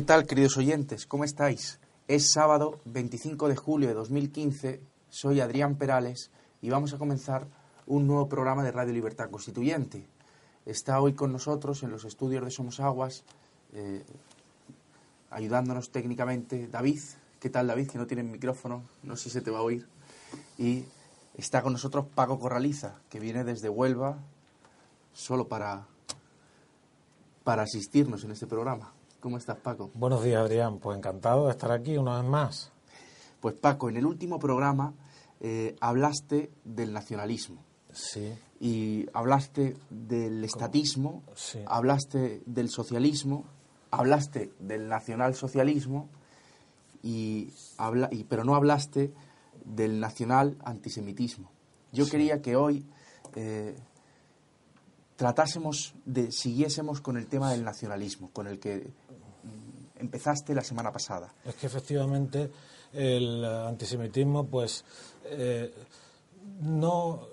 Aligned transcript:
¿Qué 0.00 0.06
tal, 0.06 0.26
queridos 0.26 0.56
oyentes? 0.56 1.04
¿Cómo 1.04 1.24
estáis? 1.24 1.78
Es 2.08 2.32
sábado 2.32 2.80
25 2.86 3.48
de 3.48 3.54
julio 3.54 3.86
de 3.86 3.92
2015, 3.92 4.80
soy 5.10 5.40
Adrián 5.40 5.76
Perales 5.76 6.30
y 6.62 6.70
vamos 6.70 6.94
a 6.94 6.96
comenzar 6.96 7.46
un 7.86 8.06
nuevo 8.06 8.26
programa 8.26 8.64
de 8.64 8.72
Radio 8.72 8.94
Libertad 8.94 9.28
Constituyente. 9.28 10.08
Está 10.64 11.02
hoy 11.02 11.12
con 11.12 11.32
nosotros 11.32 11.82
en 11.82 11.90
los 11.90 12.06
estudios 12.06 12.42
de 12.42 12.50
Somos 12.50 12.80
Aguas, 12.80 13.24
eh, 13.74 14.02
ayudándonos 15.28 15.90
técnicamente, 15.90 16.66
David. 16.66 17.00
¿Qué 17.38 17.50
tal, 17.50 17.66
David? 17.66 17.90
Que 17.90 17.98
no 17.98 18.06
tiene 18.06 18.22
micrófono, 18.22 18.82
no 19.02 19.16
sé 19.16 19.24
si 19.24 19.30
se 19.32 19.42
te 19.42 19.50
va 19.50 19.58
a 19.58 19.62
oír. 19.64 19.86
Y 20.56 20.86
está 21.34 21.60
con 21.60 21.74
nosotros 21.74 22.06
Paco 22.14 22.40
Corraliza, 22.40 22.94
que 23.10 23.20
viene 23.20 23.44
desde 23.44 23.68
Huelva 23.68 24.16
solo 25.12 25.46
para, 25.46 25.86
para 27.44 27.64
asistirnos 27.64 28.24
en 28.24 28.30
este 28.30 28.46
programa. 28.46 28.94
¿Cómo 29.20 29.36
estás, 29.36 29.58
Paco? 29.58 29.90
Buenos 29.94 30.24
días, 30.24 30.40
Adrián. 30.40 30.78
Pues 30.78 30.96
encantado 30.96 31.46
de 31.46 31.52
estar 31.52 31.70
aquí 31.72 31.96
una 31.96 32.20
vez 32.20 32.28
más. 32.30 32.72
Pues, 33.40 33.54
Paco, 33.54 33.88
en 33.88 33.96
el 33.96 34.06
último 34.06 34.38
programa 34.38 34.94
eh, 35.40 35.76
hablaste 35.80 36.50
del 36.64 36.92
nacionalismo. 36.92 37.62
Sí. 37.92 38.32
Y 38.60 39.06
hablaste 39.12 39.76
del 39.90 40.44
estatismo, 40.44 41.22
Sí. 41.34 41.60
hablaste 41.66 42.42
del 42.46 42.68
socialismo, 42.70 43.44
hablaste 43.90 44.52
del 44.58 44.88
nacionalsocialismo, 44.88 46.08
y 47.02 47.50
habla, 47.78 48.08
y, 48.12 48.24
pero 48.24 48.44
no 48.44 48.54
hablaste 48.54 49.12
del 49.64 49.98
nacional 50.00 50.56
antisemitismo. 50.62 51.50
Yo 51.92 52.06
quería 52.08 52.42
que 52.42 52.56
hoy 52.56 52.84
eh, 53.34 53.74
tratásemos 55.16 55.94
de, 56.04 56.30
siguiésemos 56.30 57.00
con 57.00 57.16
el 57.16 57.26
tema 57.26 57.50
del 57.50 57.64
nacionalismo, 57.64 58.30
con 58.34 58.46
el 58.46 58.58
que 58.60 58.92
empezaste 60.00 60.54
la 60.54 60.62
semana 60.62 60.90
pasada. 60.90 61.32
Es 61.44 61.54
que 61.54 61.66
efectivamente 61.66 62.50
el 62.92 63.44
antisemitismo, 63.44 64.46
pues, 64.46 64.84
eh, 65.24 65.72
no 66.62 67.28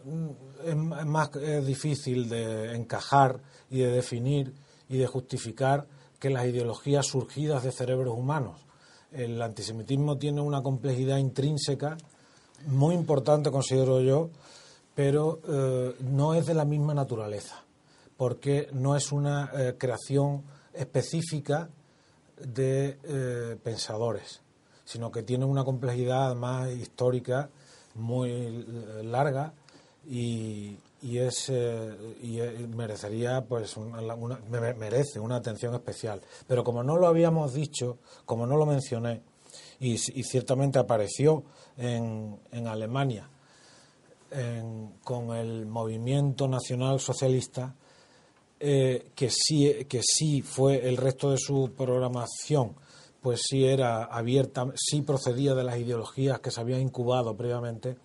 es 0.64 0.76
más 0.76 1.32
difícil 1.66 2.30
de 2.30 2.76
encajar 2.76 3.40
y 3.70 3.80
de 3.80 3.92
definir 3.92 4.54
y 4.90 4.98
de 4.98 5.08
justificar 5.08 5.88
que 6.20 6.30
las 6.30 6.46
ideologías 6.46 7.06
surgidas 7.06 7.64
de 7.64 7.72
cerebros 7.72 8.18
humanos. 8.18 8.60
El 9.12 9.42
antisemitismo 9.42 10.18
tiene 10.18 10.42
una 10.42 10.62
complejidad 10.62 11.18
intrínseca 11.18 11.98
muy 12.66 12.96
importante, 12.96 13.52
considero 13.52 14.02
yo, 14.02 14.30
pero 14.96 15.40
eh, 15.48 15.96
no 16.02 16.34
es 16.34 16.46
de 16.46 16.54
la 16.54 16.66
misma 16.66 16.94
naturaleza, 16.94 17.64
porque 18.18 18.68
no 18.74 18.96
es 18.96 19.12
una 19.12 19.52
eh, 19.54 19.76
creación 19.78 20.44
específica 20.74 21.70
de 22.40 22.98
eh, 23.04 23.58
pensadores, 23.64 24.42
sino 24.86 25.12
que 25.12 25.24
tiene 25.24 25.46
una 25.46 25.64
complejidad 25.64 26.36
más 26.36 26.70
histórica 26.72 27.50
muy 27.96 28.30
eh, 28.32 29.04
larga 29.04 29.54
y, 30.08 30.78
es 31.02 31.50
eh, 31.50 32.16
y 32.22 32.40
merecería 32.68 33.46
pues 33.46 33.76
merece 34.78 35.20
una 35.20 35.38
atención 35.38 35.74
especial. 35.74 36.22
Pero 36.48 36.64
como 36.64 36.84
no 36.84 36.98
lo 36.98 37.08
habíamos 37.08 37.54
dicho, 37.54 37.98
como 38.26 38.46
no 38.46 38.58
lo 38.58 38.66
mencioné 38.66 39.22
y, 39.80 39.98
ciertamente 39.98 40.80
apareció 40.80 41.44
en, 41.78 42.40
en 42.52 42.68
Alemania 42.68 43.30
con 45.04 45.34
el 45.34 45.66
movimiento 45.66 46.50
nacional 46.50 47.00
socialista 47.00 47.74
eh, 48.60 49.12
que 49.16 49.30
sí 49.30 49.86
que 49.88 50.02
sí 50.04 50.42
fue 50.42 50.88
el 50.88 50.98
resto 50.98 51.32
de 51.32 51.38
su 51.38 51.72
programación 51.78 52.76
pues 53.22 53.42
sí 53.48 53.66
era 53.66 54.04
abierta 54.06 54.66
sí 54.76 55.02
procedía 55.02 55.54
de 55.56 55.64
las 55.64 55.78
ideologías 55.78 56.40
que 56.40 56.52
se 56.52 56.62
habían 56.62 56.82
incubado 56.82 57.36
previamente 57.36 57.98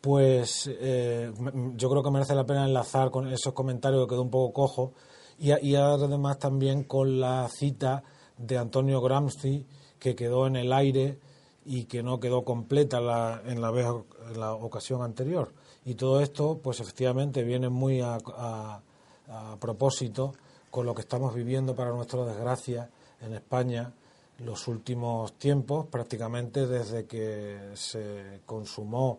pues 0.00 0.68
eh, 0.72 1.32
m- 1.38 1.72
yo 1.76 1.90
creo 1.90 2.02
que 2.02 2.10
merece 2.10 2.34
la 2.34 2.44
pena 2.46 2.64
enlazar 2.64 3.10
con 3.10 3.26
esos 3.32 3.52
comentarios 3.54 4.04
que 4.06 4.10
quedó 4.14 4.22
un 4.22 4.30
poco 4.30 4.52
cojo 4.52 4.92
y, 5.38 5.52
y 5.66 5.74
además 5.76 6.38
también 6.38 6.84
con 6.84 7.18
la 7.20 7.48
cita 7.48 8.02
de 8.38 8.58
Antonio 8.58 9.00
Gramsci 9.00 9.66
que 9.98 10.14
quedó 10.14 10.46
en 10.46 10.56
el 10.56 10.72
aire 10.72 11.18
y 11.64 11.84
que 11.86 12.02
no 12.02 12.20
quedó 12.20 12.44
completa 12.44 13.00
la- 13.00 13.42
en, 13.44 13.60
la 13.60 13.70
en 13.70 14.38
la 14.40 14.54
ocasión 14.54 15.02
anterior. 15.02 15.52
Y 15.84 15.94
todo 15.94 16.20
esto, 16.20 16.60
pues 16.62 16.78
efectivamente, 16.78 17.42
viene 17.42 17.68
muy 17.70 18.00
a, 18.00 18.18
a- 18.36 18.82
a 19.28 19.56
propósito 19.58 20.34
con 20.70 20.86
lo 20.86 20.94
que 20.94 21.02
estamos 21.02 21.34
viviendo, 21.34 21.74
para 21.74 21.90
nuestra 21.90 22.24
desgracia, 22.24 22.90
en 23.20 23.32
España 23.32 23.92
los 24.38 24.68
últimos 24.68 25.32
tiempos, 25.38 25.86
prácticamente 25.86 26.66
desde 26.66 27.06
que 27.06 27.70
se 27.74 28.40
consumó 28.44 29.18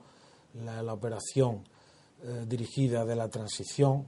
la, 0.64 0.94
operación 0.94 1.64
eh, 2.24 2.46
dirigida 2.48 3.06
de 3.06 3.16
la 3.16 3.28
transición 3.28 4.06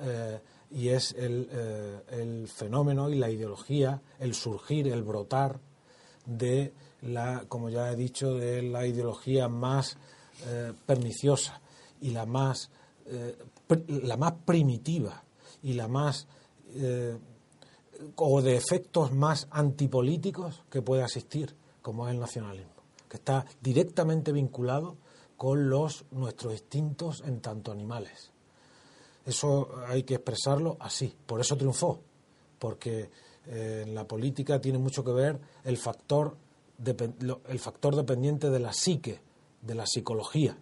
eh, 0.00 0.40
y 0.72 0.88
es 0.88 1.12
el, 1.12 1.48
eh, 1.50 2.00
el 2.10 2.48
fenómeno 2.48 3.08
y 3.08 3.16
la 3.16 3.30
ideología, 3.30 4.00
el 4.18 4.34
surgir, 4.34 4.88
el 4.88 5.02
brotar 5.02 5.58
de 6.26 6.72
la, 7.02 7.44
como 7.48 7.70
ya 7.70 7.90
he 7.90 7.96
dicho, 7.96 8.34
de 8.34 8.62
la 8.62 8.86
ideología 8.86 9.48
más 9.48 9.96
perniciosa 10.84 11.60
y 12.00 12.10
la 12.10 12.26
más, 12.26 12.70
la 13.86 14.16
más 14.16 14.32
primitiva 14.44 15.23
y 15.64 15.72
la 15.72 15.88
más 15.88 16.28
eh, 16.74 17.18
o 18.16 18.42
de 18.42 18.56
efectos 18.56 19.12
más 19.12 19.48
antipolíticos 19.50 20.62
que 20.70 20.82
puede 20.82 21.02
existir, 21.02 21.56
como 21.82 22.06
es 22.06 22.14
el 22.14 22.20
nacionalismo, 22.20 22.72
que 23.08 23.16
está 23.16 23.44
directamente 23.60 24.30
vinculado 24.30 24.96
con 25.36 25.68
los 25.68 26.04
nuestros 26.10 26.52
instintos 26.52 27.22
en 27.26 27.40
tanto 27.40 27.72
animales. 27.72 28.30
Eso 29.24 29.70
hay 29.86 30.02
que 30.02 30.14
expresarlo 30.14 30.76
así, 30.80 31.16
por 31.26 31.40
eso 31.40 31.56
triunfó, 31.56 32.00
porque 32.58 33.10
eh, 33.46 33.84
en 33.86 33.94
la 33.94 34.06
política 34.06 34.60
tiene 34.60 34.78
mucho 34.78 35.02
que 35.02 35.12
ver 35.12 35.40
el 35.64 35.78
factor, 35.78 36.36
el 36.84 37.58
factor 37.58 37.96
dependiente 37.96 38.50
de 38.50 38.60
la 38.60 38.72
psique, 38.72 39.20
de 39.62 39.74
la 39.74 39.86
psicología, 39.86 40.58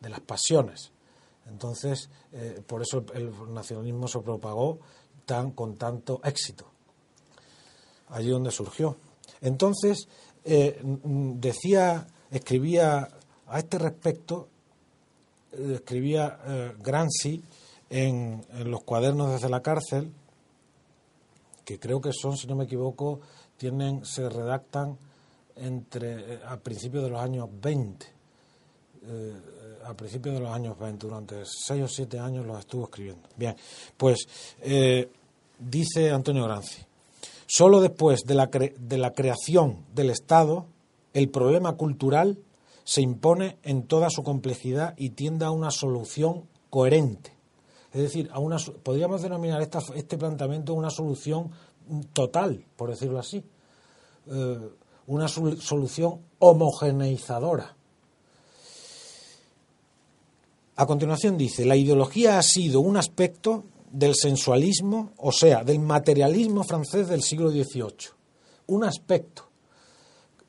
de 0.00 0.08
las 0.08 0.20
pasiones. 0.20 0.92
Entonces, 1.48 2.10
eh, 2.32 2.62
por 2.66 2.82
eso 2.82 3.04
el 3.14 3.32
nacionalismo 3.52 4.08
se 4.08 4.20
propagó 4.20 4.80
tan, 5.24 5.52
con 5.52 5.76
tanto 5.76 6.20
éxito, 6.24 6.66
allí 8.08 8.30
donde 8.30 8.50
surgió. 8.50 8.96
Entonces, 9.40 10.08
eh, 10.44 10.80
mm, 10.82 11.38
decía, 11.40 12.06
escribía 12.30 13.08
a 13.46 13.58
este 13.58 13.78
respecto 13.78 14.48
escribía 15.52 16.38
eh, 16.46 16.74
Gramsci 16.78 17.42
en, 17.88 18.44
los 18.64 18.82
cuadernos 18.82 19.32
desde 19.32 19.48
la 19.48 19.62
cárcel, 19.62 20.12
que 21.64 21.78
creo 21.78 22.00
que 22.00 22.12
son, 22.12 22.36
si 22.36 22.46
no 22.46 22.56
me 22.56 22.64
equivoco, 22.64 23.20
tienen, 23.56 24.04
se 24.04 24.28
redactan 24.28 24.98
entre 25.56 26.44
a 26.44 26.58
principios 26.58 27.04
de 27.04 27.10
los 27.10 27.20
años 27.20 27.48
20. 27.60 28.06
Eh, 29.02 29.40
a 29.86 29.94
principios 29.94 30.34
de 30.34 30.40
los 30.40 30.50
años 30.50 30.78
20, 30.78 31.06
durante 31.06 31.42
seis 31.44 31.82
o 31.82 31.88
siete 31.88 32.18
años 32.18 32.46
los 32.46 32.58
estuvo 32.58 32.84
escribiendo. 32.84 33.28
Bien, 33.36 33.56
pues 33.96 34.26
eh, 34.62 35.10
dice 35.58 36.10
Antonio 36.10 36.44
Granzi, 36.44 36.82
solo 37.46 37.80
después 37.80 38.24
de 38.24 38.34
la, 38.34 38.46
de 38.46 38.98
la 38.98 39.12
creación 39.12 39.84
del 39.94 40.10
Estado, 40.10 40.66
el 41.14 41.28
problema 41.28 41.76
cultural 41.76 42.38
se 42.84 43.00
impone 43.00 43.58
en 43.62 43.84
toda 43.84 44.10
su 44.10 44.22
complejidad 44.22 44.94
y 44.96 45.10
tiende 45.10 45.44
a 45.44 45.50
una 45.50 45.70
solución 45.70 46.44
coherente. 46.70 47.32
Es 47.92 48.02
decir, 48.02 48.28
a 48.32 48.38
una, 48.38 48.58
podríamos 48.82 49.22
denominar 49.22 49.62
esta, 49.62 49.80
este 49.94 50.18
planteamiento 50.18 50.74
una 50.74 50.90
solución 50.90 51.50
total, 52.12 52.64
por 52.76 52.90
decirlo 52.90 53.18
así. 53.18 53.44
Eh, 54.30 54.58
una 55.06 55.28
solución 55.28 56.20
homogeneizadora. 56.38 57.75
A 60.76 60.84
continuación 60.84 61.38
dice, 61.38 61.64
la 61.64 61.74
ideología 61.74 62.38
ha 62.38 62.42
sido 62.42 62.80
un 62.80 62.98
aspecto 62.98 63.64
del 63.90 64.14
sensualismo, 64.14 65.12
o 65.16 65.32
sea, 65.32 65.64
del 65.64 65.78
materialismo 65.78 66.64
francés 66.64 67.08
del 67.08 67.22
siglo 67.22 67.50
XVIII. 67.50 68.10
Un 68.66 68.84
aspecto. 68.84 69.48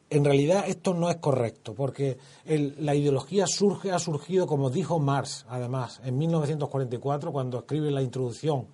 En 0.09 0.25
realidad 0.25 0.65
esto 0.67 0.93
no 0.93 1.09
es 1.09 1.15
correcto, 1.17 1.73
porque 1.73 2.17
la 2.45 2.93
ideología 2.93 3.47
surge, 3.47 3.91
ha 3.91 3.99
surgido, 3.99 4.47
como 4.47 4.69
dijo 4.69 4.99
Marx, 4.99 5.45
además, 5.47 6.01
en 6.03 6.17
1944, 6.17 7.31
cuando 7.31 7.59
escribe 7.59 7.89
la 7.89 8.01
introducción 8.01 8.67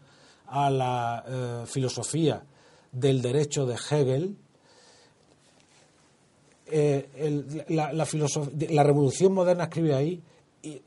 a 0.48 0.72
la 0.72 1.24
eh, 1.28 1.64
filosofía 1.68 2.44
del 2.92 3.22
derecho 3.22 3.68
de 3.68 3.76
Hegel, 3.76 4.38
eh, 6.66 7.66
la, 7.70 7.94
la, 7.94 8.84
revolución 8.84 9.34
moderna 9.34 9.66
escribe 9.66 9.94
ahí, 9.94 10.22
y, 10.64 10.82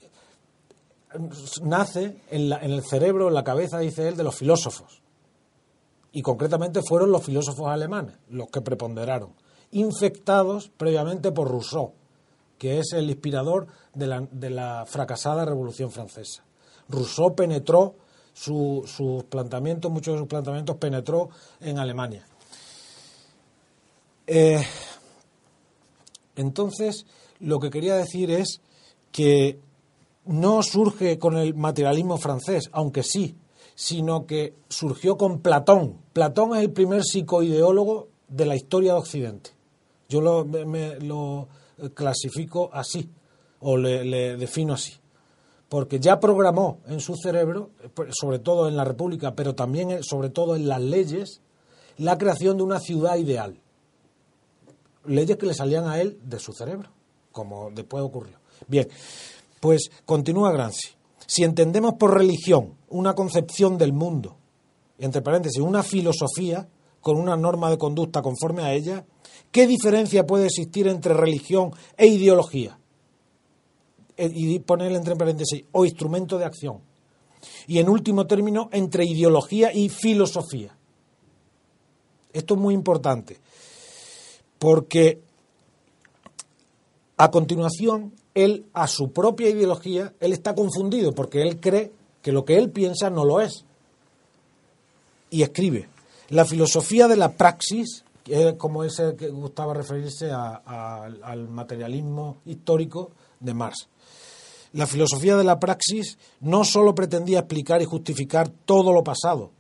nace 1.63 2.21
en, 2.31 2.53
el 2.53 2.83
cerebro, 2.83 3.29
en 3.29 3.35
la 3.35 3.45
cabeza, 3.45 3.79
dice 3.79 4.09
él, 4.09 4.17
de 4.17 4.25
los 4.25 4.35
filósofos. 4.35 5.03
Y 6.13 6.23
concretamente 6.23 6.81
fueron 6.83 7.13
los 7.13 7.25
filósofos 7.25 7.69
alemanes 7.69 8.17
los 8.29 8.49
que 8.49 8.61
preponderaron, 8.61 9.35
infectados 9.73 10.71
previamente 10.77 11.33
por 11.33 11.51
Rousseau, 11.51 11.93
que 12.59 12.79
es 12.79 12.93
el 12.93 13.11
inspirador 13.11 13.67
de 13.95 14.07
la, 14.07 14.27
de 14.31 14.51
la 14.51 14.85
fracasada 14.87 15.45
Revolución 15.45 15.91
Francesa. 15.91 16.45
Rousseau 16.89 17.35
penetró 17.35 17.97
sus 18.33 19.25
planteamientos, 19.29 19.91
muchos 19.91 20.15
de 20.15 20.19
sus 20.21 20.29
planteamientos 20.29 20.77
penetró 20.77 21.31
en 21.61 21.79
Alemania. 21.79 22.27
Eh, 24.27 24.63
entonces, 26.37 27.07
lo 27.41 27.59
que 27.59 27.71
quería 27.71 27.97
decir 27.97 28.31
es 28.31 28.61
que 29.11 29.59
no 30.27 30.63
surge 30.63 31.19
con 31.19 31.37
el 31.37 31.55
materialismo 31.55 32.19
francés, 32.19 32.69
aunque 32.73 33.03
sí, 33.03 33.37
sino 33.75 34.27
que 34.27 34.55
surgió 34.69 35.17
con 35.17 35.41
Platón. 35.41 35.99
Platón 36.13 36.57
es 36.57 36.63
el 36.63 36.73
primer 36.73 37.03
psicoideólogo 37.05 38.09
de 38.29 38.47
la 38.47 38.57
historia 38.57 38.93
de 38.93 38.99
Occidente. 38.99 39.51
Yo 40.09 40.21
lo, 40.21 40.45
me, 40.45 40.99
lo 41.01 41.49
clasifico 41.95 42.71
así, 42.73 43.11
o 43.61 43.77
le, 43.77 44.37
defino 44.37 44.75
así. 44.75 44.95
Porque 45.69 45.99
ya 45.99 46.21
programó 46.21 46.79
en 46.87 47.01
su 47.01 47.17
cerebro, 47.17 47.71
sobre 48.11 48.39
todo 48.39 48.69
en 48.69 48.77
la 48.77 48.85
República, 48.85 49.35
pero 49.35 49.55
también 49.55 50.03
sobre 50.05 50.31
todo 50.31 50.55
en 50.55 50.69
las 50.69 50.81
leyes, 50.81 51.41
la 51.99 52.19
creación 52.19 52.57
de 52.57 52.63
una 52.63 52.79
ciudad 52.79 53.17
ideal 53.17 53.61
leyes 55.09 55.37
que 55.37 55.47
le 55.47 55.55
salían 55.55 55.87
a 55.87 56.01
él 56.01 56.19
de 56.23 56.39
su 56.39 56.53
cerebro, 56.53 56.91
como 57.33 57.71
después 57.71 58.03
ocurrió. 58.03 58.39
Bien, 58.67 58.89
pues 59.61 59.91
continúa 60.05 60.53
Gramsci. 60.53 60.89
Si 61.27 61.45
entendemos 61.45 61.95
por 61.95 62.15
religión 62.15 62.75
una 62.89 63.15
concepción 63.15 63.79
del 63.79 63.93
mundo, 63.93 64.37
entre 64.99 65.23
paréntesis, 65.23 65.61
una 65.61 65.83
filosofía 65.83 66.69
con 67.01 67.19
una 67.19 67.37
norma 67.37 67.71
de 67.71 67.79
conducta 67.79 68.23
conforme 68.23 68.63
a 68.63 68.73
ella, 68.73 69.05
¿qué 69.51 69.67
diferencia 69.67 70.27
puede 70.27 70.47
existir 70.47 70.87
entre 70.89 71.15
religión 71.15 71.73
e 71.97 72.07
ideología? 72.07 72.79
E, 74.17 74.31
y 74.33 74.59
ponerle 74.61 74.99
entre 74.99 75.17
paréntesis, 75.17 75.65
o 75.73 75.85
instrumento 75.85 76.39
de 76.39 76.45
acción. 76.45 76.81
Y 77.67 77.79
en 77.79 77.89
último 77.89 78.27
término, 78.27 78.69
entre 78.73 79.05
ideología 79.05 79.73
y 79.73 79.89
filosofía. 79.89 80.77
Esto 82.33 82.55
es 82.55 82.61
muy 82.61 82.75
importante 82.75 83.39
porque 84.59 85.21
a 87.17 87.31
continuación 87.31 88.13
él 88.37 88.67
a 88.75 88.87
su 88.87 89.11
propia 89.11 89.49
ideología, 89.49 90.13
él 90.21 90.33
está 90.35 90.55
confundido 90.55 91.13
porque 91.13 91.41
él 91.41 91.59
cree 91.59 91.91
que 92.23 92.33
lo 92.33 92.45
que 92.45 92.59
él 92.59 92.71
piensa 92.71 93.09
no 93.09 93.25
lo 93.25 93.41
es. 93.41 93.65
Y 95.31 95.43
escribe, 95.43 95.89
la 96.29 96.45
filosofía 96.45 97.09
de 97.09 97.17
la 97.17 97.33
praxis, 97.33 98.05
que 98.23 98.49
es 98.49 98.55
como 98.57 98.85
ese 98.85 99.17
que 99.17 99.29
gustaba 99.29 99.73
referirse 99.73 100.31
al 100.31 101.49
materialismo 101.49 102.37
histórico 102.45 103.11
de 103.41 103.55
Marx. 103.55 103.89
La 104.75 104.87
filosofía 104.87 105.37
de 105.37 105.45
la 105.45 105.59
praxis 105.59 106.19
no 106.41 106.63
sólo 106.65 106.95
pretendía 106.95 107.39
explicar 107.39 107.81
y 107.81 107.87
justificar 107.87 108.51
todo 108.51 108.93
lo 108.93 109.03
pasado, 109.03 109.51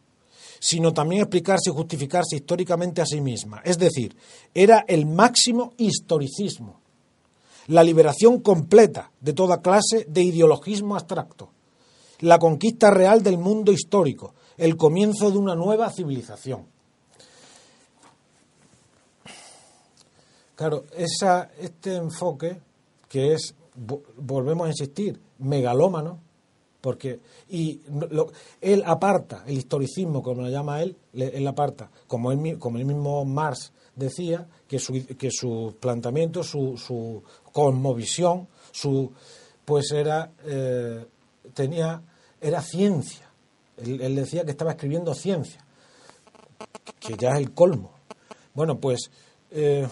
sino 0.60 0.92
también 0.92 1.22
explicarse 1.22 1.70
y 1.70 1.72
justificarse 1.72 2.36
históricamente 2.36 3.00
a 3.00 3.06
sí 3.06 3.22
misma. 3.22 3.62
Es 3.64 3.78
decir, 3.78 4.14
era 4.52 4.84
el 4.86 5.06
máximo 5.06 5.72
historicismo, 5.78 6.80
la 7.66 7.82
liberación 7.82 8.40
completa 8.40 9.10
de 9.20 9.32
toda 9.32 9.60
clase 9.60 10.06
de 10.08 10.22
ideologismo 10.22 10.94
abstracto, 10.94 11.50
la 12.20 12.38
conquista 12.38 12.90
real 12.90 13.22
del 13.22 13.38
mundo 13.38 13.72
histórico, 13.72 14.34
el 14.56 14.76
comienzo 14.76 15.30
de 15.30 15.38
una 15.38 15.54
nueva 15.54 15.90
civilización. 15.90 16.66
Claro, 20.54 20.84
esa, 20.96 21.50
este 21.60 21.96
enfoque 21.96 22.58
que 23.08 23.34
es, 23.34 23.54
volvemos 24.16 24.66
a 24.66 24.70
insistir, 24.70 25.20
megalómano, 25.38 26.20
porque 26.80 27.20
y 27.48 27.80
él 28.60 28.82
aparta 28.86 29.42
el 29.46 29.58
historicismo 29.58 30.22
como 30.22 30.42
lo 30.42 30.48
llama 30.48 30.82
él 30.82 30.96
él 31.14 31.46
aparta 31.48 31.90
como 32.06 32.30
él, 32.30 32.58
como 32.60 32.78
el 32.78 32.84
mismo 32.84 33.24
Marx 33.24 33.72
decía 33.96 34.46
que 34.68 34.78
su 34.78 35.04
que 35.16 35.30
su 35.30 35.74
planteamiento 35.80 36.44
su, 36.44 36.76
su 36.76 37.22
cosmovisión 37.52 38.46
su 38.70 39.12
pues 39.64 39.90
era 39.90 40.30
eh, 40.44 41.04
tenía 41.54 42.02
era 42.40 42.60
ciencia. 42.62 43.28
Él, 43.78 44.14
decía 44.14 44.44
que 44.44 44.52
estaba 44.52 44.72
escribiendo 44.72 45.14
ciencia 45.14 45.64
que 47.00 47.14
ya 47.16 47.30
es 47.30 47.38
el 47.38 47.52
colmo. 47.52 47.92
Bueno 48.54 48.78
pues 48.78 49.10
eh, 49.50 49.88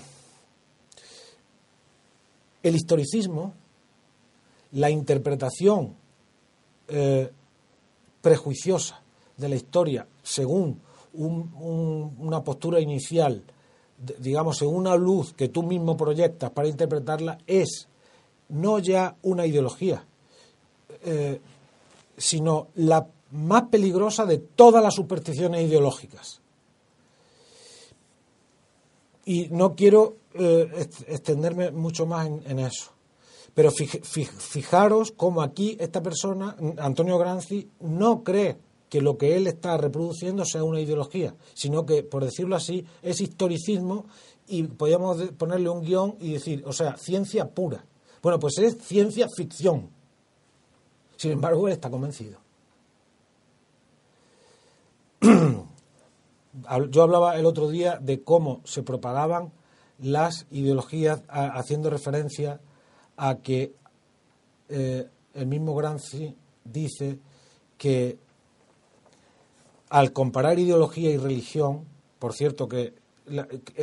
el 2.62 2.76
historicismo 2.76 3.54
la 4.72 4.90
interpretación 4.90 5.94
eh, 6.88 7.30
prejuiciosa 8.20 9.02
de 9.36 9.48
la 9.48 9.54
historia 9.56 10.06
según 10.22 10.80
una 11.12 12.42
postura 12.42 12.80
inicial, 12.80 13.44
digamos, 14.18 14.60
en 14.62 14.68
una 14.68 14.96
luz 14.96 15.32
que 15.34 15.48
tú 15.48 15.62
mismo 15.62 15.96
proyectas 15.96 16.50
para 16.50 16.68
interpretarla, 16.68 17.38
es 17.46 17.88
no 18.48 18.78
ya 18.78 19.16
una 19.22 19.46
ideología, 19.46 20.04
eh, 21.04 21.40
sino 22.16 22.68
la 22.74 23.06
más 23.32 23.64
peligrosa 23.64 24.26
de 24.26 24.38
todas 24.38 24.82
las 24.82 24.94
supersticiones 24.94 25.66
ideológicas. 25.66 26.40
Y 29.24 29.48
no 29.50 29.74
quiero 29.74 30.16
eh, 30.34 30.88
extenderme 31.08 31.70
mucho 31.70 32.06
más 32.06 32.26
en 32.26 32.58
eso. 32.58 32.92
Pero 33.54 33.70
fijaros 33.70 35.12
cómo 35.12 35.40
aquí 35.40 35.76
esta 35.78 36.02
persona, 36.02 36.56
Antonio 36.78 37.16
Granzi, 37.18 37.70
no 37.80 38.24
cree 38.24 38.56
que 38.94 39.02
lo 39.02 39.18
que 39.18 39.34
él 39.34 39.48
está 39.48 39.76
reproduciendo 39.76 40.44
sea 40.44 40.62
una 40.62 40.78
ideología, 40.80 41.34
sino 41.52 41.84
que, 41.84 42.04
por 42.04 42.24
decirlo 42.24 42.54
así, 42.54 42.86
es 43.02 43.20
historicismo 43.20 44.06
y 44.46 44.62
podríamos 44.62 45.20
ponerle 45.36 45.68
un 45.68 45.82
guion 45.82 46.14
y 46.20 46.34
decir, 46.34 46.62
o 46.64 46.72
sea, 46.72 46.96
ciencia 46.96 47.50
pura. 47.50 47.84
Bueno, 48.22 48.38
pues 48.38 48.56
es 48.58 48.78
ciencia 48.78 49.26
ficción. 49.36 49.90
Sin 51.16 51.32
embargo, 51.32 51.66
él 51.66 51.72
está 51.72 51.90
convencido. 51.90 52.38
Yo 56.90 57.02
hablaba 57.02 57.36
el 57.36 57.46
otro 57.46 57.68
día 57.68 57.98
de 58.00 58.22
cómo 58.22 58.60
se 58.62 58.84
propagaban 58.84 59.50
las 59.98 60.46
ideologías 60.52 61.20
haciendo 61.26 61.90
referencia 61.90 62.60
a 63.16 63.38
que 63.38 63.74
eh, 64.68 65.08
el 65.34 65.46
mismo 65.48 65.74
Gramsci 65.74 66.36
dice 66.64 67.18
que 67.76 68.22
al 69.94 70.12
comparar 70.12 70.58
ideología 70.58 71.10
y 71.10 71.18
religión, 71.18 71.84
por 72.18 72.32
cierto 72.32 72.66
que 72.66 72.94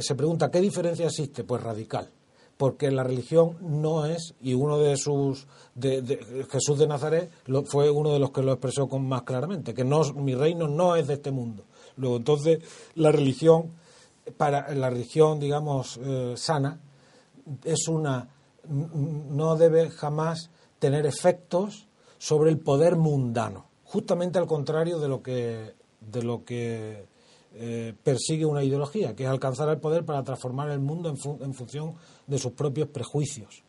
se 0.02 0.14
pregunta 0.14 0.52
qué 0.52 0.60
diferencia 0.60 1.06
existe, 1.06 1.46
pues 1.46 1.64
radical, 1.64 2.10
porque 2.58 2.92
la 2.92 3.04
religión 3.04 3.56
no 3.62 4.06
es 4.06 4.34
y 4.42 4.54
uno 4.54 4.78
de 4.78 4.98
sus 4.98 5.48
de, 5.74 6.20
Jesús 6.52 6.80
de 6.80 6.88
Nazaret 6.88 7.32
fue 7.64 7.90
uno 7.90 8.12
de 8.12 8.20
los 8.20 8.32
que 8.32 8.42
lo 8.42 8.52
expresó 8.52 8.90
con 8.90 9.08
más 9.08 9.22
claramente, 9.22 9.74
que 9.74 9.86
no 9.86 10.02
mi 10.16 10.36
reino 10.36 10.68
no 10.68 10.98
es 10.98 11.08
de 11.08 11.14
este 11.14 11.32
mundo. 11.32 11.64
Luego 11.96 12.18
entonces 12.18 12.60
la 12.96 13.14
religión 13.14 13.72
para 14.36 14.76
la 14.76 14.90
religión 14.90 15.40
digamos 15.40 15.98
eh, 16.04 16.34
sana 16.36 16.78
es 17.64 17.88
una 17.88 18.28
no 18.68 19.56
debe 19.56 19.90
jamás 19.92 20.50
tener 20.78 21.06
efectos 21.06 21.88
sobre 22.18 22.50
el 22.50 22.60
poder 22.60 22.98
mundano, 22.98 23.68
justamente 23.86 24.40
al 24.40 24.46
contrario 24.46 25.00
de 25.00 25.08
lo 25.08 25.24
que 25.24 25.80
de 26.12 26.24
lo 26.24 26.44
que 26.44 27.06
eh, 27.54 27.94
persigue 28.02 28.46
una 28.46 28.64
ideología, 28.64 29.14
que 29.14 29.24
es 29.24 29.30
alcanzar 29.30 29.68
el 29.68 29.78
poder 29.78 30.06
para 30.06 30.24
transformar 30.24 30.70
el 30.70 30.80
mundo 30.80 31.10
en, 31.10 31.54
función 31.54 31.96
de 32.26 32.38
sus 32.38 32.54
propios 32.54 32.88
prejuicios. 32.88 33.64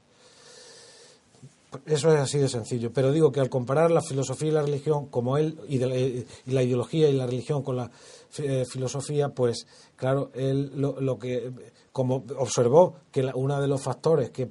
Eso 1.87 2.12
es 2.12 2.20
así 2.20 2.38
de 2.38 2.49
sencillo. 2.49 2.92
Pero 2.92 3.11
digo 3.11 3.32
que 3.32 3.40
al 3.40 3.49
comparar 3.49 3.90
la 3.90 4.02
filosofía 4.02 4.49
y 4.50 4.52
la 4.52 4.62
religión, 4.62 5.06
como 5.06 5.37
él, 5.37 5.58
y, 5.68 5.78
la 5.78 6.62
ideología 6.62 7.08
y 7.08 7.14
la 7.14 7.26
religión 7.26 7.62
con 7.62 7.76
la 7.76 7.90
eh, 8.38 8.64
filosofía, 8.70 9.30
pues 9.30 9.66
claro, 9.96 10.30
él 10.34 10.70
lo, 10.76 11.18
que, 11.18 11.50
como 11.90 12.25
observó 12.38 12.96
que 13.11 13.28
uno 13.34 13.61
de 13.61 13.66
los 13.66 13.82
factores 13.82 14.30
que 14.30 14.49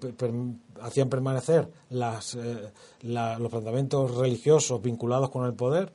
hacían 0.82 1.08
permanecer 1.08 1.70
las, 1.90 2.36
eh, 2.36 2.74
los 3.04 3.50
planteamientos 3.50 4.16
religiosos 4.16 4.82
vinculados 4.82 5.30
con 5.30 5.46
el 5.46 5.54
poder, 5.54 5.94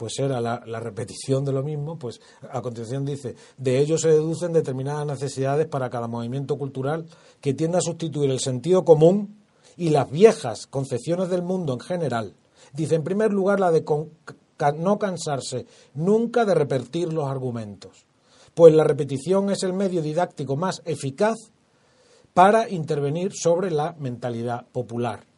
pues 0.00 0.18
era 0.18 0.40
la, 0.40 0.80
repetición 0.80 1.44
de 1.44 1.52
lo 1.52 1.62
mismo, 1.62 1.98
pues 1.98 2.22
a 2.50 2.62
continuación 2.62 3.04
dice, 3.04 3.36
de 3.58 3.78
ello 3.78 3.98
se 3.98 4.08
deducen 4.08 4.50
determinadas 4.50 5.06
necesidades 5.06 5.66
para 5.66 5.90
cada 5.90 6.08
movimiento 6.08 6.56
cultural 6.56 7.04
que 7.42 7.52
tienda 7.52 7.80
a 7.80 7.82
sustituir 7.82 8.30
el 8.30 8.40
sentido 8.40 8.82
común 8.82 9.36
y 9.76 9.90
las 9.90 10.10
viejas 10.10 10.66
concepciones 10.66 11.28
del 11.28 11.42
mundo 11.42 11.74
en 11.74 11.80
general. 11.80 12.32
Dice, 12.72 12.94
en 12.94 13.04
primer 13.04 13.30
lugar, 13.30 13.60
la 13.60 13.70
de 13.70 13.84
no 14.78 14.98
cansarse 14.98 15.66
nunca 15.92 16.46
de 16.46 16.54
repetir 16.54 17.12
los 17.12 17.28
argumentos, 17.28 18.06
pues 18.54 18.72
la 18.72 18.84
repetición 18.84 19.50
es 19.50 19.62
el 19.64 19.74
medio 19.74 20.00
didáctico 20.00 20.56
más 20.56 20.80
eficaz 20.86 21.36
para 22.32 22.70
intervenir 22.70 23.32
sobre 23.34 23.70
la 23.70 23.94
mentalidad 23.98 24.64
popular 24.72 25.29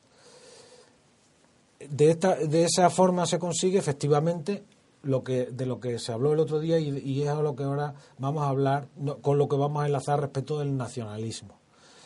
de, 1.90 2.10
esta, 2.10 2.36
de 2.36 2.64
esa 2.64 2.90
forma 2.90 3.26
se 3.26 3.38
consigue 3.38 3.78
efectivamente 3.78 4.64
lo 5.02 5.24
que, 5.24 5.46
de 5.46 5.66
lo 5.66 5.80
que 5.80 5.98
se 5.98 6.12
habló 6.12 6.32
el 6.32 6.40
otro 6.40 6.60
día 6.60 6.78
y, 6.78 7.22
es 7.22 7.28
a 7.28 7.42
lo 7.42 7.56
que 7.56 7.64
ahora 7.64 7.94
vamos 8.18 8.42
a 8.44 8.48
hablar, 8.48 8.88
con 9.20 9.38
lo 9.38 9.48
que 9.48 9.56
vamos 9.56 9.82
a 9.82 9.86
enlazar 9.86 10.20
respecto 10.20 10.58
del 10.58 10.76
nacionalismo. 10.76 11.58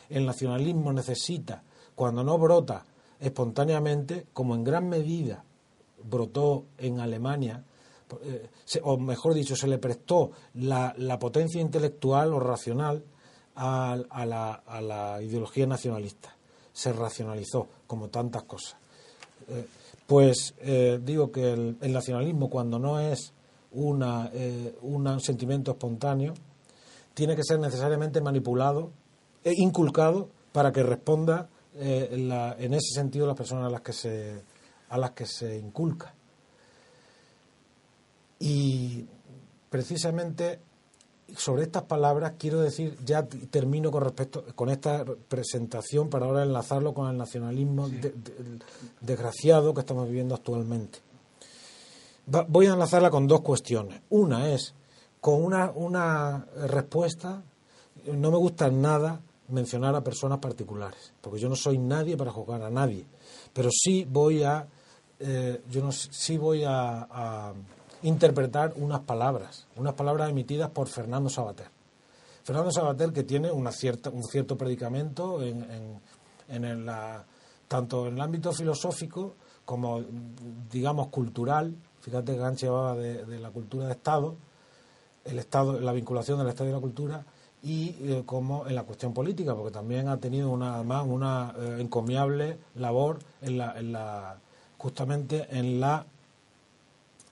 El 0.08 0.24
nacionalismo 0.26 0.92
necesita, 0.92 1.62
cuando 1.94 2.24
no 2.24 2.38
brota 2.38 2.84
espontáneamente, 3.20 4.26
como 4.32 4.54
en 4.54 4.64
gran 4.64 4.88
medida 4.88 5.44
brotó 6.04 6.64
en 6.78 7.00
Alemania, 7.00 7.64
eh, 8.22 8.48
o 8.82 8.96
mejor 8.98 9.34
dicho, 9.34 9.56
se 9.56 9.66
le 9.66 9.78
prestó 9.78 10.30
la, 10.54 10.94
la 10.96 11.18
potencia 11.18 11.60
intelectual 11.60 12.32
o 12.32 12.40
racional 12.40 13.02
a, 13.56 13.96
la, 14.26 14.52
a 14.52 14.80
la 14.80 15.22
ideología 15.22 15.66
nacionalista. 15.66 16.36
Se 16.72 16.92
racionalizó, 16.92 17.68
como 17.86 18.08
tantas 18.08 18.44
cosas. 18.44 18.76
Eh, 19.48 19.66
pues 20.06 20.54
eh, 20.60 21.00
digo 21.02 21.32
que 21.32 21.52
el, 21.52 21.92
nacionalismo, 21.92 22.48
cuando 22.48 22.78
no 22.78 23.00
es 23.00 23.32
una, 23.72 24.30
eh, 24.32 24.76
un 24.82 25.20
sentimiento 25.20 25.72
espontáneo, 25.72 26.34
tiene 27.14 27.34
que 27.34 27.42
ser 27.42 27.58
necesariamente 27.58 28.20
manipulado 28.20 28.92
e 29.42 29.52
inculcado 29.56 30.28
para 30.52 30.72
que 30.72 30.82
responda 30.82 31.48
en, 31.78 32.32
en, 32.32 32.74
ese 32.74 32.94
sentido 32.94 33.26
las 33.26 33.36
personas 33.36 33.66
a 33.66 33.70
las 33.70 33.80
que 33.82 33.92
se, 33.92 34.42
a 34.88 34.98
las 34.98 35.10
que 35.10 35.26
se 35.26 35.58
inculca. 35.58 36.14
Y 38.38 39.06
precisamente 39.70 40.60
sobre 41.34 41.64
estas 41.64 41.82
palabras 41.82 42.34
quiero 42.38 42.60
decir, 42.60 42.96
ya 43.04 43.26
termino 43.26 43.90
con 43.90 44.04
respecto 44.04 44.44
con 44.54 44.68
esta 44.70 45.04
presentación 45.04 46.08
para 46.08 46.26
ahora 46.26 46.44
enlazarlo 46.44 46.94
con 46.94 47.10
el 47.10 47.16
nacionalismo 47.16 47.90
desgraciado 49.00 49.74
que 49.74 49.80
estamos 49.80 50.06
viviendo 50.06 50.34
actualmente. 50.34 51.00
voy 52.26 52.66
a 52.66 52.74
enlazarla 52.74 53.10
con 53.10 53.26
dos 53.26 53.40
cuestiones. 53.40 54.00
Una 54.10 54.50
es 54.50 54.74
con 55.20 55.42
una, 55.42 55.72
una 55.74 56.46
respuesta, 56.68 57.42
no 58.06 58.30
me 58.30 58.36
gusta 58.36 58.70
nada 58.70 59.20
mencionar 59.48 59.94
a 59.94 60.04
personas 60.04 60.38
particulares, 60.38 61.12
porque 61.20 61.40
yo 61.40 61.48
no 61.48 61.56
soy 61.56 61.78
nadie 61.78 62.16
para 62.16 62.30
juzgar 62.30 62.62
a 62.62 62.70
nadie, 62.70 63.04
pero 63.52 63.70
sí 63.72 64.06
voy 64.08 64.42
a, 64.44 64.66
eh, 65.18 65.62
yo 65.70 65.82
no, 65.82 65.90
sí 65.92 66.36
voy 66.36 66.62
a 66.64 67.52
interpretar 68.06 68.72
unas 68.76 69.00
palabras, 69.00 69.66
unas 69.76 69.94
palabras 69.94 70.30
emitidas 70.30 70.70
por 70.70 70.86
Fernando 70.86 71.28
Sabater. 71.28 71.66
Fernando 72.44 72.70
Sabater 72.70 73.12
que 73.12 73.24
tiene 73.24 73.50
una 73.50 73.72
cierta, 73.72 74.10
un 74.10 74.22
cierto 74.22 74.56
predicamento 74.56 75.42
en, 75.42 75.66
en, 76.48 76.86
la, 76.86 77.24
tanto 77.66 78.06
en 78.06 78.14
el 78.14 78.20
ámbito 78.20 78.52
filosófico 78.52 79.34
como, 79.64 80.04
digamos, 80.70 81.08
cultural. 81.08 81.74
Fíjate 82.00 82.34
que 82.34 82.38
Gantz 82.38 82.62
llevaba 82.62 82.94
de, 82.94 83.40
la 83.40 83.50
cultura 83.50 83.86
de 83.86 83.92
Estado, 83.92 84.36
el 85.24 85.40
Estado, 85.40 85.80
la 85.80 85.92
vinculación 85.92 86.38
del 86.38 86.48
Estado 86.48 86.70
y 86.70 86.72
la 86.72 86.78
cultura, 86.78 87.24
y 87.64 87.96
eh, 88.02 88.22
como 88.24 88.68
en 88.68 88.76
la 88.76 88.84
cuestión 88.84 89.12
política, 89.12 89.56
porque 89.56 89.72
también 89.72 90.08
ha 90.08 90.18
tenido 90.18 90.50
una, 90.50 90.76
además 90.76 91.04
una 91.08 91.52
eh, 91.58 91.78
encomiable 91.80 92.58
labor 92.76 93.18
en 93.42 93.58
la, 93.58 93.76
en 93.76 93.90
la, 93.90 94.38
justamente 94.78 95.48
en 95.50 95.80
la 95.80 96.06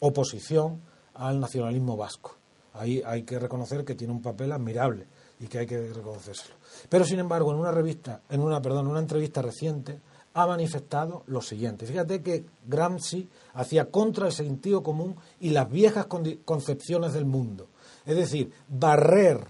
oposición 0.06 0.82
al 1.14 1.40
nacionalismo 1.40 1.96
vasco. 1.96 2.37
Ahí 2.75 3.02
hay 3.06 3.23
que 3.23 3.38
reconocer 3.38 3.84
que 3.84 3.94
tiene 3.94 4.12
un 4.12 4.20
papel 4.20 4.52
admirable 4.52 5.06
y 5.40 5.46
que 5.46 5.61
hay 5.61 5.66
que 5.66 5.92
reconocérselo. 5.92 6.54
Pero 6.88 7.04
sin 7.04 7.20
embargo, 7.20 7.52
en 7.52 7.58
una 7.58 7.70
revista, 7.70 8.20
en 8.28 8.40
una, 8.40 8.61
perdón, 8.61 8.88
una 8.88 8.99
entrevista 8.99 9.40
reciente, 9.40 10.00
ha 10.34 10.46
manifestado 10.46 11.23
lo 11.26 11.40
siguiente. 11.40 11.87
Fíjate 11.87 12.20
que 12.20 12.44
Gramsci 12.66 13.28
hacía 13.54 13.87
contra 13.90 14.26
el 14.26 14.32
sentido 14.32 14.82
común 14.82 15.16
y 15.40 15.50
las 15.50 15.70
viejas 15.70 16.06
concepciones 16.44 17.12
del 17.12 17.25
mundo. 17.25 17.68
Es 18.04 18.16
decir, 18.16 18.52
barrer 18.68 19.46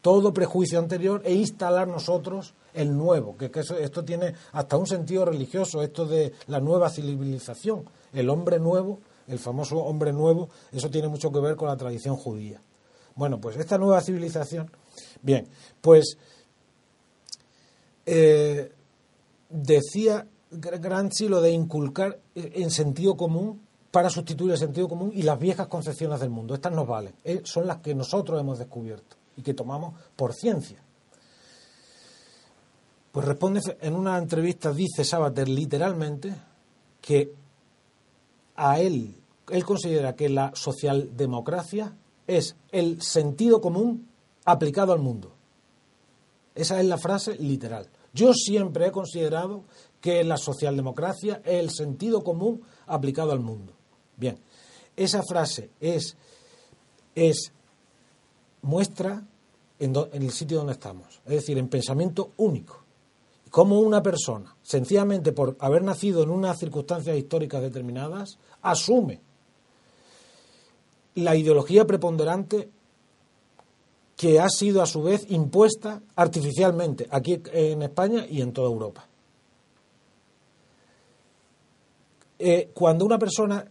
todo 0.00 0.32
prejuicio 0.32 0.78
anterior 0.78 1.22
e 1.24 1.34
instalar 1.34 1.86
nosotros 1.86 2.54
el 2.74 2.96
nuevo, 2.96 3.36
que, 3.36 3.50
esto 3.54 4.04
tiene 4.04 4.34
hasta 4.52 4.78
un 4.78 4.86
sentido 4.86 5.26
religioso, 5.26 5.82
esto 5.82 6.06
de 6.06 6.32
la 6.46 6.58
nueva 6.58 6.88
civilización, 6.88 7.84
el 8.14 8.30
hombre 8.30 8.58
nuevo 8.58 9.00
el 9.26 9.38
famoso 9.38 9.78
hombre 9.78 10.12
nuevo, 10.12 10.48
eso 10.72 10.90
tiene 10.90 11.08
mucho 11.08 11.30
que 11.30 11.40
ver 11.40 11.56
con 11.56 11.68
la 11.68 11.76
tradición 11.76 12.16
judía. 12.16 12.60
Bueno, 13.14 13.40
pues 13.40 13.56
esta 13.56 13.78
nueva 13.78 14.00
civilización, 14.00 14.70
bien, 15.20 15.48
pues 15.80 16.16
eh, 18.06 18.72
decía 19.48 20.26
Gramsci 20.50 21.28
lo 21.28 21.40
de 21.40 21.50
inculcar 21.50 22.18
en 22.34 22.70
sentido 22.70 23.16
común 23.16 23.60
para 23.90 24.08
sustituir 24.08 24.52
el 24.52 24.58
sentido 24.58 24.88
común 24.88 25.12
y 25.14 25.22
las 25.22 25.38
viejas 25.38 25.66
concepciones 25.68 26.20
del 26.20 26.30
mundo. 26.30 26.54
Estas 26.54 26.72
nos 26.72 26.86
valen, 26.86 27.14
eh, 27.24 27.42
son 27.44 27.66
las 27.66 27.78
que 27.78 27.94
nosotros 27.94 28.40
hemos 28.40 28.58
descubierto 28.58 29.16
y 29.36 29.42
que 29.42 29.54
tomamos 29.54 29.94
por 30.16 30.32
ciencia. 30.34 30.82
Pues 33.12 33.26
responde 33.26 33.60
en 33.80 33.94
una 33.94 34.16
entrevista, 34.16 34.72
dice 34.72 35.04
Sabater 35.04 35.46
literalmente 35.46 36.34
que 37.02 37.34
a 38.62 38.78
él, 38.78 39.16
él 39.50 39.64
considera 39.64 40.14
que 40.14 40.28
la 40.28 40.52
socialdemocracia 40.54 41.96
es 42.28 42.54
el 42.70 43.02
sentido 43.02 43.60
común 43.60 44.08
aplicado 44.44 44.92
al 44.92 45.00
mundo. 45.00 45.32
Esa 46.54 46.78
es 46.78 46.86
la 46.86 46.96
frase 46.96 47.34
literal. 47.38 47.88
Yo 48.14 48.32
siempre 48.32 48.86
he 48.86 48.92
considerado 48.92 49.64
que 50.00 50.22
la 50.22 50.36
socialdemocracia 50.36 51.42
es 51.44 51.60
el 51.60 51.70
sentido 51.70 52.22
común 52.22 52.62
aplicado 52.86 53.32
al 53.32 53.40
mundo. 53.40 53.72
Bien, 54.16 54.38
esa 54.94 55.24
frase 55.24 55.70
es, 55.80 56.16
es 57.16 57.52
muestra 58.60 59.26
en, 59.80 59.92
en 60.12 60.22
el 60.22 60.30
sitio 60.30 60.58
donde 60.58 60.74
estamos, 60.74 61.20
es 61.24 61.32
decir, 61.32 61.58
en 61.58 61.68
pensamiento 61.68 62.30
único 62.36 62.81
cómo 63.52 63.80
una 63.80 64.02
persona, 64.02 64.56
sencillamente 64.62 65.32
por 65.32 65.58
haber 65.60 65.84
nacido 65.84 66.22
en 66.22 66.30
unas 66.30 66.58
circunstancias 66.58 67.16
históricas 67.18 67.60
determinadas, 67.60 68.38
asume 68.62 69.20
la 71.16 71.36
ideología 71.36 71.86
preponderante 71.86 72.70
que 74.16 74.40
ha 74.40 74.48
sido 74.48 74.80
a 74.80 74.86
su 74.86 75.02
vez 75.02 75.26
impuesta 75.28 76.00
artificialmente 76.16 77.06
aquí 77.10 77.42
en 77.52 77.82
España 77.82 78.24
y 78.26 78.40
en 78.40 78.54
toda 78.54 78.68
Europa. 78.68 79.06
eh, 82.44 82.70
cuando 82.74 83.04
una 83.04 83.18
persona 83.20 83.64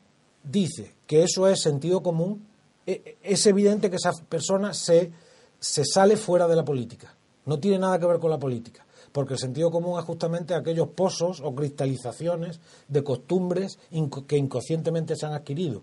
dice 0.44 0.94
que 1.06 1.24
eso 1.24 1.46
es 1.48 1.60
sentido 1.60 2.02
común, 2.02 2.48
eh, 2.86 3.18
es 3.22 3.46
evidente 3.48 3.90
que 3.90 3.98
esa 3.98 4.14
persona 4.30 4.74
se, 4.74 5.12
se 5.60 5.84
sale 5.84 6.16
fuera 6.16 6.48
de 6.48 6.56
la 6.56 6.64
política. 6.64 7.14
No 7.48 7.60
tiene 7.60 7.80
nada 7.80 8.00
que 8.00 8.06
ver 8.06 8.20
con 8.20 8.30
la 8.30 8.40
política 8.40 8.86
porque 9.12 9.34
el 9.34 9.40
sentido 9.40 9.72
común 9.72 10.00
es 10.00 10.06
justamente 10.06 10.54
aquellos 10.54 10.90
pozos 10.90 11.42
o 11.44 11.54
cristalizaciones 11.54 12.60
de 12.88 13.04
costumbres 13.04 13.80
que 14.28 14.38
inconscientemente 14.38 15.16
se 15.16 15.26
han 15.26 15.34
adquirido 15.34 15.82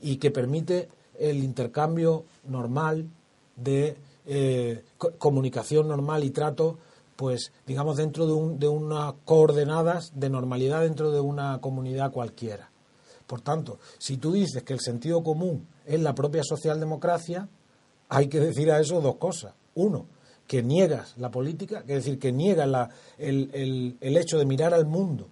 y 0.00 0.16
que 0.16 0.30
permite 0.30 0.88
el 1.18 1.42
intercambio 1.42 2.24
normal 2.46 3.08
de 3.56 3.96
eh, 4.26 4.84
comunicación 5.18 5.88
normal 5.88 6.24
y 6.24 6.30
trato, 6.30 6.78
pues 7.16 7.52
digamos 7.66 7.96
dentro 7.96 8.26
de, 8.26 8.58
de 8.58 8.68
unas 8.68 9.14
coordenadas 9.24 10.12
de 10.14 10.30
normalidad 10.30 10.82
dentro 10.82 11.10
de 11.10 11.20
una 11.20 11.60
comunidad 11.60 12.12
cualquiera. 12.12 12.70
Por 13.26 13.40
tanto, 13.42 13.78
si 13.98 14.16
tú 14.16 14.32
dices 14.32 14.62
que 14.62 14.72
el 14.72 14.80
sentido 14.80 15.22
común 15.22 15.66
es 15.84 16.00
la 16.00 16.14
propia 16.14 16.42
socialdemocracia, 16.42 17.48
hay 18.08 18.28
que 18.28 18.40
decir 18.40 18.70
a 18.70 18.80
eso 18.80 19.00
dos 19.00 19.16
cosas. 19.16 19.54
Uno, 19.74 20.06
que 20.48 20.62
niegas 20.62 21.14
la 21.18 21.30
política, 21.30 21.80
es 21.80 21.86
decir, 21.86 22.18
que 22.18 22.32
niega 22.32 22.88
el, 23.18 23.98
hecho 24.00 24.38
de 24.38 24.46
mirar 24.46 24.72
al 24.72 24.86
mundo 24.86 25.28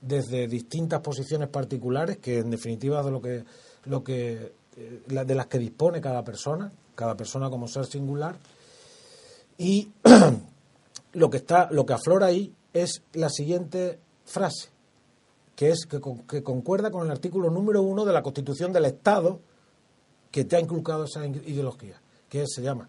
desde 0.00 0.46
distintas 0.46 1.00
posiciones 1.00 1.48
particulares, 1.48 2.18
que 2.18 2.38
en 2.38 2.50
definitiva 2.50 3.00
es 3.00 3.04
de 3.04 3.10
lo 3.10 3.20
que, 3.20 3.44
lo 3.84 4.04
que 4.04 4.52
eh, 4.76 5.02
de 5.06 5.34
las 5.34 5.46
que 5.48 5.58
dispone 5.58 6.00
cada 6.00 6.22
persona, 6.22 6.72
cada 6.94 7.16
persona 7.16 7.50
como 7.50 7.66
ser 7.66 7.86
singular, 7.86 8.36
y 9.58 9.90
lo 11.12 11.28
que 11.28 11.38
está, 11.38 11.68
lo 11.72 11.84
que 11.84 11.94
aflora 11.94 12.26
ahí 12.26 12.54
es 12.72 13.02
la 13.14 13.30
siguiente 13.30 13.98
frase, 14.24 14.68
que 15.56 15.70
es 15.70 15.86
que, 15.86 16.00
que 16.28 16.44
concuerda 16.44 16.92
con 16.92 17.04
el 17.04 17.10
artículo 17.10 17.50
número 17.50 17.82
uno 17.82 18.04
de 18.04 18.12
la 18.12 18.22
Constitución 18.22 18.72
del 18.72 18.84
Estado 18.84 19.40
que 20.30 20.44
te 20.44 20.54
ha 20.54 20.60
inculcado 20.60 21.04
esa 21.04 21.26
ideología, 21.26 22.00
que 22.28 22.44
se 22.46 22.62
llama 22.62 22.88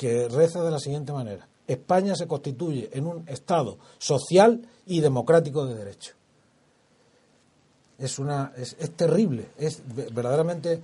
que 0.00 0.30
reza 0.30 0.62
de 0.62 0.70
la 0.70 0.78
siguiente 0.78 1.12
manera. 1.12 1.46
España 1.66 2.16
se 2.16 2.26
constituye 2.26 2.88
en 2.94 3.06
un 3.06 3.28
Estado 3.28 3.76
social 3.98 4.66
y 4.86 5.02
democrático 5.02 5.66
de 5.66 5.74
derecho. 5.74 6.14
Es, 7.98 8.18
una, 8.18 8.50
es, 8.56 8.74
terrible, 8.96 9.50
es 9.58 9.82
verdaderamente 10.14 10.80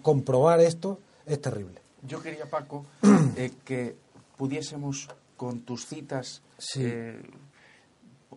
comprobar 0.00 0.60
esto 0.60 1.00
es 1.26 1.40
terrible. 1.40 1.80
Yo 2.06 2.22
quería, 2.22 2.48
Paco, 2.48 2.86
eh, 3.36 3.50
que 3.64 3.96
pudiésemos 4.36 5.08
con 5.36 5.62
tus 5.62 5.84
citas 5.84 6.40
eh, 6.76 7.20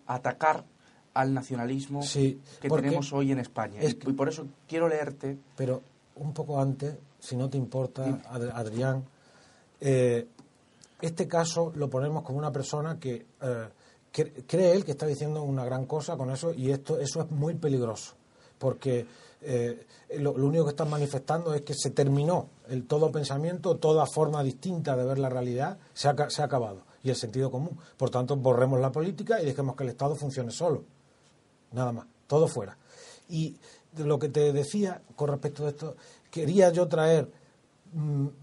atacar 0.07 0.65
al 1.13 1.35
nacionalismo 1.35 2.01
que 2.11 2.67
tenemos 2.67 3.13
hoy 3.13 3.31
en 3.31 3.37
España. 3.37 3.79
y 3.83 4.13
por 4.13 4.27
eso 4.27 4.47
quiero 4.67 4.89
leerte. 4.89 5.37
Pero 5.55 5.83
un 6.15 6.33
poco 6.33 6.59
antes, 6.59 6.95
si 7.19 7.35
no 7.35 7.47
te 7.47 7.59
importa, 7.59 8.23
Adrián, 8.55 9.03
eh, 9.81 10.27
este 11.01 11.27
caso 11.27 11.71
lo 11.75 11.89
ponemos 11.89 12.23
como 12.23 12.37
una 12.37 12.51
persona 12.51 12.99
que, 12.99 13.25
eh, 13.41 13.69
cree 14.11 14.73
él 14.73 14.83
que 14.83 14.91
está 14.91 15.05
diciendo 15.05 15.43
una 15.43 15.63
gran 15.65 15.85
cosa 15.85 16.17
con 16.17 16.31
eso 16.31 16.53
y 16.53 16.71
esto 16.71 16.99
eso 16.99 17.21
es 17.21 17.31
muy 17.31 17.55
peligroso 17.55 18.15
porque 18.57 19.05
eh, 19.41 19.85
lo, 20.17 20.33
único 20.33 20.65
que 20.65 20.71
están 20.71 20.89
manifestando 20.89 21.53
es 21.53 21.61
que 21.61 21.73
se 21.73 21.91
terminó 21.91 22.49
el 22.67 22.85
todo 22.85 23.11
pensamiento, 23.11 23.77
toda 23.77 24.05
forma 24.05 24.43
distinta 24.43 24.97
de 24.97 25.05
ver 25.05 25.17
la 25.17 25.29
realidad 25.29 25.77
se 25.93 26.09
ha, 26.09 26.29
se 26.29 26.41
ha 26.41 26.45
acabado 26.45 26.81
y 27.03 27.09
el 27.09 27.15
sentido 27.15 27.49
común. 27.49 27.77
Por 27.97 28.09
tanto, 28.09 28.35
borremos 28.35 28.79
la 28.79 28.91
política 28.91 29.41
y 29.41 29.45
dejemos 29.45 29.75
que 29.75 29.83
el 29.83 29.89
Estado 29.89 30.15
funcione 30.15 30.51
solo. 30.51 30.83
Nada 31.71 31.93
más, 31.93 32.07
todo 32.27 32.47
fuera. 32.47 32.77
Y 33.29 33.55
lo 33.97 34.19
que 34.19 34.29
te 34.29 34.51
decía 34.51 35.01
con 35.15 35.29
respecto 35.29 35.65
a 35.65 35.69
esto, 35.69 35.95
quería 36.29 36.71
yo 36.71 36.87
traer 36.87 37.31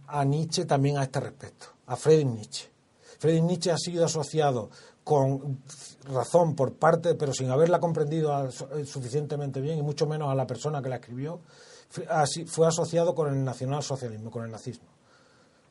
a 0.09 0.25
Nietzsche 0.25 0.65
también 0.65 0.99
a 0.99 1.05
este 1.05 1.21
respecto, 1.21 1.67
a 1.87 1.97
Friedrich 1.97 2.27
Nietzsche. 2.27 2.71
Friedrich 3.19 3.45
Nietzsche 3.45 3.71
ha 3.71 3.79
sido 3.79 4.05
asociado 4.05 4.71
con 5.05 5.63
razón 6.05 6.57
por 6.57 6.75
parte, 6.75 7.15
pero 7.15 7.33
sin 7.33 7.51
haberla 7.51 7.79
comprendido 7.79 8.49
eh, 8.49 8.85
suficientemente 8.85 9.61
bien 9.61 9.79
y 9.79 9.83
mucho 9.83 10.07
menos 10.07 10.31
a 10.31 10.35
la 10.35 10.47
persona 10.47 10.83
que 10.83 10.89
la 10.89 10.97
escribió, 10.97 11.41
fue 11.89 12.67
asociado 12.67 13.15
con 13.15 13.33
el 13.33 13.45
nacionalsocialismo, 13.45 14.31
con 14.31 14.45
el 14.45 14.51
nazismo, 14.51 14.89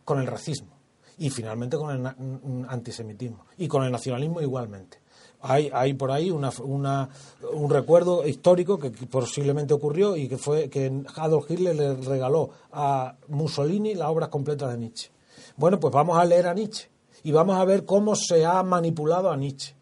con 0.05 0.19
el 0.19 0.27
racismo 0.27 0.75
y 1.17 1.29
finalmente 1.29 1.77
con 1.77 1.95
el 1.95 2.65
antisemitismo 2.69 3.45
y 3.57 3.67
con 3.67 3.83
el 3.83 3.91
nacionalismo 3.91 4.41
igualmente. 4.41 4.99
Hay, 5.47 5.69
hay 5.71 5.93
por 5.93 6.11
ahí 6.11 6.31
una, 6.31 6.49
un 6.59 7.69
recuerdo 7.69 8.27
histórico 8.27 8.79
que 8.79 8.89
posiblemente 8.89 9.73
ocurrió 9.73 10.17
y 10.17 10.27
que 10.27 10.37
fue 10.37 10.69
que 10.69 11.03
Adolf 11.15 11.49
Hitler 11.49 11.75
le 11.75 11.95
regaló 11.95 12.49
a 12.71 13.15
Mussolini 13.27 13.93
las 13.93 14.09
obras 14.09 14.29
completas 14.29 14.71
de 14.71 14.77
Nietzsche. 14.77 15.11
Bueno, 15.55 15.79
pues 15.79 15.93
vamos 15.93 16.17
a 16.17 16.25
leer 16.25 16.47
a 16.47 16.53
Nietzsche 16.53 16.89
y 17.23 17.31
vamos 17.31 17.57
a 17.57 17.65
ver 17.65 17.85
cómo 17.85 18.15
se 18.15 18.45
ha 18.45 18.63
manipulado 18.63 19.29
a 19.29 19.37
Nietzsche 19.37 19.75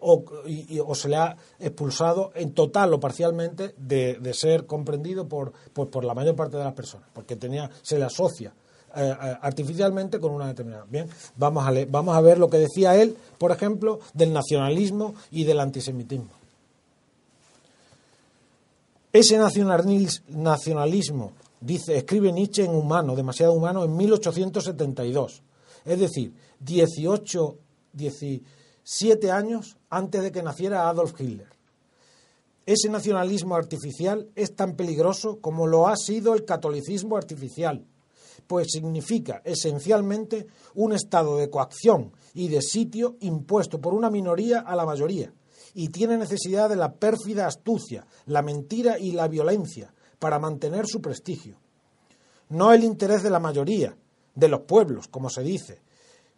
o, 0.00 0.94
se 0.94 1.08
le 1.08 1.16
ha 1.16 1.36
expulsado 1.58 2.30
en 2.34 2.52
total 2.52 2.92
o 2.92 3.00
parcialmente 3.00 3.74
de, 3.78 4.34
ser 4.34 4.66
comprendido 4.66 5.26
por, 5.26 5.52
por, 5.72 5.90
por, 5.90 6.04
la 6.04 6.14
mayor 6.14 6.36
parte 6.36 6.56
de 6.56 6.64
las 6.64 6.74
personas, 6.74 7.08
porque 7.14 7.36
tenía, 7.36 7.70
se 7.82 7.98
le 7.98 8.04
asocia 8.04 8.52
eh, 8.96 9.10
eh, 9.10 9.36
artificialmente 9.42 10.20
con 10.20 10.32
una 10.32 10.46
determinada. 10.46 10.86
Bien, 10.88 11.08
vamos 11.36 11.66
a, 11.66 11.72
vamos 11.88 12.16
a 12.16 12.20
ver 12.20 12.38
lo 12.38 12.48
que 12.48 12.58
decía 12.58 12.96
él, 12.96 13.16
por 13.38 13.50
ejemplo, 13.50 14.00
del 14.12 14.32
nacionalismo 14.32 15.14
y 15.30 15.44
del 15.44 15.60
antisemitismo. 15.60 16.30
Ese 19.12 19.38
nacionalismo, 19.38 21.32
dice, 21.60 21.96
escribe 21.96 22.32
Nietzsche 22.32 22.64
en 22.64 22.74
Humano, 22.74 23.14
demasiado 23.14 23.52
humano, 23.52 23.84
en 23.84 23.96
1872. 23.96 25.42
Es 25.84 26.00
decir, 26.00 26.34
18, 26.60 27.56
17 27.92 29.30
años 29.30 29.76
antes 29.88 30.22
de 30.22 30.32
que 30.32 30.42
naciera 30.42 30.88
Adolf 30.88 31.20
Hitler. 31.20 31.48
Ese 32.66 32.88
nacionalismo 32.88 33.54
artificial 33.54 34.28
es 34.34 34.56
tan 34.56 34.74
peligroso 34.74 35.38
como 35.40 35.66
lo 35.66 35.86
ha 35.86 35.96
sido 35.96 36.34
el 36.34 36.44
catolicismo 36.44 37.16
artificial 37.16 37.84
pues 38.46 38.68
significa 38.70 39.42
esencialmente 39.44 40.46
un 40.74 40.92
estado 40.92 41.36
de 41.36 41.50
coacción 41.50 42.12
y 42.34 42.48
de 42.48 42.62
sitio 42.62 43.16
impuesto 43.20 43.80
por 43.80 43.94
una 43.94 44.10
minoría 44.10 44.60
a 44.60 44.76
la 44.76 44.84
mayoría, 44.84 45.32
y 45.74 45.88
tiene 45.88 46.16
necesidad 46.16 46.68
de 46.68 46.76
la 46.76 46.94
pérfida 46.94 47.46
astucia, 47.46 48.06
la 48.26 48.42
mentira 48.42 48.98
y 48.98 49.12
la 49.12 49.28
violencia 49.28 49.92
para 50.18 50.38
mantener 50.38 50.86
su 50.86 51.00
prestigio. 51.00 51.58
No 52.48 52.72
el 52.72 52.84
interés 52.84 53.22
de 53.22 53.30
la 53.30 53.40
mayoría, 53.40 53.96
de 54.34 54.48
los 54.48 54.60
pueblos, 54.62 55.08
como 55.08 55.30
se 55.30 55.42
dice, 55.42 55.80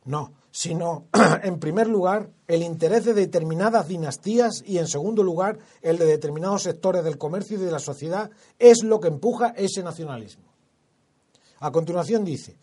no, 0.06 0.32
sino, 0.50 1.06
en 1.42 1.58
primer 1.58 1.88
lugar, 1.88 2.30
el 2.46 2.62
interés 2.62 3.04
de 3.04 3.14
determinadas 3.14 3.88
dinastías 3.88 4.62
y, 4.64 4.78
en 4.78 4.86
segundo 4.86 5.22
lugar, 5.22 5.58
el 5.82 5.98
de 5.98 6.06
determinados 6.06 6.62
sectores 6.62 7.04
del 7.04 7.18
comercio 7.18 7.58
y 7.58 7.64
de 7.64 7.72
la 7.72 7.80
sociedad 7.80 8.30
es 8.58 8.82
lo 8.84 9.00
que 9.00 9.08
empuja 9.08 9.48
ese 9.56 9.82
nacionalismo. 9.82 10.55
A 11.60 11.70
continuación 11.70 12.24
dice, 12.24 12.58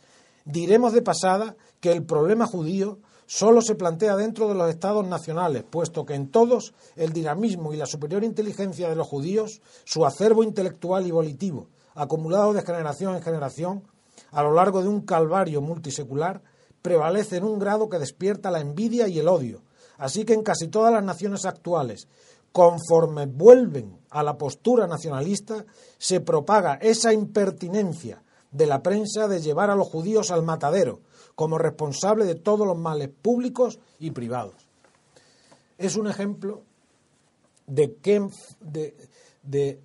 diremos 0.46 0.94
de 0.94 1.02
pasada 1.02 1.56
que 1.80 1.92
el 1.92 2.04
problema 2.04 2.46
judío 2.46 3.00
solo 3.26 3.62
se 3.62 3.76
plantea 3.76 4.16
dentro 4.16 4.48
de 4.48 4.56
los 4.56 4.70
estados 4.70 5.08
nacionales, 5.08 5.64
puesto 5.64 6.06
que 6.06 6.14
en 6.14 6.30
todos 6.30 6.74
el 6.96 7.14
dinamismo 7.14 7.74
y 7.74 7.78
la 7.78 7.86
superior 7.86 8.24
inteligencia 8.24 8.90
de 8.90 8.96
los 8.96 9.08
judíos, 9.08 9.62
su 9.84 10.06
acervo 10.06 10.44
intelectual 10.44 11.08
y 11.08 11.12
volitivo, 11.12 11.68
acumulado 11.96 12.54
de 12.54 12.62
generación 12.62 13.16
en 13.16 13.24
generación, 13.24 13.84
a 14.32 14.44
lo 14.44 14.54
largo 14.54 14.82
de 14.82 14.90
un 14.90 15.02
calvario 15.02 15.62
multisecular, 15.62 16.42
prevalece 16.82 17.38
en 17.38 17.46
un 17.46 17.60
grado 17.60 17.90
que 17.90 18.00
despierta 18.00 18.52
la 18.52 18.60
envidia 18.60 19.08
y 19.08 19.20
el 19.20 19.28
odio. 19.28 19.62
Así 19.98 20.26
que 20.26 20.34
en 20.34 20.44
casi 20.44 20.68
todas 20.68 20.92
las 20.92 21.04
naciones 21.04 21.46
actuales, 21.46 22.08
conforme 22.52 23.26
vuelven 23.26 23.98
a 24.10 24.22
la 24.22 24.38
postura 24.38 24.86
nacionalista, 24.86 25.66
se 25.98 26.20
propaga 26.20 26.76
esa 26.76 27.14
impertinencia 27.14 28.23
de 28.54 28.68
la 28.68 28.82
prensa 28.82 29.28
de 29.28 29.42
llevar 29.42 29.70
a 29.70 29.76
los 29.76 29.88
judíos 29.88 30.32
al 30.32 30.44
matadero 30.44 31.02
como 31.36 31.58
responsable 31.58 32.26
de 32.26 32.36
todos 32.36 32.66
los 32.66 32.78
males 32.78 33.10
públicos 33.10 33.80
y 34.00 34.12
privados. 34.12 34.56
Es 35.78 35.98
un 35.98 36.08
ejemplo 36.08 36.62
de, 37.66 37.98
de, 39.42 39.80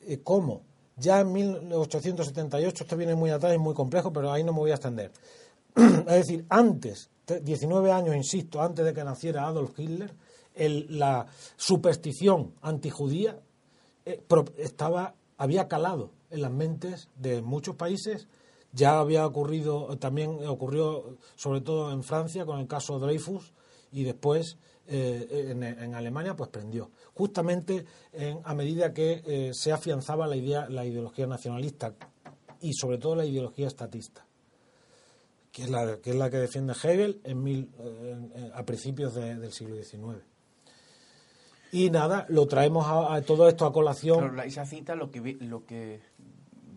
eh, 0.00 0.20
cómo 0.22 0.62
ya 0.96 1.20
en 1.20 1.32
1878, 1.32 2.84
esto 2.84 2.96
viene 2.96 3.16
muy 3.16 3.30
atrás 3.30 3.54
y 3.54 3.58
muy 3.58 3.74
complejo, 3.74 4.12
pero 4.12 4.30
ahí 4.30 4.44
no 4.44 4.52
me 4.52 4.60
voy 4.60 4.70
a 4.70 4.74
extender. 4.74 5.10
es 5.74 6.04
decir, 6.04 6.46
antes, 6.48 7.10
19 7.26 7.90
años, 7.90 8.14
insisto, 8.14 8.62
antes 8.62 8.84
de 8.84 8.94
que 8.94 9.02
naciera 9.02 9.46
Adolf 9.46 9.76
Hitler, 9.76 10.14
la 10.54 11.26
superstición 11.56 12.54
antijudía 12.62 13.40
eh, 14.04 14.22
estaba, 14.58 15.14
había 15.36 15.66
calado 15.66 16.10
en 16.34 16.42
las 16.42 16.50
mentes 16.50 17.08
de 17.16 17.42
muchos 17.42 17.76
países. 17.76 18.28
Ya 18.72 18.98
había 18.98 19.24
ocurrido, 19.24 19.96
también 19.98 20.38
ocurrió 20.46 21.16
sobre 21.36 21.60
todo 21.60 21.92
en 21.92 22.02
Francia 22.02 22.44
con 22.44 22.58
el 22.58 22.66
caso 22.66 22.98
Dreyfus 22.98 23.52
y 23.92 24.02
después 24.02 24.58
eh, 24.88 25.52
en, 25.52 25.94
Alemania, 25.94 26.34
pues 26.34 26.50
prendió. 26.50 26.90
Justamente 27.14 27.86
a 28.42 28.54
medida 28.54 28.92
que 28.92 29.22
eh, 29.24 29.50
se 29.54 29.72
afianzaba 29.72 30.26
la 30.26 30.36
idea, 30.36 30.68
la 30.68 30.84
ideología 30.84 31.26
nacionalista 31.26 31.94
y 32.60 32.72
sobre 32.74 32.98
todo 32.98 33.14
la 33.14 33.24
ideología 33.24 33.68
estatista, 33.68 34.26
que 35.52 35.62
es 35.62 35.70
la 35.70 35.98
que, 35.98 36.10
es 36.10 36.16
la 36.16 36.28
que 36.28 36.38
defiende 36.38 36.72
Hegel 36.72 37.20
en 37.22 37.42
mil, 37.42 37.70
a 38.54 38.64
principios 38.64 39.14
del 39.14 39.52
siglo 39.52 39.76
XIX. 39.76 40.24
Y 41.74 41.90
nada, 41.90 42.24
lo 42.28 42.46
traemos 42.46 42.86
a, 42.88 43.20
todo 43.22 43.48
esto 43.48 43.66
a 43.66 43.72
colación. 43.72 44.30
Pero 44.30 44.42
esa 44.42 44.64
cita 44.64 44.94
lo 44.94 45.10
que, 45.10 45.36
lo 45.40 45.66
que 45.66 46.00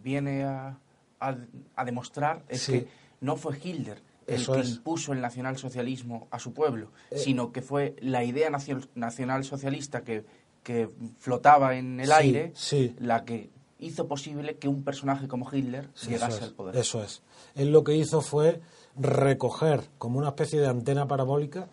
viene 0.08 0.46
a, 0.46 0.80
a, 1.20 1.86
demostrar 1.86 2.46
es 2.48 2.65
que 2.65 2.88
no 3.20 3.36
fue 3.36 3.60
Hitler 3.62 4.02
el 4.26 4.46
que 4.46 4.60
impuso 4.60 5.12
el 5.12 5.22
nacionalsocialismo 5.22 6.28
a 6.32 6.39
su 6.39 6.54
pueblo, 6.54 6.91
eh. 7.12 7.17
sino 7.17 7.52
que 7.52 7.62
fue 7.62 7.96
la 8.00 8.24
idea 8.24 8.50
nacionalsocialista 8.96 10.04
que, 10.04 10.24
que 10.63 10.89
flotaba 11.17 11.76
en 11.78 12.00
el 12.00 12.12
aire 12.12 12.54
la 13.00 13.26
que 13.26 13.50
hizo 13.80 14.08
posible 14.08 14.56
que 14.58 14.67
un 14.70 14.84
personaje 14.84 15.28
como 15.28 15.50
Hitler 15.52 15.89
llegase 16.08 16.43
al 16.43 16.54
poder. 16.54 16.78
Eso 16.78 17.04
es. 17.04 17.22
Él 17.56 17.72
lo 17.72 17.84
que 17.84 17.96
hizo 17.96 18.22
fue 18.22 18.62
recoger 18.96 19.82
como 19.98 20.20
una 20.20 20.30
especie 20.30 20.60
de 20.60 20.67
antena 20.67 21.06
parabólica, 21.06 21.67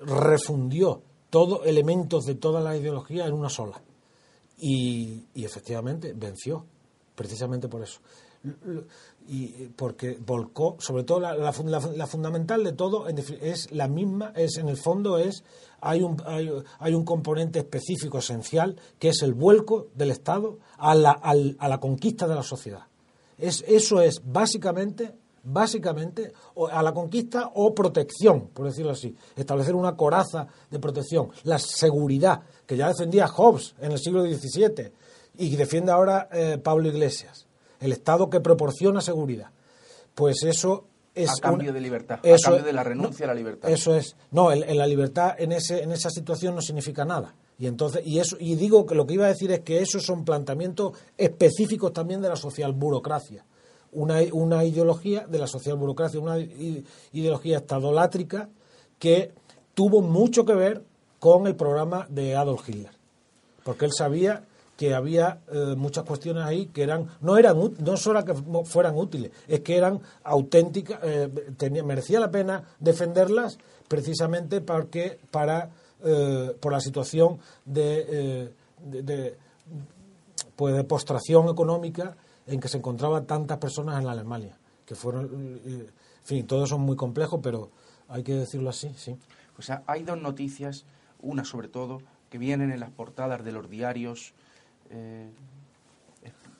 refundió 0.00 1.02
todos 1.30 1.66
elementos 1.66 2.26
de 2.26 2.36
toda 2.36 2.60
la 2.60 2.76
ideología 2.76 3.26
en 3.26 3.34
una 3.34 3.48
sola. 3.48 3.80
Y, 4.58 5.24
efectivamente 5.34 6.14
venció, 6.14 6.64
precisamente 7.14 7.68
por 7.68 7.82
eso. 7.82 8.00
Y 9.26 9.68
porque 9.76 10.18
volcó, 10.24 10.76
sobre 10.78 11.04
todo 11.04 11.20
la, 11.20 11.52
fundamental 11.52 12.62
de 12.62 12.72
todo 12.72 13.06
es 13.08 13.72
la 13.72 13.88
misma, 13.88 14.32
es 14.36 14.58
en 14.58 14.68
el 14.68 14.76
fondo 14.76 15.16
es 15.16 15.44
hay 15.80 16.02
un, 16.02 16.22
hay, 16.78 16.94
un 16.94 17.04
componente 17.04 17.58
específico 17.60 18.18
esencial 18.18 18.76
que 18.98 19.08
es 19.08 19.22
el 19.22 19.32
vuelco 19.32 19.88
del 19.94 20.10
Estado 20.10 20.58
a 20.76 20.94
la, 20.94 21.12
a 21.12 21.68
la 21.68 21.80
conquista 21.80 22.26
de 22.28 22.34
la 22.34 22.42
sociedad. 22.42 22.86
Es, 23.38 23.64
eso 23.66 24.00
es 24.02 24.20
básicamente 24.24 25.14
básicamente 25.44 26.32
a 26.70 26.82
la 26.82 26.92
conquista 26.92 27.50
o 27.54 27.74
protección, 27.74 28.48
por 28.48 28.66
decirlo 28.66 28.92
así, 28.92 29.14
establecer 29.36 29.74
una 29.74 29.94
coraza 29.94 30.46
de 30.70 30.78
protección, 30.78 31.28
la 31.44 31.58
seguridad, 31.58 32.40
que 32.66 32.76
ya 32.76 32.88
defendía 32.88 33.28
Hobbes 33.28 33.74
en 33.78 33.92
el 33.92 33.98
siglo 33.98 34.22
XVII 34.22 34.92
y 35.36 35.56
defiende 35.56 35.92
ahora 35.92 36.28
eh, 36.32 36.58
Pablo 36.62 36.88
Iglesias, 36.88 37.46
el 37.80 37.92
Estado 37.92 38.30
que 38.30 38.40
proporciona 38.40 39.00
seguridad. 39.00 39.50
Pues 40.14 40.42
eso 40.44 40.86
es... 41.14 41.30
A 41.30 41.40
cambio 41.40 41.72
de 41.72 41.80
libertad, 41.80 42.20
a 42.24 42.38
cambio 42.42 42.64
de 42.64 42.72
la 42.72 42.84
renuncia 42.84 43.24
a 43.24 43.28
la 43.28 43.34
libertad. 43.34 43.70
Eso 43.70 43.96
es. 43.96 44.16
No, 44.30 44.52
en 44.52 44.78
la 44.78 44.86
libertad 44.86 45.34
en, 45.38 45.52
ese, 45.52 45.82
en 45.82 45.92
esa 45.92 46.10
situación 46.10 46.54
no 46.54 46.62
significa 46.62 47.04
nada. 47.04 47.34
Y 47.58 47.66
entonces, 47.66 48.02
y 48.04 48.18
eso, 48.18 48.36
y 48.40 48.56
digo 48.56 48.84
que 48.84 48.94
lo 48.94 49.06
que 49.06 49.14
iba 49.14 49.26
a 49.26 49.28
decir 49.28 49.52
es 49.52 49.60
que 49.60 49.80
esos 49.80 50.04
son 50.04 50.24
planteamientos 50.24 50.98
específicos 51.16 51.92
también 51.92 52.20
de 52.20 52.28
la 52.28 52.36
social 52.36 52.72
burocracia 52.72 53.44
una, 53.94 54.18
una 54.32 54.64
ideología 54.64 55.26
de 55.26 55.38
la 55.38 55.46
socialburocracia, 55.46 56.20
una 56.20 56.38
ideología 56.38 57.58
estadolátrica 57.58 58.48
que 58.98 59.32
tuvo 59.72 60.02
mucho 60.02 60.44
que 60.44 60.54
ver 60.54 60.84
con 61.18 61.46
el 61.46 61.56
programa 61.56 62.06
de 62.10 62.36
Adolf 62.36 62.68
Hitler, 62.68 62.92
porque 63.62 63.86
él 63.86 63.92
sabía 63.96 64.44
que 64.76 64.94
había 64.94 65.40
eh, 65.52 65.74
muchas 65.76 66.04
cuestiones 66.04 66.44
ahí 66.44 66.66
que 66.66 66.82
eran 66.82 67.08
no 67.20 67.36
eran 67.36 67.56
no 67.78 67.96
solo 67.96 68.24
que 68.24 68.34
fueran 68.64 68.96
útiles, 68.96 69.30
es 69.46 69.60
que 69.60 69.76
eran 69.76 70.00
auténticas, 70.24 70.98
eh, 71.02 71.30
merecía 71.84 72.20
la 72.20 72.30
pena 72.30 72.64
defenderlas 72.80 73.58
precisamente 73.88 74.60
porque 74.60 75.18
para 75.30 75.70
eh, 76.02 76.56
por 76.60 76.72
la 76.72 76.80
situación 76.80 77.38
de, 77.64 78.52
de, 78.80 79.36
pues 80.56 80.74
de 80.74 80.84
postración 80.84 81.48
económica 81.48 82.16
en 82.46 82.60
que 82.60 82.68
se 82.68 82.78
encontraban 82.78 83.26
tantas 83.26 83.58
personas 83.58 83.98
en 83.98 84.06
la 84.06 84.12
Alemania, 84.12 84.56
que 84.84 84.94
fueron, 84.94 85.60
eh, 85.64 85.86
en 85.88 86.24
fin, 86.24 86.46
todos 86.46 86.68
son 86.68 86.82
muy 86.82 86.96
complejos, 86.96 87.40
pero 87.42 87.70
hay 88.08 88.22
que 88.22 88.34
decirlo 88.34 88.70
así, 88.70 88.92
sí. 88.96 89.16
Sea, 89.58 89.82
hay 89.86 90.02
dos 90.02 90.20
noticias, 90.20 90.84
una 91.20 91.44
sobre 91.44 91.68
todo, 91.68 92.02
que 92.28 92.38
vienen 92.38 92.70
en 92.72 92.80
las 92.80 92.90
portadas 92.90 93.44
de 93.44 93.52
los 93.52 93.70
diarios 93.70 94.34
eh, 94.94 95.30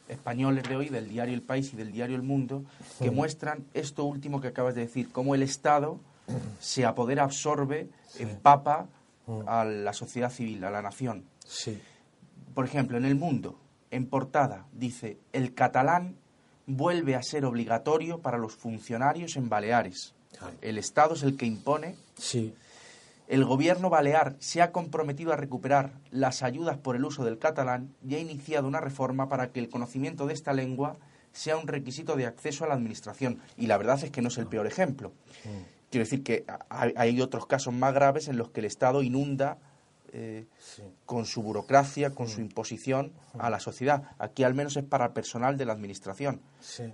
españoles 0.08 0.64
de 0.68 0.76
hoy, 0.76 0.88
del 0.88 1.08
diario 1.08 1.34
El 1.34 1.42
País 1.42 1.72
y 1.72 1.76
del 1.76 1.92
diario 1.92 2.16
El 2.16 2.22
Mundo, 2.22 2.64
que 2.98 3.10
muestran 3.10 3.64
esto 3.74 4.04
último 4.04 4.40
que 4.40 4.48
acabas 4.48 4.74
de 4.74 4.82
decir, 4.82 5.10
cómo 5.10 5.34
el 5.34 5.42
Estado 5.42 5.98
se 6.60 6.84
apodera, 6.84 7.24
absorbe, 7.24 7.88
empapa 8.18 8.88
a 9.46 9.64
la 9.64 9.92
sociedad 9.92 10.30
civil, 10.30 10.64
a 10.64 10.70
la 10.70 10.82
nación. 10.82 11.24
Sí. 11.46 11.80
Por 12.54 12.64
ejemplo, 12.64 12.96
en 12.96 13.04
El 13.04 13.14
Mundo, 13.14 13.58
en 13.90 14.06
portada 14.06 14.66
dice, 14.72 15.18
el 15.32 15.54
catalán 15.54 16.16
vuelve 16.66 17.14
a 17.14 17.22
ser 17.22 17.44
obligatorio 17.44 18.18
para 18.18 18.38
los 18.38 18.54
funcionarios 18.54 19.36
en 19.36 19.48
Baleares. 19.48 20.14
El 20.60 20.78
Estado 20.78 21.14
es 21.14 21.22
el 21.22 21.36
que 21.36 21.46
impone. 21.46 21.96
Sí. 22.16 22.54
El 23.26 23.44
gobierno 23.44 23.88
balear 23.88 24.36
se 24.38 24.60
ha 24.60 24.70
comprometido 24.70 25.32
a 25.32 25.36
recuperar 25.36 25.92
las 26.10 26.42
ayudas 26.42 26.76
por 26.76 26.94
el 26.94 27.04
uso 27.04 27.24
del 27.24 27.38
catalán 27.38 27.94
y 28.06 28.14
ha 28.14 28.18
iniciado 28.18 28.68
una 28.68 28.80
reforma 28.80 29.28
para 29.28 29.50
que 29.50 29.60
el 29.60 29.70
conocimiento 29.70 30.26
de 30.26 30.34
esta 30.34 30.52
lengua 30.52 30.96
sea 31.32 31.56
un 31.56 31.66
requisito 31.66 32.16
de 32.16 32.26
acceso 32.26 32.64
a 32.64 32.68
la 32.68 32.74
administración. 32.74 33.40
Y 33.56 33.66
la 33.66 33.78
verdad 33.78 34.02
es 34.02 34.10
que 34.10 34.22
no 34.22 34.28
es 34.28 34.38
el 34.38 34.46
peor 34.46 34.66
ejemplo. 34.66 35.10
Mm. 35.44 35.74
Quiero 35.90 36.04
decir 36.04 36.22
que 36.22 36.44
hay 36.68 37.20
otros 37.20 37.46
casos 37.46 37.72
más 37.72 37.94
graves 37.94 38.28
en 38.28 38.36
los 38.36 38.50
que 38.50 38.60
el 38.60 38.66
Estado 38.66 39.02
inunda 39.02 39.58
eh, 40.12 40.46
con 41.06 41.24
su 41.24 41.42
burocracia, 41.42 42.14
con 42.14 42.28
su 42.28 42.40
mm. 42.40 42.44
imposición 42.44 43.12
a 43.38 43.48
la 43.48 43.58
sociedad. 43.58 44.02
Aquí 44.18 44.44
al 44.44 44.54
menos 44.54 44.76
es 44.76 44.84
para 44.84 45.06
el 45.06 45.12
personal 45.12 45.56
de 45.56 45.64
la 45.64 45.72
administración. 45.72 46.40
Sí. 46.60 46.92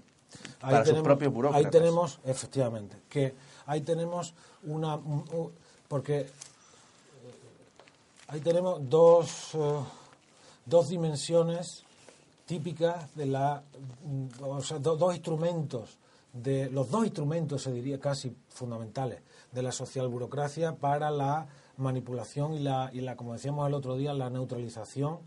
para 0.60 0.84
sus 0.84 1.00
propios 1.00 1.32
burócratas. 1.32 1.66
Ahí 1.66 1.70
tenemos, 1.70 2.20
efectivamente, 2.24 2.96
que 3.08 3.34
ahí 3.66 3.80
tenemos 3.80 4.34
una... 4.62 4.98
porque 5.90 6.20
eh, 6.20 6.26
ahí 8.28 8.40
tenemos 8.40 8.88
dos, 8.88 9.56
eh, 9.56 9.80
dos 10.64 10.88
dimensiones 10.88 11.82
típicas 12.46 13.12
de 13.16 13.26
la... 13.26 13.64
Mm, 14.04 14.28
o 14.40 14.62
sea, 14.62 14.78
dos 14.78 15.12
instrumentos, 15.12 15.98
de 16.32 16.70
los 16.70 16.88
dos 16.92 17.04
instrumentos, 17.04 17.64
se 17.64 17.72
diría 17.72 17.98
casi 17.98 18.32
fundamentales, 18.50 19.20
de 19.50 19.62
la 19.62 19.72
social 19.72 20.06
burocracia 20.06 20.76
para 20.76 21.10
la 21.10 21.48
manipulación 21.76 22.54
y 22.54 22.60
la, 22.60 22.90
y 22.92 23.00
la, 23.00 23.16
como 23.16 23.32
decíamos 23.32 23.66
el 23.66 23.74
otro 23.74 23.96
día, 23.96 24.14
la 24.14 24.30
neutralización 24.30 25.18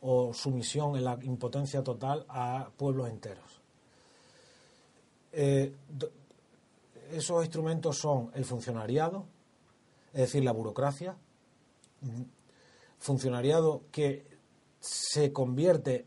o 0.00 0.32
sumisión 0.32 0.96
en 0.96 1.04
la 1.04 1.18
impotencia 1.20 1.84
total 1.84 2.24
a 2.30 2.70
pueblos 2.74 3.10
enteros. 3.10 3.60
Eh, 5.32 5.74
esos 7.12 7.44
instrumentos 7.44 7.98
son 7.98 8.30
el 8.32 8.46
funcionariado, 8.46 9.26
es 10.12 10.20
decir, 10.20 10.44
la 10.44 10.52
burocracia, 10.52 11.16
funcionariado 12.98 13.82
que 13.90 14.26
se 14.80 15.32
convierte, 15.32 16.06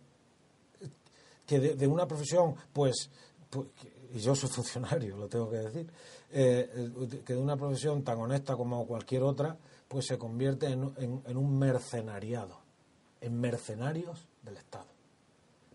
que 1.46 1.60
de, 1.60 1.88
una 1.88 2.08
profesión, 2.08 2.56
pues, 2.72 3.10
pues, 3.50 3.68
y 4.14 4.20
yo 4.20 4.36
soy 4.36 4.50
funcionario, 4.54 5.18
lo 5.18 5.28
tengo 5.28 5.50
que 5.50 5.58
decir, 5.58 5.92
eh, 6.32 6.92
que 7.26 7.34
de 7.34 7.40
una 7.40 7.58
profesión 7.58 8.04
tan 8.04 8.20
honesta 8.20 8.56
como 8.56 8.86
cualquier 8.88 9.24
otra, 9.24 9.58
pues 9.88 10.08
se 10.08 10.18
convierte 10.18 10.68
en, 10.68 11.38
un 11.38 11.60
mercenariado, 11.60 12.60
en 13.22 13.40
mercenarios 13.40 14.28
del 14.42 14.58
Estado, 14.58 14.88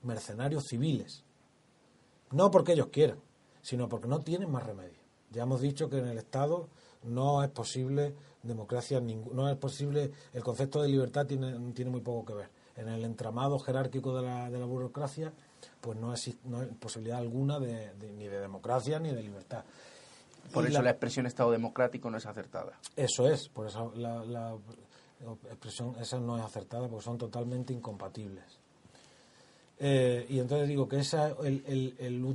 mercenarios 0.02 0.64
civiles. 0.68 1.24
No 2.32 2.50
porque 2.50 2.72
ellos 2.72 2.88
quieran, 2.88 3.20
sino 3.62 3.88
porque 3.88 4.08
no 4.08 4.20
tienen 4.20 4.50
más 4.50 4.66
remedio. 4.66 4.98
Ya 5.30 5.44
hemos 5.44 5.60
dicho 5.60 5.88
que 5.88 5.98
en 5.98 6.08
el 6.08 6.18
Estado 6.18 6.68
no 7.04 7.42
es 7.42 7.50
posible 7.50 8.14
democracia, 8.42 9.00
no 9.00 9.48
es 9.48 9.56
posible, 9.56 10.12
el 10.32 10.42
concepto 10.42 10.82
de 10.82 10.88
libertad 10.88 11.26
tiene, 11.26 11.72
tiene 11.72 11.90
muy 11.90 12.00
poco 12.00 12.26
que 12.26 12.34
ver. 12.34 12.48
En 12.76 12.88
el 12.88 13.04
entramado 13.04 13.58
jerárquico 13.58 14.16
de 14.16 14.22
la, 14.22 14.50
de 14.50 14.58
la 14.58 14.64
burocracia, 14.64 15.32
pues 15.80 15.98
no, 15.98 16.12
existe, 16.12 16.48
no 16.48 16.60
hay 16.60 16.66
posibilidad 16.66 17.18
alguna 17.18 17.58
de, 17.58 17.92
ni 18.16 18.26
de 18.26 18.40
democracia 18.40 18.98
ni 18.98 19.10
de 19.10 19.22
libertad. 19.22 19.64
Por 20.52 20.66
eso 20.66 20.80
la, 20.80 20.90
expresión 20.90 21.26
Estado 21.26 21.50
democrático 21.50 22.10
no 22.10 22.16
es 22.16 22.26
acertada. 22.26 22.78
Eso 22.96 23.28
es, 23.28 23.48
por 23.48 23.66
eso 23.66 23.92
la, 23.96 24.56
expresión 25.50 25.94
esa 26.00 26.18
no 26.18 26.38
es 26.38 26.44
acertada 26.44 26.88
porque 26.88 27.04
son 27.04 27.18
totalmente 27.18 27.72
incompatibles. 27.72 28.44
Eh, 29.80 30.26
y 30.28 30.40
entonces 30.40 30.68
digo 30.68 30.88
que 30.88 30.98
esa 30.98 31.34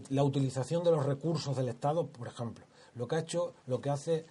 la 0.10 0.24
utilización 0.24 0.84
de 0.84 0.92
los 0.92 1.06
recursos 1.06 1.56
del 1.58 1.70
Estado, 1.70 2.08
por 2.08 2.28
ejemplo, 2.28 2.66
lo 2.96 3.08
que 3.08 3.16
ha 3.16 3.20
hecho, 3.20 3.54
lo 3.68 3.82
que 3.82 3.90
hace, 3.90 4.26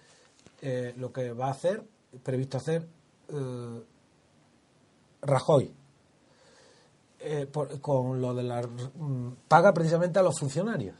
eh, 0.65 0.93
lo 0.95 1.11
que 1.11 1.33
va 1.33 1.47
a 1.47 1.51
hacer, 1.51 1.83
previsto 2.23 2.55
hacer 2.55 2.87
eh, 3.27 3.83
Rajoy, 5.21 5.73
con 7.81 8.21
lo 8.21 8.33
de 8.33 8.43
la 8.43 8.61
mm, 8.61 9.35
paga 9.49 9.73
precisamente 9.73 10.19
a 10.19 10.23
los 10.23 10.39
funcionarios, 10.39 10.95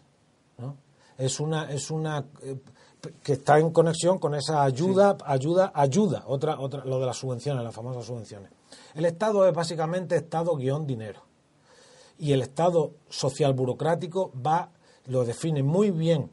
¿no? 0.58 0.76
es 1.18 1.40
una 1.40 1.72
es 1.72 1.90
una 1.92 2.26
eh, 2.42 2.58
que 3.24 3.34
está 3.34 3.58
en 3.58 3.72
conexión 3.72 4.20
con 4.20 4.36
esa 4.36 4.64
ayuda, 4.64 5.18
ayuda, 5.26 5.72
ayuda, 5.74 6.24
otra, 6.28 6.60
otra, 6.60 6.84
lo 6.84 7.00
de 7.00 7.06
las 7.06 7.16
subvenciones, 7.16 7.64
las 7.64 7.74
famosas 7.74 8.06
subvenciones. 8.06 8.52
El 8.96 9.06
Estado 9.06 9.48
es 9.48 9.54
básicamente 9.54 10.18
Estado 10.18 10.58
guion 10.58 10.86
dinero. 10.86 11.22
Y 12.18 12.34
el 12.34 12.42
Estado 12.42 12.96
social 13.10 13.54
burocrático 13.54 14.34
va, 14.46 14.72
lo 15.06 15.24
define 15.24 15.64
muy 15.64 15.92
bien, 15.92 16.30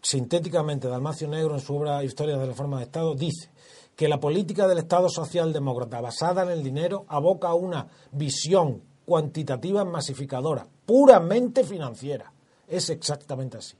sintéticamente, 0.00 0.88
Dalmacio 0.88 1.28
Negro 1.28 1.54
en 1.54 1.60
su 1.60 1.76
obra 1.76 2.02
Historia 2.04 2.36
de 2.36 2.46
la 2.46 2.54
Forma 2.54 2.78
de 2.78 2.84
Estado, 2.84 3.14
dice 3.14 3.50
que 3.96 4.08
la 4.08 4.20
política 4.20 4.68
del 4.68 4.78
Estado 4.78 5.08
socialdemócrata 5.08 6.00
basada 6.00 6.44
en 6.44 6.50
el 6.50 6.62
dinero 6.62 7.04
aboca 7.08 7.48
a 7.48 7.54
una 7.54 7.88
visión 8.12 8.82
cuantitativa 9.04 9.84
masificadora, 9.84 10.66
puramente 10.86 11.64
financiera. 11.64 12.32
Es 12.68 12.90
exactamente 12.90 13.56
así. 13.56 13.76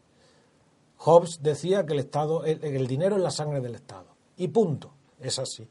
Hobbes 0.97 1.39
decía 1.43 1.87
que 1.87 1.93
el 1.93 2.01
Estado, 2.01 2.45
el, 2.45 2.87
dinero 2.87 3.17
es 3.17 3.23
la 3.23 3.31
sangre 3.31 3.61
del 3.61 3.75
Estado. 3.75 4.09
Y 4.37 4.49
punto. 4.49 4.93
Es 5.21 5.39
así. 5.39 5.69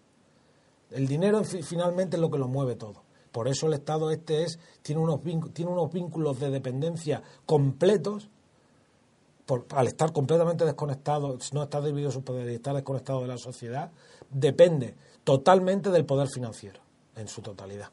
El 0.91 1.07
dinero 1.07 1.43
finalmente 1.43 2.15
es 2.15 2.21
lo 2.21 2.31
que 2.31 2.37
lo 2.37 2.47
mueve 2.47 2.75
todo. 2.75 3.03
Por 3.31 3.47
eso 3.47 3.67
el 3.67 3.73
Estado 3.73 4.11
este 4.11 4.43
es, 4.43 4.59
tiene, 4.81 5.01
unos, 5.01 5.21
tiene 5.53 5.71
unos 5.71 5.91
vínculos 5.91 6.39
de 6.39 6.49
dependencia 6.49 7.21
completos, 7.45 8.29
al 9.69 9.87
estar 9.87 10.11
completamente 10.11 10.65
desconectado, 10.65 11.37
no 11.53 11.63
estar 11.63 11.83
dividido 11.83 12.11
su 12.11 12.23
poder 12.23 12.49
y 12.49 12.55
estar 12.55 12.75
desconectado 12.75 13.21
de 13.21 13.27
la 13.27 13.37
sociedad, 13.37 13.91
depende 14.29 14.95
totalmente 15.23 15.89
del 15.89 16.05
poder 16.05 16.27
financiero, 16.27 16.81
en 17.15 17.27
su 17.27 17.41
totalidad. 17.41 17.89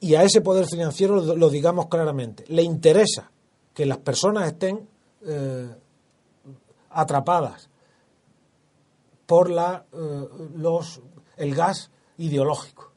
Y 0.00 0.14
a 0.14 0.22
ese 0.22 0.40
poder 0.40 0.66
financiero, 0.66 1.20
lo, 1.20 1.50
digamos 1.50 1.86
claramente, 1.86 2.44
le 2.48 2.62
interesa 2.62 3.30
que 3.74 3.86
las 3.86 3.98
personas 3.98 4.46
estén 4.46 4.88
eh, 5.26 5.68
atrapadas 6.90 7.68
por 9.26 9.50
la, 9.50 9.84
eh, 9.92 10.28
los, 10.56 11.00
el 11.36 11.54
gas 11.54 11.90
ideológico 12.18 12.90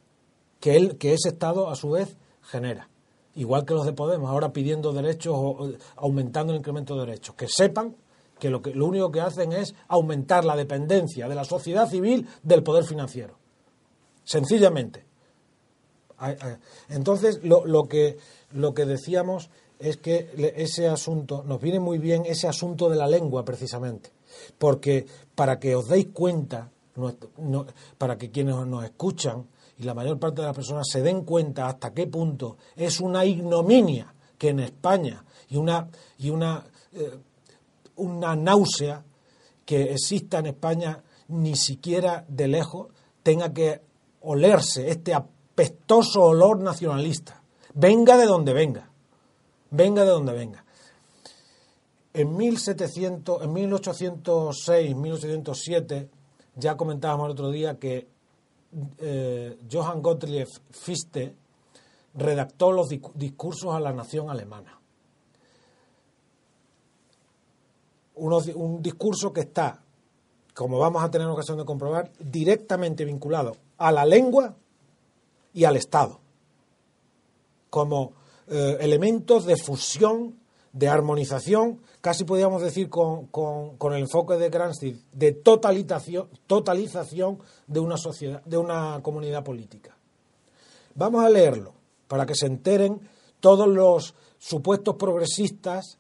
que, 0.60 0.78
él, 0.78 0.98
que 0.98 1.14
ese 1.14 1.30
Estado 1.30 1.70
a 1.70 1.76
su 1.76 1.90
vez 1.90 2.16
genera. 2.42 2.88
Igual 3.36 3.66
que 3.66 3.74
los 3.74 3.86
de 3.86 3.94
Podemos, 3.94 4.30
ahora 4.30 4.54
pidiendo 4.54 4.94
derechos 4.94 5.34
o 5.36 5.72
aumentando 5.96 6.54
el 6.54 6.60
incremento 6.60 6.96
de 6.96 7.06
derechos. 7.08 7.36
Que 7.36 7.48
sepan 7.48 7.96
que 8.40 8.50
lo, 8.50 8.62
que 8.62 8.74
lo 8.76 8.86
único 8.86 9.12
que 9.12 9.22
hacen 9.22 9.54
es 9.54 9.74
aumentar 9.88 10.46
la 10.46 10.56
dependencia 10.56 11.28
de 11.28 11.36
la 11.36 11.46
sociedad 11.46 11.90
civil 11.90 12.28
del 12.44 12.62
poder 12.62 12.84
financiero. 12.84 13.38
Sencillamente. 14.24 15.06
Entonces, 16.90 17.44
lo, 17.44 17.66
lo, 17.66 17.88
que, 17.88 18.18
lo 18.52 18.74
que 18.74 18.86
decíamos 18.86 19.50
es 19.80 19.98
que 19.98 20.30
ese 20.56 20.88
asunto, 20.88 21.44
nos 21.46 21.60
viene 21.60 21.80
muy 21.80 21.98
bien 21.98 22.24
ese 22.26 22.48
asunto 22.48 22.90
de 22.90 22.96
la 22.96 23.08
lengua 23.08 23.44
precisamente, 23.44 24.12
porque 24.58 25.06
para 25.36 25.60
que 25.60 25.76
os 25.76 25.90
deis 25.90 26.08
cuenta, 26.14 26.72
para 27.98 28.18
que 28.18 28.32
quienes 28.32 28.56
nos 28.56 28.86
escuchan 28.86 29.46
y 29.78 29.84
la 29.84 29.94
mayor 29.94 30.20
parte 30.20 30.42
de 30.42 30.48
las 30.48 30.56
personas 30.56 30.88
se 30.90 31.02
den 31.02 31.24
cuenta 31.24 31.68
hasta 31.68 31.94
qué 31.94 32.08
punto 32.08 32.58
es 32.76 33.00
una 33.00 33.26
ignominia 33.26 34.14
que 34.38 34.50
en 34.50 34.60
España 34.60 35.24
y 35.50 35.58
una, 35.58 35.88
y 36.20 36.30
una, 36.30 36.64
eh, 36.94 37.18
una 37.96 38.36
náusea 38.36 39.04
que 39.66 39.94
exista 39.94 40.40
en 40.40 40.48
España 40.48 41.02
ni 41.30 41.56
siquiera 41.56 42.26
de 42.28 42.48
lejos 42.48 42.88
tenga 43.24 43.54
que 43.54 43.82
olerse 44.22 44.90
este 44.90 45.14
apestoso 45.14 46.24
olor 46.24 46.60
nacionalista, 46.60 47.42
venga 47.74 48.18
de 48.18 48.26
donde 48.26 48.54
venga 48.54 48.94
venga 49.74 50.04
de 50.04 50.10
donde 50.10 50.34
venga. 50.34 50.64
En 52.14 52.38
1700, 52.38 53.44
en 53.44 53.54
1806, 53.54 54.96
1807, 54.96 56.10
ya 56.56 56.78
comentábamos 56.78 57.26
el 57.26 57.32
otro 57.32 57.50
día 57.50 57.80
que 57.80 58.08
eh, 58.98 59.58
Johann 59.72 60.02
Gottlieb 60.02 60.48
Fichte 60.72 61.36
redactó 62.16 62.72
los 62.72 62.90
discursos 63.16 63.74
a 63.74 63.80
la 63.80 63.94
nación 63.94 64.30
alemana. 64.30 64.80
un 68.16 68.82
discurso 68.82 69.34
que 69.34 69.42
está, 69.42 69.82
como 70.54 70.78
vamos 70.78 71.04
a 71.04 71.10
tener 71.10 71.28
ocasión 71.28 71.58
de 71.58 71.66
comprobar, 71.66 72.12
directamente 72.20 73.06
vinculado 73.06 73.58
a 73.78 73.92
la 73.92 74.06
lengua 74.06 74.56
y 75.52 75.64
al 75.66 75.76
Estado, 75.78 76.20
como 77.72 78.14
eh, 78.48 78.78
elementos 78.80 79.46
de 79.46 79.58
fusión, 79.58 80.40
de 80.74 80.88
armonización, 80.88 81.82
casi 82.04 82.26
podríamos 82.26 82.62
decir 82.62 82.90
con, 82.90 83.28
con, 83.28 83.94
el 83.94 84.02
enfoque 84.02 84.36
de 84.36 84.50
Gramsci, 84.50 85.02
de 85.14 85.32
totalización, 85.32 86.28
totalización 86.48 87.40
de 87.66 87.80
una 87.80 87.96
sociedad, 87.96 88.44
de 88.44 88.58
una 88.58 89.00
comunidad 89.02 89.42
política. 89.42 89.96
Vamos 90.96 91.24
a 91.24 91.30
leerlo 91.30 91.74
para 92.10 92.26
que 92.26 92.36
se 92.36 92.48
enteren 92.48 93.00
todos 93.40 93.70
los 93.70 94.16
supuestos 94.38 94.96
progresistas 94.96 95.98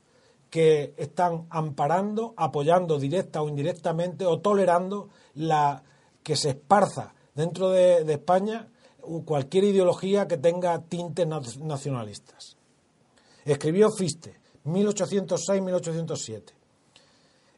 que 0.49 0.93
están 0.97 1.47
amparando, 1.49 2.33
apoyando 2.35 2.99
directa 2.99 3.41
o 3.41 3.47
indirectamente 3.47 4.25
o 4.25 4.41
tolerando 4.41 5.07
la 5.35 5.83
que 6.21 6.35
se 6.35 6.49
esparza 6.49 7.13
dentro 7.33 7.69
de 7.69 8.11
España 8.11 8.67
cualquier 9.23 9.63
ideología 9.63 10.27
que 10.27 10.37
tenga 10.37 10.81
tintes 10.81 11.25
nacionalistas. 11.61 12.57
Escribió 13.45 13.89
Fichte, 13.89 14.42
1806-1807. 14.65 16.53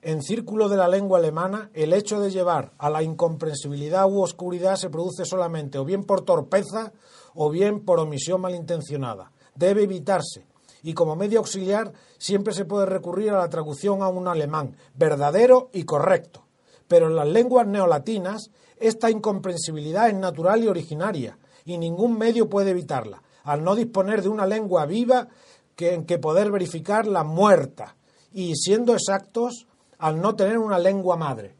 En 0.02 0.22
círculo 0.22 0.70
de 0.70 0.78
la 0.78 0.88
lengua 0.88 1.18
alemana, 1.18 1.72
el 1.74 1.91
hecho 1.91 2.20
de 2.20 2.30
llevar 2.30 2.74
a 2.78 2.91
la 2.91 3.02
incomprensibilidad 3.02 4.06
u 4.08 4.22
oscuridad 4.22 4.76
se 4.76 4.91
produce 4.91 5.26
solamente 5.26 5.80
o 5.80 5.86
bien 5.86 6.04
por 6.04 6.22
torpeza 6.22 6.94
o 7.34 7.50
bien 7.50 7.84
por 7.84 8.00
omisión 8.00 8.41
malintencionada. 8.41 9.32
Debe 9.56 9.84
evitarse, 9.84 10.46
y 10.84 10.94
como 10.94 11.15
medio 11.15 11.39
auxiliar 11.39 11.91
siempre 12.20 12.54
se 12.54 12.65
puede 12.65 12.86
recurrir 12.86 13.32
a 13.32 13.39
la 13.39 13.50
traducción 13.50 14.04
a 14.04 14.08
un 14.08 14.28
alemán 14.28 14.78
verdadero 14.94 15.70
y 15.74 15.84
correcto. 15.84 16.46
Pero 16.88 17.08
en 17.08 17.15
las 17.15 17.28
lenguas 17.28 17.65
neolatinas 17.65 18.52
esta 18.78 19.10
incomprensibilidad 19.10 20.10
es 20.10 20.15
natural 20.15 20.63
y 20.63 20.68
originaria, 20.68 21.39
y 21.65 21.80
ningún 21.80 22.18
medio 22.18 22.48
puede 22.48 22.72
evitarla, 22.72 23.24
al 23.44 23.63
no 23.63 23.76
disponer 23.76 24.22
de 24.22 24.30
una 24.30 24.46
lengua 24.46 24.86
viva 24.86 25.30
que, 25.76 25.94
en 25.94 26.06
que 26.06 26.20
poder 26.20 26.52
verificar 26.52 27.08
la 27.08 27.24
muerta, 27.24 27.96
y 28.34 28.56
siendo 28.56 28.94
exactos, 28.94 29.68
al 29.98 30.20
no 30.20 30.36
tener 30.36 30.58
una 30.58 30.78
lengua 30.78 31.16
madre. 31.16 31.56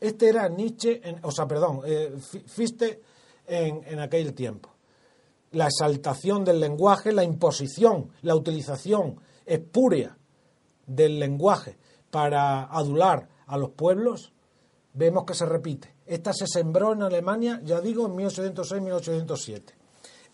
Este 0.00 0.28
era 0.28 0.48
Nietzsche, 0.48 1.00
o 1.22 1.30
sea, 1.30 1.46
perdón, 1.46 1.80
eh, 1.84 2.14
Fichte 2.46 3.00
en, 3.46 3.82
en 3.84 3.98
aquel 3.98 4.34
tiempo. 4.34 4.70
La 5.52 5.66
exaltación 5.66 6.44
del 6.44 6.60
lenguaje, 6.60 7.12
la 7.12 7.24
imposición, 7.24 8.10
la 8.22 8.36
utilización 8.36 9.18
espúrea 9.46 10.16
del 10.86 11.18
lenguaje 11.18 11.78
para 12.10 12.64
adular 12.64 13.28
a 13.46 13.56
los 13.56 13.70
pueblos, 13.70 14.32
vemos 14.92 15.24
que 15.24 15.34
se 15.34 15.46
repite. 15.46 15.94
Esta 16.06 16.32
se 16.32 16.46
sembró 16.46 16.92
en 16.92 17.02
Alemania, 17.02 17.60
ya 17.64 17.80
digo, 17.80 18.06
en 18.06 18.12
1806-1807. 18.12 19.62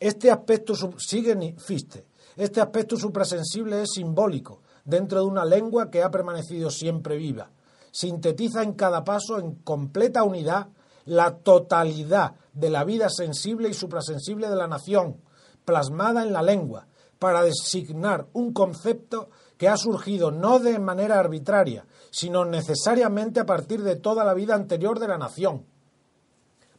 Este 0.00 0.30
aspecto, 0.30 0.74
sigue 0.98 1.54
Fichte, 1.58 2.06
este 2.36 2.60
aspecto 2.60 2.96
suprasensible 2.96 3.82
es 3.82 3.90
simbólico 3.94 4.62
dentro 4.84 5.20
de 5.20 5.26
una 5.26 5.44
lengua 5.44 5.90
que 5.90 6.02
ha 6.02 6.10
permanecido 6.10 6.70
siempre 6.70 7.16
viva. 7.16 7.50
Sintetiza 7.90 8.62
en 8.62 8.72
cada 8.72 9.04
paso, 9.04 9.38
en 9.38 9.54
completa 9.56 10.24
unidad, 10.24 10.68
la 11.04 11.36
totalidad 11.38 12.34
de 12.52 12.70
la 12.70 12.84
vida 12.84 13.08
sensible 13.08 13.68
y 13.68 13.74
suprasensible 13.74 14.48
de 14.48 14.56
la 14.56 14.66
nación, 14.66 15.20
plasmada 15.64 16.22
en 16.22 16.32
la 16.32 16.42
lengua, 16.42 16.86
para 17.18 17.42
designar 17.42 18.26
un 18.32 18.52
concepto 18.52 19.30
que 19.56 19.68
ha 19.68 19.76
surgido 19.76 20.30
no 20.30 20.58
de 20.58 20.78
manera 20.78 21.18
arbitraria, 21.18 21.86
sino 22.10 22.44
necesariamente 22.44 23.40
a 23.40 23.46
partir 23.46 23.82
de 23.82 23.96
toda 23.96 24.24
la 24.24 24.34
vida 24.34 24.54
anterior 24.54 24.98
de 24.98 25.08
la 25.08 25.18
nación. 25.18 25.64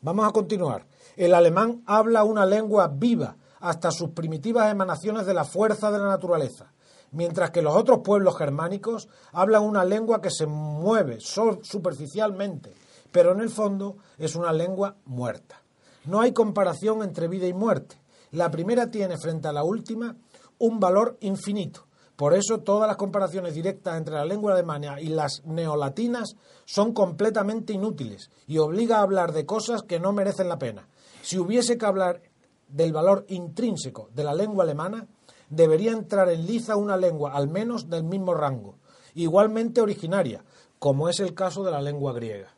Vamos 0.02 0.28
a 0.28 0.32
continuar. 0.32 0.86
El 1.16 1.34
alemán 1.34 1.82
habla 1.86 2.26
una 2.26 2.46
lengua 2.46 2.88
viva 2.88 3.38
hasta 3.60 3.92
sus 3.92 4.10
primitivas 4.10 4.72
emanaciones 4.72 5.26
de 5.26 5.34
la 5.34 5.46
fuerza 5.46 5.92
de 5.92 6.00
la 6.00 6.08
naturaleza, 6.08 6.72
mientras 7.12 7.52
que 7.52 7.62
los 7.62 7.76
otros 7.76 8.00
pueblos 8.04 8.38
germánicos 8.38 9.08
hablan 9.32 9.64
una 9.64 9.86
lengua 9.86 10.22
que 10.22 10.32
se 10.32 10.46
mueve 10.46 11.20
superficialmente, 11.20 12.74
pero 13.12 13.32
en 13.32 13.42
el 13.42 13.50
fondo 13.50 13.98
es 14.18 14.36
una 14.36 14.52
lengua 14.52 14.96
muerta. 15.06 15.62
No 16.06 16.22
hay 16.22 16.34
comparación 16.34 17.02
entre 17.02 17.28
vida 17.28 17.48
y 17.48 17.54
muerte. 17.54 17.98
La 18.32 18.52
primera 18.52 18.92
tiene 18.92 19.18
frente 19.18 19.48
a 19.48 19.54
la 19.54 19.64
última 19.64 20.16
un 20.58 20.80
valor 20.80 21.18
infinito, 21.22 21.86
por 22.16 22.34
eso 22.34 22.60
todas 22.60 22.88
las 22.88 22.96
comparaciones 22.96 23.56
directas 23.56 23.98
entre 23.98 24.16
la 24.16 24.24
lengua 24.24 24.54
alemana 24.54 25.02
y 25.02 25.08
las 25.08 25.44
neolatinas 25.46 26.36
son 26.64 26.94
completamente 26.94 27.74
inútiles 27.74 28.30
y 28.48 28.58
obliga 28.58 28.98
a 28.98 29.02
hablar 29.02 29.34
de 29.34 29.46
cosas 29.46 29.84
que 29.84 30.00
no 30.00 30.14
merecen 30.14 30.48
la 30.48 30.58
pena. 30.58 30.88
Si 31.22 31.38
hubiese 31.38 31.78
que 31.78 31.86
hablar 31.86 32.22
del 32.76 32.92
valor 32.92 33.26
intrínseco 33.30 34.10
de 34.14 34.24
la 34.24 34.34
lengua 34.34 34.64
alemana, 34.64 35.08
debería 35.50 35.92
entrar 35.92 36.30
en 36.30 36.46
liza 36.46 36.76
una 36.76 36.98
lengua 36.98 37.34
al 37.34 37.48
menos 37.48 37.90
del 37.90 38.04
mismo 38.04 38.34
rango 38.34 38.76
igualmente 39.16 39.82
originarias, 39.82 40.44
como 40.78 41.10
es 41.10 41.20
el 41.20 41.34
caso 41.34 41.64
de 41.64 41.72
la 41.72 41.82
lengua 41.82 42.14
griega. 42.14 42.50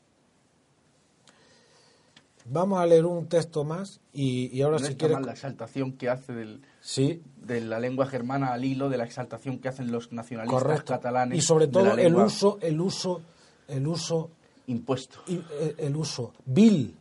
Vamos 2.50 2.80
a 2.80 2.86
leer 2.86 3.06
un 3.06 3.28
texto 3.28 3.66
más 3.66 4.00
y, 4.14 4.62
ahora 4.62 4.80
no 4.80 4.86
si 4.86 4.96
quieres... 4.96 5.20
la 5.26 5.34
exaltación 5.34 5.94
que 5.94 6.10
hace 6.10 6.34
del, 6.34 6.62
sí. 6.80 7.22
de 7.42 7.62
la 7.62 7.80
lengua 7.80 8.06
germana 8.06 8.54
al 8.54 8.64
hilo 8.64 8.90
de 8.90 8.98
la 8.98 9.04
exaltación 9.04 9.60
que 9.60 9.68
hacen 9.68 9.92
los 9.92 10.14
nacionalistas 10.14 10.84
catalanes. 10.84 11.38
Y 11.38 11.42
sobre 11.42 11.68
todo 11.68 11.98
el 11.98 12.16
uso, 12.16 12.58
el 12.62 12.80
uso, 12.80 13.22
el 13.68 13.86
uso 13.86 14.32
impuesto. 14.68 15.20
El, 15.28 15.44
eh, 15.60 15.76
el 15.78 15.96
uso 15.98 16.34
vil, 16.46 16.96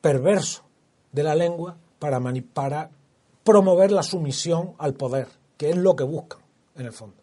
perverso 0.00 0.62
de 1.12 1.22
la 1.22 1.34
lengua 1.34 1.76
para, 1.98 2.20
para 2.52 2.90
promover 3.44 3.92
la 3.92 4.02
sumisión 4.02 4.74
al 4.78 4.94
poder, 4.94 5.28
que 5.56 5.70
es 5.70 5.76
lo 5.76 5.96
que 5.96 6.04
buscan, 6.04 6.40
en 6.76 6.86
el 6.86 6.92
fondo. 6.92 7.16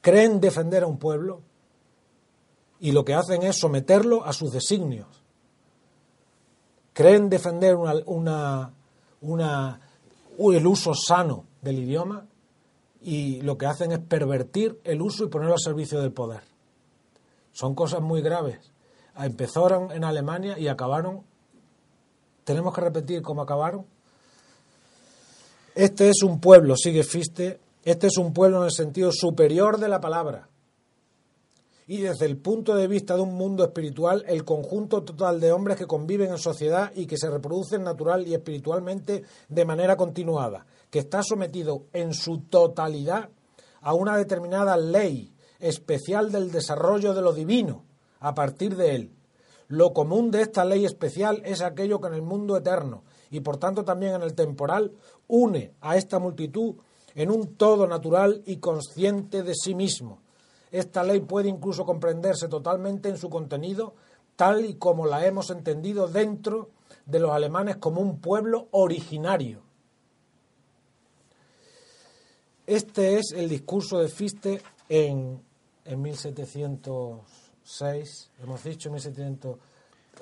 Creen 0.00 0.40
defender 0.40 0.84
a 0.84 0.86
un 0.86 0.98
pueblo 0.98 1.40
y 2.80 2.92
lo 2.92 3.04
que 3.04 3.14
hacen 3.14 3.42
es 3.42 3.56
someterlo 3.56 4.24
a 4.24 4.32
sus 4.32 4.52
designios. 4.52 5.08
Creen 6.92 7.28
defender 7.28 7.76
una, 7.76 7.94
una, 8.06 8.72
una, 9.20 9.80
el 10.38 10.66
uso 10.66 10.94
sano 10.94 11.44
del 11.62 11.78
idioma 11.78 12.26
y 13.00 13.40
lo 13.42 13.56
que 13.56 13.66
hacen 13.66 13.92
es 13.92 14.00
pervertir 14.00 14.80
el 14.84 15.00
uso 15.02 15.24
y 15.24 15.28
ponerlo 15.28 15.54
al 15.54 15.60
servicio 15.60 16.00
del 16.00 16.12
poder. 16.12 16.42
Son 17.52 17.74
cosas 17.74 18.00
muy 18.00 18.22
graves. 18.22 18.72
Empezaron 19.16 19.90
en 19.92 20.04
Alemania 20.04 20.58
y 20.58 20.68
acabaron. 20.68 21.24
Tenemos 22.48 22.72
que 22.72 22.80
repetir 22.80 23.20
cómo 23.20 23.42
acabaron. 23.42 23.84
Este 25.74 26.08
es 26.08 26.22
un 26.22 26.40
pueblo, 26.40 26.76
sigue 26.78 27.02
Fiste, 27.04 27.60
este 27.84 28.06
es 28.06 28.16
un 28.16 28.32
pueblo 28.32 28.60
en 28.60 28.64
el 28.64 28.72
sentido 28.72 29.12
superior 29.12 29.78
de 29.78 29.86
la 29.86 30.00
palabra. 30.00 30.48
Y 31.86 31.98
desde 31.98 32.24
el 32.24 32.38
punto 32.38 32.74
de 32.74 32.88
vista 32.88 33.16
de 33.16 33.20
un 33.20 33.34
mundo 33.34 33.64
espiritual, 33.64 34.24
el 34.26 34.46
conjunto 34.46 35.02
total 35.02 35.40
de 35.40 35.52
hombres 35.52 35.76
que 35.76 35.84
conviven 35.84 36.30
en 36.30 36.38
sociedad 36.38 36.90
y 36.94 37.04
que 37.04 37.18
se 37.18 37.28
reproducen 37.28 37.82
natural 37.82 38.26
y 38.26 38.32
espiritualmente 38.32 39.24
de 39.50 39.64
manera 39.66 39.98
continuada, 39.98 40.64
que 40.88 41.00
está 41.00 41.22
sometido 41.22 41.84
en 41.92 42.14
su 42.14 42.44
totalidad 42.48 43.28
a 43.82 43.92
una 43.92 44.16
determinada 44.16 44.78
ley 44.78 45.34
especial 45.60 46.32
del 46.32 46.50
desarrollo 46.50 47.12
de 47.12 47.20
lo 47.20 47.34
divino 47.34 47.84
a 48.20 48.34
partir 48.34 48.74
de 48.74 48.94
él. 48.94 49.17
Lo 49.68 49.92
común 49.92 50.30
de 50.30 50.42
esta 50.42 50.64
ley 50.64 50.84
especial 50.84 51.42
es 51.44 51.60
aquello 51.60 52.00
que 52.00 52.08
en 52.08 52.14
el 52.14 52.22
mundo 52.22 52.56
eterno 52.56 53.04
y 53.30 53.40
por 53.40 53.58
tanto 53.58 53.84
también 53.84 54.14
en 54.14 54.22
el 54.22 54.34
temporal 54.34 54.92
une 55.26 55.74
a 55.80 55.96
esta 55.96 56.18
multitud 56.18 56.76
en 57.14 57.30
un 57.30 57.54
todo 57.56 57.86
natural 57.86 58.42
y 58.46 58.56
consciente 58.56 59.42
de 59.42 59.54
sí 59.54 59.74
mismo. 59.74 60.22
Esta 60.70 61.02
ley 61.02 61.20
puede 61.20 61.48
incluso 61.48 61.84
comprenderse 61.84 62.48
totalmente 62.48 63.08
en 63.08 63.18
su 63.18 63.28
contenido 63.28 63.94
tal 64.36 64.64
y 64.64 64.74
como 64.74 65.06
la 65.06 65.26
hemos 65.26 65.50
entendido 65.50 66.08
dentro 66.08 66.70
de 67.04 67.18
los 67.18 67.30
alemanes 67.30 67.76
como 67.76 68.00
un 68.00 68.20
pueblo 68.20 68.68
originario. 68.70 69.62
Este 72.66 73.18
es 73.18 73.32
el 73.32 73.48
discurso 73.48 73.98
de 73.98 74.08
Fichte 74.08 74.62
en 74.88 75.42
en 75.88 76.02
1706, 77.68 78.30
hemos 78.42 78.64
dicho 78.64 78.90
1700, 78.90 79.58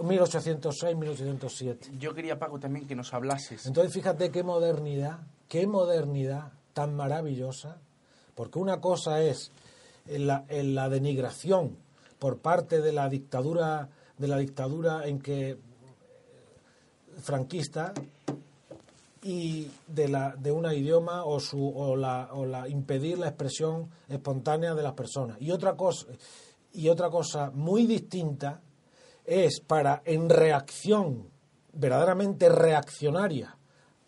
1806, 0.03 0.97
1807. 0.97 1.91
Yo 1.99 2.13
quería, 2.13 2.39
Paco, 2.39 2.59
también 2.59 2.87
que 2.87 2.97
nos 2.97 3.15
hablases. 3.15 3.67
Entonces, 3.67 3.93
fíjate 3.93 4.31
qué 4.31 4.43
modernidad, 4.43 5.21
qué 5.49 5.67
modernidad 5.67 6.53
tan 6.73 6.95
maravillosa, 6.95 7.79
porque 8.35 8.59
una 8.59 8.81
cosa 8.81 9.23
es 9.23 9.53
la, 10.07 10.45
la 10.51 10.89
denigración 10.89 11.77
por 12.19 12.39
parte 12.39 12.81
de 12.81 12.93
la 12.93 13.09
dictadura, 13.09 13.89
de 14.19 14.29
la 14.29 14.39
dictadura 14.39 15.07
en 15.07 15.21
que 15.21 15.57
franquista 17.23 17.95
y 19.23 19.71
de, 19.87 20.09
la, 20.09 20.35
de 20.37 20.53
una 20.53 20.75
idioma 20.75 21.25
o, 21.25 21.41
su, 21.41 21.65
o, 21.65 21.97
la, 21.97 22.29
o 22.33 22.45
la 22.45 22.69
impedir 22.69 23.19
la 23.19 23.29
expresión 23.29 23.89
espontánea 24.09 24.75
de 24.75 24.83
las 24.83 24.93
personas. 24.93 25.41
Y 25.41 25.51
otra 25.51 25.75
cosa, 25.75 26.07
y 26.77 26.89
otra 26.89 27.11
cosa 27.11 27.51
muy 27.53 27.87
distinta 27.87 28.61
es 29.25 29.61
para 29.61 30.03
en 30.05 30.29
reacción 30.29 31.31
verdaderamente 31.73 32.49
reaccionaria 32.49 33.57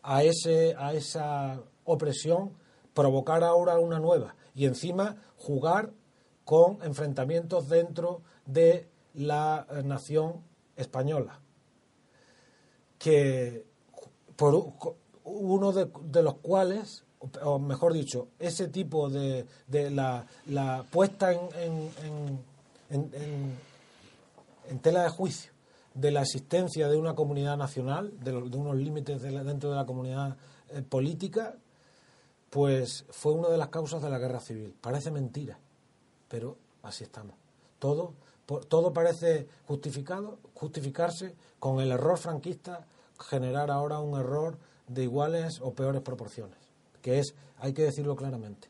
a 0.03 0.23
ese 0.23 0.75
a 0.79 0.95
esa 0.95 1.61
opresión 1.85 2.53
provocar 2.95 3.43
ahora 3.43 3.79
una 3.79 3.99
nueva 3.99 4.35
y 4.55 4.67
encima 4.67 5.17
jugar 5.37 5.93
con 6.45 6.83
enfrentamientos 6.83 7.69
dentro 7.69 8.23
de 8.47 8.89
la 9.15 9.67
nación 9.85 10.43
española. 10.77 11.41
Que 12.99 13.65
por, 14.35 14.73
uno 15.25 15.73
de, 15.73 16.23
los 16.23 16.35
cuales, 16.39 17.05
o 17.43 17.59
mejor 17.59 17.93
dicho, 17.93 18.29
ese 18.39 18.69
tipo 18.69 19.11
de, 19.11 19.47
de 19.67 19.91
la, 19.91 20.27
la, 20.47 20.85
puesta 20.91 21.33
en, 21.33 21.49
en, 22.03 22.41
tela 24.83 25.03
de 25.03 25.09
juicio 25.09 25.53
de 25.99 26.13
la 26.13 26.23
existencia 26.23 26.89
de 26.89 26.97
una 26.97 27.15
comunidad 27.15 27.57
nacional, 27.57 28.13
de, 28.21 28.33
unos 28.33 28.77
límites 28.77 29.21
dentro 29.21 29.71
de 29.71 29.77
la 29.77 29.85
comunidad 29.85 30.37
eh, 30.69 30.81
política, 30.83 31.57
pues 32.51 33.05
fue 33.11 33.33
una 33.33 33.49
de 33.49 33.59
las 33.59 33.69
causas 33.69 34.01
de 34.01 34.09
la 34.09 34.19
guerra 34.19 34.39
civil. 34.39 34.77
Parece 34.81 35.11
mentira, 35.11 35.59
pero 36.29 36.57
así 36.85 37.03
estamos. 37.03 37.35
Todo, 37.81 38.15
todo 38.69 38.93
parece 38.93 39.49
justificado, 39.67 40.39
justificarse 40.55 41.35
con 41.59 41.81
el 41.81 41.91
error 41.91 42.17
franquista, 42.17 42.87
generar 43.19 43.71
ahora 43.71 43.99
un 43.99 44.19
error 44.19 44.57
de 44.87 45.03
iguales 45.03 45.61
o 45.61 45.73
peores 45.75 46.03
proporciones, 46.03 46.59
que 47.03 47.19
es, 47.19 47.35
hay 47.59 47.73
que 47.73 47.83
decirlo 47.83 48.15
claramente. 48.15 48.69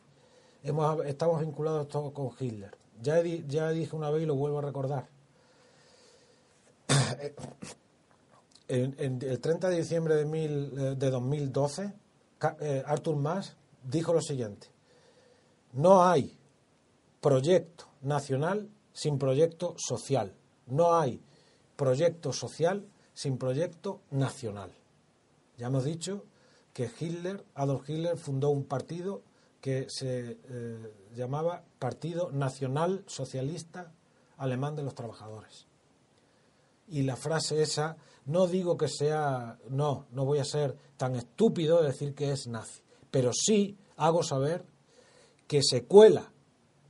Hemos, 0.63 1.05
estamos 1.05 1.41
vinculados 1.43 1.89
todos 1.89 2.13
con 2.13 2.31
Hitler. 2.41 2.78
Ya, 3.03 3.21
dije 3.23 3.97
una 3.97 4.11
vez 4.11 4.23
y 4.23 4.27
lo 4.27 4.35
vuelvo 4.35 4.59
a 4.59 4.63
recordar. 4.63 5.09
En, 8.71 9.19
el 9.23 9.41
30 9.41 9.71
de 9.71 9.77
diciembre 9.79 10.15
de, 10.15 10.27
mil, 10.27 10.99
de 10.99 11.11
2012, 11.11 11.91
eh, 12.61 12.83
Arthur 12.85 13.17
Mas 13.17 13.57
dijo 13.83 14.13
lo 14.13 14.21
siguiente: 14.21 14.67
No 15.73 16.05
hay 16.05 16.37
proyecto 17.23 17.87
nacional 18.03 18.69
sin 18.93 19.19
proyecto 19.19 19.75
social. 19.79 20.35
No 20.67 20.99
hay 20.99 21.23
proyecto 21.77 22.33
social 22.35 22.87
sin 23.15 23.39
proyecto 23.39 24.03
nacional. 24.11 24.71
Ya 25.57 25.69
hemos 25.69 25.85
dicho 25.85 26.27
que 26.75 26.91
Hitler, 27.01 27.45
Adolf 27.55 27.89
Hitler, 27.89 28.17
fundó 28.17 28.51
un 28.51 28.65
partido 28.65 29.23
que 29.61 29.87
se 29.89 30.39
eh, 30.49 30.93
llamaba 31.17 31.65
Partido 31.79 32.31
Nacional 32.33 33.05
Socialista 33.07 33.93
Alemán 34.37 34.77
de 34.77 34.83
los 34.83 34.95
Trabajadores. 34.95 35.67
Y 36.89 37.03
la 37.03 37.17
frase 37.17 37.63
esa, 37.63 37.97
no 38.27 38.47
digo 38.47 38.77
que 38.77 38.89
sea, 38.89 39.59
no, 39.69 40.07
no 40.13 40.25
voy 40.25 40.39
a 40.39 40.45
ser 40.45 40.77
tan 40.97 41.17
estúpido 41.17 41.81
de 41.81 41.89
decir 41.89 42.15
que 42.15 42.31
es 42.33 42.47
nazi, 42.47 42.81
pero 43.11 43.33
sí 43.33 43.77
hago 43.97 44.23
saber 44.23 44.65
que 45.47 45.63
se 45.63 45.85
cuela, 45.85 46.33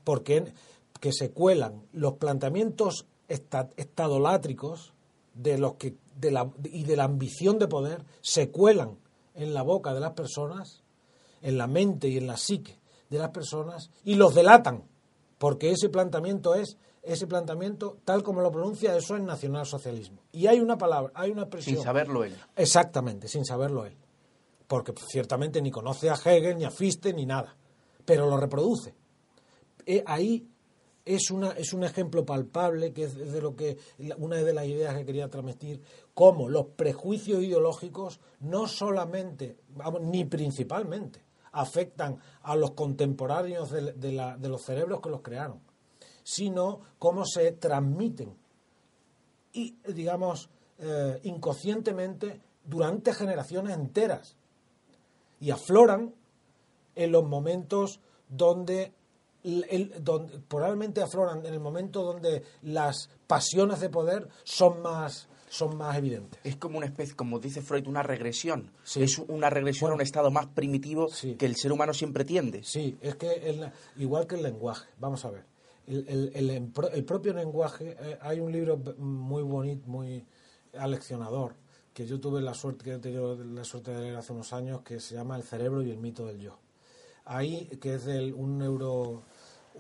porque 0.04 0.52
que 1.00 1.12
se 1.12 1.30
cuelan 1.30 1.86
los 1.92 2.14
planteamientos 2.14 3.06
estadolátricos 3.28 4.92
de 5.34 5.58
los 5.58 5.74
que 5.74 5.96
de 6.16 6.32
la, 6.32 6.50
y 6.64 6.82
de 6.84 6.96
la 6.96 7.04
ambición 7.04 7.58
de 7.58 7.68
poder 7.68 8.04
se 8.20 8.50
cuelan 8.50 8.98
en 9.34 9.54
la 9.54 9.62
boca 9.62 9.94
de 9.94 10.00
las 10.00 10.14
personas, 10.14 10.82
en 11.42 11.58
la 11.58 11.68
mente 11.68 12.08
y 12.08 12.16
en 12.16 12.26
la 12.26 12.36
psique 12.36 12.77
de 13.10 13.18
las 13.18 13.30
personas 13.30 13.90
y 14.04 14.14
los 14.14 14.34
delatan, 14.34 14.84
porque 15.38 15.70
ese 15.70 15.88
planteamiento 15.88 16.54
es 16.54 16.76
ese 17.02 17.26
planteamiento 17.26 17.98
tal 18.04 18.22
como 18.22 18.40
lo 18.40 18.50
pronuncia 18.50 18.94
eso 18.96 19.16
es 19.16 19.22
nacionalsocialismo. 19.22 20.22
Y 20.32 20.46
hay 20.46 20.60
una 20.60 20.76
palabra, 20.76 21.12
hay 21.14 21.30
una 21.30 21.42
expresión 21.42 21.76
sin 21.76 21.84
saberlo 21.84 22.24
él. 22.24 22.36
Exactamente, 22.54 23.28
sin 23.28 23.44
saberlo 23.44 23.86
él. 23.86 23.96
Porque 24.66 24.92
ciertamente 25.10 25.62
ni 25.62 25.70
conoce 25.70 26.10
a 26.10 26.14
Hegel 26.14 26.58
ni 26.58 26.64
a 26.64 26.70
Fichte 26.70 27.14
ni 27.14 27.24
nada, 27.24 27.56
pero 28.04 28.28
lo 28.28 28.36
reproduce. 28.36 28.94
Eh, 29.86 30.04
ahí 30.06 30.46
es, 31.06 31.30
una, 31.30 31.52
es 31.52 31.72
un 31.72 31.84
ejemplo 31.84 32.26
palpable, 32.26 32.92
que 32.92 33.04
es 33.04 33.16
de 33.16 33.40
lo 33.40 33.56
que 33.56 33.78
una 34.18 34.36
de 34.36 34.52
las 34.52 34.66
ideas 34.66 34.94
que 34.94 35.06
quería 35.06 35.28
transmitir, 35.28 35.80
cómo 36.12 36.50
los 36.50 36.66
prejuicios 36.76 37.42
ideológicos 37.42 38.20
no 38.40 38.66
solamente, 38.68 39.56
vamos, 39.70 40.02
ni 40.02 40.26
principalmente, 40.26 41.22
afectan 41.52 42.18
a 42.42 42.56
los 42.56 42.72
contemporáneos 42.72 43.70
de, 43.70 44.48
los 44.48 44.62
cerebros 44.62 45.00
que 45.00 45.10
los 45.10 45.22
crearon, 45.22 45.60
sino 46.22 46.80
cómo 46.98 47.24
se 47.24 47.52
transmiten 47.52 48.36
y, 49.52 49.76
digamos, 49.86 50.50
eh, 50.78 51.20
inconscientemente 51.24 52.40
durante 52.64 53.12
generaciones 53.12 53.74
enteras. 53.74 54.36
Y 55.40 55.50
afloran 55.50 56.14
en 56.94 57.12
los 57.12 57.24
momentos 57.24 58.00
donde 58.28 58.92
donde, 59.42 60.40
probablemente 60.48 61.00
afloran 61.00 61.46
en 61.46 61.54
el 61.54 61.60
momento 61.60 62.02
donde 62.02 62.42
las 62.62 63.08
pasiones 63.26 63.80
de 63.80 63.88
poder 63.88 64.28
son 64.44 64.82
más 64.82 65.28
son 65.48 65.76
más 65.76 65.96
evidentes. 65.96 66.40
Es 66.44 66.56
como 66.56 66.78
una 66.78 66.86
especie, 66.86 67.14
como 67.14 67.38
dice 67.38 67.62
Freud, 67.62 67.86
una 67.86 68.02
regresión. 68.02 68.70
Es 68.96 69.18
una 69.18 69.50
regresión 69.50 69.90
a 69.90 69.94
un 69.94 70.00
estado 70.00 70.30
más 70.30 70.46
primitivo 70.46 71.08
que 71.38 71.46
el 71.46 71.56
ser 71.56 71.72
humano 71.72 71.92
siempre 71.94 72.24
tiende. 72.24 72.62
Sí, 72.64 72.98
es 73.00 73.16
que 73.16 73.70
igual 73.96 74.26
que 74.26 74.36
el 74.36 74.42
lenguaje. 74.42 74.88
Vamos 74.98 75.24
a 75.24 75.30
ver. 75.30 75.44
El, 75.86 76.30
el, 76.34 76.50
el, 76.50 77.04
propio 77.04 77.32
lenguaje, 77.32 77.96
eh, 77.98 78.18
hay 78.20 78.40
un 78.40 78.52
libro 78.52 78.76
muy 78.98 79.42
bonito, 79.42 79.88
muy 79.88 80.22
aleccionador, 80.78 81.54
que 81.94 82.06
yo 82.06 82.20
tuve 82.20 82.42
la 82.42 82.52
suerte, 82.52 82.84
que 82.84 82.92
he 82.92 82.98
tenido 82.98 83.42
la 83.42 83.64
suerte 83.64 83.92
de 83.92 84.02
leer 84.02 84.16
hace 84.16 84.34
unos 84.34 84.52
años, 84.52 84.82
que 84.82 85.00
se 85.00 85.14
llama 85.14 85.36
El 85.36 85.44
cerebro 85.44 85.82
y 85.82 85.90
el 85.90 85.96
mito 85.96 86.26
del 86.26 86.40
yo. 86.40 86.58
Ahí, 87.24 87.68
que 87.80 87.94
es 87.94 88.04
de 88.04 88.34
un 88.34 88.58
neuro 88.58 89.22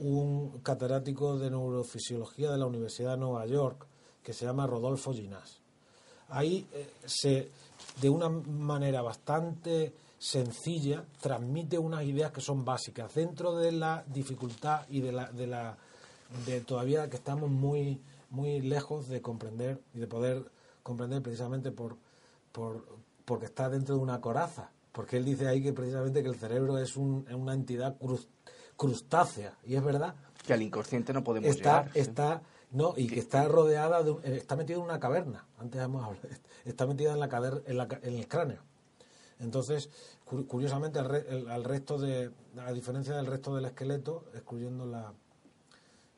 un 0.00 0.60
catedrático 0.60 1.38
de 1.38 1.50
neurofisiología 1.50 2.52
de 2.52 2.58
la 2.58 2.66
Universidad 2.66 3.12
de 3.12 3.18
Nueva 3.18 3.46
York, 3.46 3.86
que 4.28 4.34
se 4.34 4.44
llama 4.44 4.66
Rodolfo 4.66 5.14
Ginás. 5.14 5.58
Ahí 6.28 6.68
eh, 6.74 6.90
se, 7.06 7.48
de 7.98 8.10
una 8.10 8.28
manera 8.28 9.00
bastante 9.00 9.94
sencilla, 10.18 11.02
transmite 11.18 11.78
unas 11.78 12.04
ideas 12.04 12.30
que 12.30 12.42
son 12.42 12.62
básicas. 12.62 13.14
Dentro 13.14 13.56
de 13.56 13.72
la 13.72 14.04
dificultad 14.06 14.82
y 14.90 15.00
de 15.00 15.12
la, 15.12 15.32
de 15.32 15.46
la 15.46 15.78
de 16.44 16.60
todavía 16.60 17.08
que 17.08 17.16
estamos 17.16 17.48
muy 17.48 18.02
muy 18.28 18.60
lejos 18.60 19.08
de 19.08 19.22
comprender 19.22 19.80
y 19.94 20.00
de 20.00 20.06
poder 20.06 20.44
comprender 20.82 21.22
precisamente 21.22 21.70
por, 21.70 21.96
por 22.52 22.84
porque 23.24 23.46
está 23.46 23.70
dentro 23.70 23.94
de 23.94 24.02
una 24.02 24.20
coraza. 24.20 24.70
Porque 24.92 25.16
él 25.16 25.24
dice 25.24 25.48
ahí 25.48 25.62
que 25.62 25.72
precisamente 25.72 26.22
que 26.22 26.28
el 26.28 26.36
cerebro 26.36 26.76
es 26.76 26.98
una 26.98 27.54
entidad 27.54 27.96
crustácea. 28.76 29.56
Y 29.64 29.74
es 29.74 29.82
verdad. 29.82 30.14
Que 30.46 30.52
al 30.52 30.60
inconsciente 30.60 31.14
no 31.14 31.24
podemos 31.24 31.48
está, 31.48 31.84
llegar 31.84 31.96
está 31.96 32.42
no, 32.70 32.94
y 32.96 33.06
que 33.06 33.20
está 33.20 33.46
rodeada, 33.48 34.02
de, 34.02 34.12
eh, 34.24 34.36
está 34.36 34.56
metido 34.56 34.80
en 34.80 34.84
una 34.84 35.00
caverna, 35.00 35.46
antes 35.58 35.80
hemos 35.80 36.04
hablado, 36.04 36.28
está 36.64 36.86
metida 36.86 37.12
en, 37.12 37.20
la, 37.20 37.88
en, 38.02 38.14
el 38.14 38.28
cráneo. 38.28 38.62
Entonces, 39.40 39.88
curiosamente, 40.24 40.98
al, 40.98 41.64
resto 41.64 41.96
de, 41.98 42.30
a 42.58 42.72
diferencia 42.72 43.14
del 43.14 43.26
resto 43.26 43.54
del 43.54 43.66
esqueleto, 43.66 44.24
excluyendo 44.34 44.84
la 44.84 45.14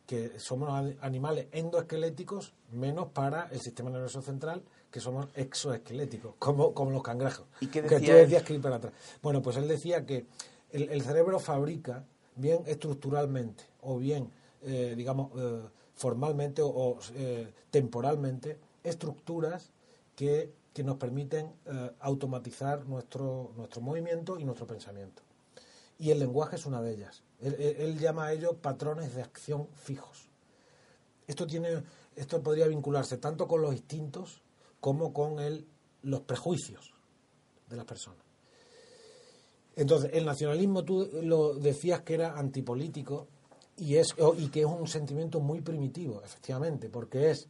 que 0.07 0.41
somos 0.41 0.93
animales 1.03 1.47
endoesqueléticos, 1.53 2.55
menos 2.73 3.09
para 3.13 3.49
el 3.53 3.61
sistema 3.61 3.91
nervioso 3.91 4.23
central, 4.23 4.65
que 4.91 4.99
somos 4.99 5.29
exoesqueléticos, 5.35 6.35
como, 6.39 6.75
como 6.75 6.91
los 6.91 7.03
cangrejos. 7.03 7.47
¿Y 7.61 7.69
qué 7.69 7.83
decía 7.83 7.99
que 8.01 8.07
tú 8.07 8.13
decías 8.13 8.43
que 8.43 8.55
ir 8.55 8.61
para 8.61 8.77
atrás. 8.77 8.93
Bueno, 9.23 9.41
pues 9.41 9.57
él 9.57 9.69
decía 9.69 10.05
que 10.05 10.27
el, 10.73 11.03
cerebro 11.03 11.39
fabrica, 11.39 12.05
bien 12.35 12.65
estructuralmente, 12.67 13.63
o 13.83 13.99
bien, 13.99 14.33
eh, 14.63 14.95
digamos, 14.97 15.31
eh, 15.39 15.63
formalmente 16.01 16.63
o, 16.65 16.99
eh, 17.15 17.53
temporalmente 17.71 18.59
estructuras 18.83 19.71
que, 20.17 20.59
nos 20.83 20.97
permiten 20.97 21.53
eh, 21.67 21.91
automatizar 22.01 22.87
nuestro, 22.87 23.53
nuestro 23.55 23.83
movimiento 23.83 24.39
y 24.39 24.45
nuestro 24.45 24.67
pensamiento. 24.67 25.21
Y 25.99 26.11
el 26.11 26.19
lenguaje 26.19 26.57
es 26.57 26.65
una 26.65 26.81
de 26.81 26.95
ellas. 26.95 27.23
Él, 27.39 27.99
llama 27.99 28.25
a 28.25 28.33
ello 28.33 28.57
patrones 28.57 29.15
de 29.15 29.21
acción 29.21 29.69
fijos. 29.75 30.31
Esto, 31.27 31.47
tiene, 31.47 31.83
esto 32.17 32.43
podría 32.43 32.67
vincularse 32.67 33.19
tanto 33.19 33.47
con 33.47 33.61
los 33.61 33.75
instintos 33.75 34.41
como 34.81 35.13
con 35.13 35.39
el, 35.39 35.67
los 36.01 36.23
prejuicios 36.23 36.95
de 37.69 37.77
las 37.77 37.85
personas. 37.85 38.25
Entonces, 39.77 40.13
el 40.15 40.25
nacionalismo 40.25 40.83
tú 40.83 41.11
lo 41.23 41.53
decías 41.53 42.01
que 42.01 42.15
era 42.15 42.39
antipolítico 42.39 43.29
y, 43.81 43.97
es, 43.97 44.15
y 44.37 44.49
que 44.49 44.61
es 44.61 44.67
un 44.67 44.87
sentimiento 44.87 45.41
muy 45.41 45.63
primitivo, 45.63 46.23
efectivamente, 46.23 46.89
porque 46.91 47.31
es, 47.31 47.49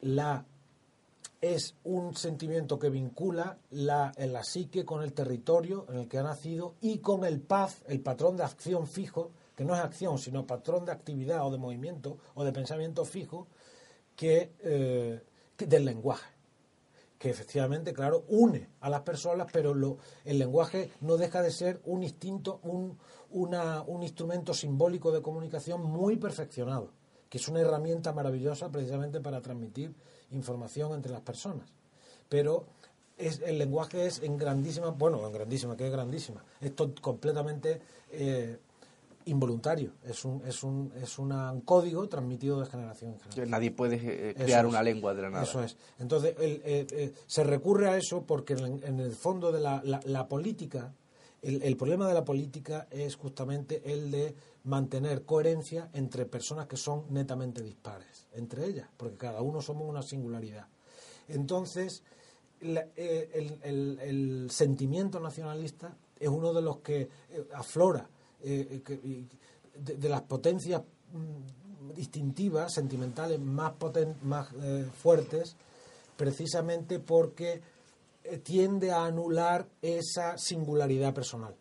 la, 0.00 0.44
es 1.40 1.74
un 1.84 2.16
sentimiento 2.16 2.78
que 2.78 2.88
vincula 2.88 3.58
la, 3.70 4.12
la 4.16 4.42
psique 4.42 4.84
con 4.84 5.02
el 5.02 5.12
territorio 5.12 5.86
en 5.90 5.98
el 5.98 6.08
que 6.08 6.18
ha 6.18 6.22
nacido 6.22 6.74
y 6.80 6.98
con 6.98 7.24
el 7.24 7.40
paz, 7.40 7.82
el 7.88 8.00
patrón 8.00 8.38
de 8.38 8.44
acción 8.44 8.86
fijo, 8.86 9.30
que 9.54 9.64
no 9.64 9.74
es 9.74 9.80
acción, 9.80 10.18
sino 10.18 10.46
patrón 10.46 10.86
de 10.86 10.92
actividad 10.92 11.46
o 11.46 11.50
de 11.50 11.58
movimiento 11.58 12.16
o 12.34 12.42
de 12.42 12.52
pensamiento 12.52 13.04
fijo 13.04 13.46
que, 14.16 14.50
eh, 14.60 15.20
del 15.58 15.84
lenguaje 15.84 16.33
que 17.24 17.30
efectivamente, 17.30 17.94
claro, 17.94 18.26
une 18.28 18.68
a 18.82 18.90
las 18.90 19.00
personas, 19.00 19.46
pero 19.50 19.72
lo, 19.72 19.96
el 20.26 20.38
lenguaje 20.38 20.90
no 21.00 21.16
deja 21.16 21.40
de 21.40 21.50
ser 21.50 21.80
un 21.86 22.02
instinto, 22.02 22.60
un, 22.64 22.98
un 23.30 24.02
instrumento 24.02 24.52
simbólico 24.52 25.10
de 25.10 25.22
comunicación 25.22 25.82
muy 25.82 26.16
perfeccionado, 26.16 26.90
que 27.30 27.38
es 27.38 27.48
una 27.48 27.60
herramienta 27.60 28.12
maravillosa 28.12 28.70
precisamente 28.70 29.22
para 29.22 29.40
transmitir 29.40 29.94
información 30.32 30.92
entre 30.92 31.12
las 31.12 31.22
personas. 31.22 31.66
Pero 32.28 32.66
es, 33.16 33.40
el 33.40 33.56
lenguaje 33.56 34.04
es 34.04 34.22
en 34.22 34.36
grandísima, 34.36 34.90
bueno, 34.90 35.26
en 35.26 35.32
grandísima, 35.32 35.78
que 35.78 35.86
es 35.86 35.92
grandísima, 35.92 36.44
esto 36.60 36.94
completamente 37.00 37.80
eh, 38.10 38.58
involuntario, 39.26 39.92
es 40.04 40.24
un, 40.24 40.42
es 40.46 40.62
un, 40.62 40.92
es 41.00 41.18
un 41.18 41.60
código 41.62 42.08
transmitido 42.08 42.60
de 42.60 42.66
generación 42.66 43.12
en 43.12 43.18
generación. 43.18 43.50
Nadie 43.50 43.70
puede 43.70 43.96
eh, 44.02 44.34
crear 44.34 44.66
una 44.66 44.82
lengua 44.82 45.14
de 45.14 45.22
la 45.22 45.30
nada. 45.30 45.44
Eso 45.44 45.62
es. 45.62 45.76
Entonces, 45.98 46.34
eh, 46.38 46.86
eh, 46.90 47.12
se 47.26 47.44
recurre 47.44 47.88
a 47.88 47.96
eso 47.96 48.24
porque 48.26 48.54
en, 48.54 49.00
el 49.00 49.12
fondo 49.12 49.52
de 49.52 49.60
la, 49.60 49.82
la, 49.82 50.28
política, 50.28 50.92
el, 51.42 51.62
el, 51.62 51.76
problema 51.76 52.06
de 52.06 52.14
la 52.14 52.24
política 52.24 52.86
es 52.90 53.16
justamente 53.16 53.82
el 53.92 54.10
de 54.10 54.34
mantener 54.64 55.24
coherencia 55.24 55.90
entre 55.92 56.26
personas 56.26 56.66
que 56.66 56.76
son 56.76 57.04
netamente 57.10 57.62
dispares, 57.62 58.26
entre 58.32 58.66
ellas, 58.66 58.88
porque 58.96 59.16
cada 59.16 59.42
uno 59.42 59.60
somos 59.62 59.88
una 59.88 60.02
singularidad. 60.02 60.66
Entonces, 61.28 62.02
el, 62.60 62.78
el, 62.96 63.98
el 64.00 64.50
sentimiento 64.50 65.20
nacionalista 65.20 65.96
es 66.18 66.28
uno 66.28 66.52
de 66.52 66.62
los 66.62 66.78
que 66.78 67.08
aflora 67.52 68.08
eh, 68.46 68.82
eh, 68.86 69.26
de, 69.74 70.08
las 70.08 70.20
potencias 70.22 70.82
mm, 70.82 71.94
distintivas, 71.94 72.74
sentimentales 72.74 73.40
más, 73.40 73.72
más 74.22 74.48
eh, 74.60 74.86
fuertes, 74.94 75.56
precisamente 76.14 77.00
porque 77.00 77.62
tiende 78.42 78.90
a 78.92 79.06
anular 79.06 79.66
esa 79.80 80.36
singularidad 80.36 81.14
personal. 81.14 81.54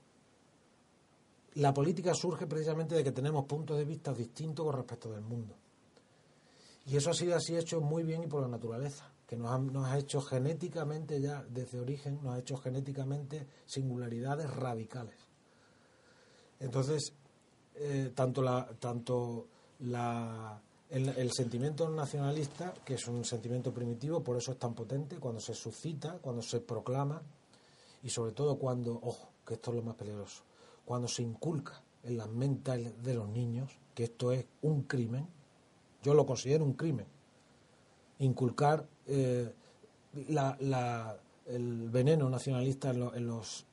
La 1.55 1.73
política 1.73 2.13
surge 2.13 2.47
precisamente 2.47 2.95
de 2.95 3.03
que 3.03 3.11
tenemos 3.11 3.45
puntos 3.45 3.77
de 3.77 3.85
vista 3.85 4.13
distintos 4.13 4.65
con 4.65 4.75
respecto 4.75 5.11
del 5.11 5.21
mundo. 5.21 5.55
Y 6.85 6.97
eso 6.97 7.11
ha 7.11 7.13
sido 7.13 7.35
así 7.35 7.55
hecho 7.55 7.79
muy 7.79 8.03
bien 8.03 8.23
y 8.23 8.27
por 8.27 8.41
la 8.41 8.47
naturaleza, 8.49 9.09
que 9.25 9.37
nos 9.37 9.51
ha, 9.51 9.57
nos 9.57 9.87
ha 9.87 9.97
hecho 9.97 10.19
genéticamente 10.21 11.21
ya, 11.21 11.43
desde 11.49 11.79
origen, 11.79 12.19
nos 12.21 12.35
ha 12.35 12.39
hecho 12.39 12.57
genéticamente 12.57 13.47
singularidades 13.65 14.49
radicales. 14.49 15.15
Entonces, 16.63 17.11
eh, 17.75 18.11
tanto, 18.15 18.41
la, 18.41 18.65
tanto 18.79 19.47
la, 19.79 20.61
el, 20.89 21.31
sentimiento 21.33 21.89
nacionalista, 21.89 22.73
que 22.85 22.93
es 22.93 23.05
un 23.07 23.25
sentimiento 23.25 23.73
primitivo, 23.73 24.23
por 24.23 24.37
eso 24.37 24.53
es 24.53 24.59
tan 24.59 24.73
potente, 24.73 25.17
cuando 25.17 25.41
se 25.41 25.53
suscita, 25.53 26.19
cuando 26.21 26.41
se 26.41 26.61
proclama, 26.61 27.21
y 28.01 28.09
sobre 28.09 28.31
todo 28.31 28.57
cuando, 28.57 28.93
ojo, 28.93 29.29
que 29.45 29.55
esto 29.55 29.71
es 29.71 29.77
lo 29.77 29.83
más 29.83 29.95
peligroso, 29.95 30.43
cuando 30.85 31.09
se 31.09 31.21
inculca 31.21 31.81
en 32.03 32.17
las 32.17 32.29
mentes 32.29 33.03
de 33.03 33.13
los 33.13 33.27
niños 33.27 33.69
que 33.93 34.05
esto 34.05 34.31
es 34.31 34.45
un 34.61 34.83
crimen, 34.83 35.27
yo 36.01 36.13
lo 36.13 36.25
considero 36.25 36.63
un 36.63 36.73
crimen, 36.73 37.07
inculcar 38.19 38.87
eh, 39.05 39.53
la, 40.29 41.17
el 41.45 41.89
veneno 41.89 42.29
nacionalista 42.29 42.91
en, 42.91 43.01
en 43.15 43.27
los 43.27 43.65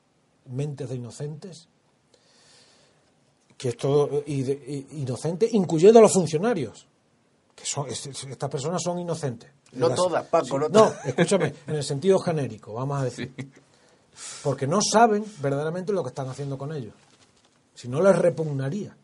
mentes 0.46 0.88
de 0.88 0.96
inocentes 0.96 1.68
que 3.60 3.68
es 3.68 3.76
todo 3.76 4.24
inocente, 4.26 5.46
incluyendo 5.52 5.98
a 5.98 6.02
los 6.02 6.14
funcionarios. 6.14 6.86
Que 7.54 7.66
son, 7.66 7.86
estas 7.90 8.48
personas 8.48 8.82
son 8.82 8.98
inocentes. 8.98 9.50
No 9.72 9.94
todas, 9.94 10.26
Paco, 10.28 10.58
no, 10.58 10.70
no 10.70 10.90
escúchame, 11.04 11.52
en 11.66 11.74
el 11.74 11.84
sentido 11.84 12.18
genérico, 12.20 12.72
vamos 12.72 12.98
a 12.98 13.04
decir. 13.04 13.34
Porque 14.42 14.66
no 14.66 14.80
saben 14.80 15.26
verdaderamente 15.42 15.92
lo 15.92 16.02
que 16.02 16.08
están 16.08 16.30
haciendo 16.30 16.56
con 16.56 16.72
ellos. 16.72 16.94
Si 17.74 17.86
no 17.86 18.00
les 18.00 18.16
repugnaría. 18.16 18.96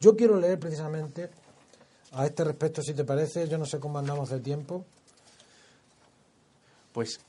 Yo 0.00 0.16
quiero 0.16 0.36
leer 0.36 0.58
precisamente 0.58 1.30
a 2.10 2.26
este 2.26 2.42
respecto, 2.42 2.82
si 2.82 2.92
te 2.92 3.04
parece, 3.04 3.46
yo 3.46 3.56
no 3.56 3.66
sé 3.66 3.78
cómo 3.78 4.00
andamos 4.00 4.30
de 4.30 4.40
tiempo. 4.40 4.84
Pues. 6.92 7.20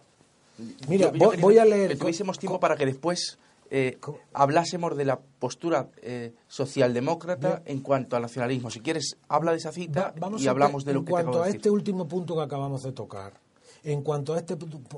Mira, 0.88 1.12
voy, 1.12 1.60
a 1.60 1.66
leer. 1.66 1.92
Que 1.92 1.98
tuviésemos 1.98 2.40
tiempo 2.40 2.60
para 2.60 2.76
que 2.76 2.88
después 2.88 3.38
eh, 3.70 4.00
hablásemos 4.34 4.96
de 4.96 5.06
la 5.06 5.20
postura 5.20 5.90
eh, 6.02 6.34
socialdemócrata 6.48 7.64
en 7.66 7.82
cuanto 7.82 8.16
al 8.16 8.22
nacionalismo. 8.22 8.70
Si 8.70 8.80
quieres, 8.80 9.18
habla 9.28 9.52
de 9.52 9.58
esa 9.58 9.72
cita 9.72 10.14
y 10.38 10.48
hablamos 10.48 10.86
de 10.86 10.94
lo 10.94 11.04
que 11.04 11.10
En 11.10 11.12
cuanto 11.12 11.44
a 11.44 11.50
este 11.50 11.70
último 11.70 12.08
punto 12.08 12.36
que 12.36 12.42
acabamos 12.42 12.84
de 12.84 12.92
tocar, 12.92 13.40
en 13.84 14.02
cuanto 14.02 14.34
a 14.34 14.38
este 14.38 14.56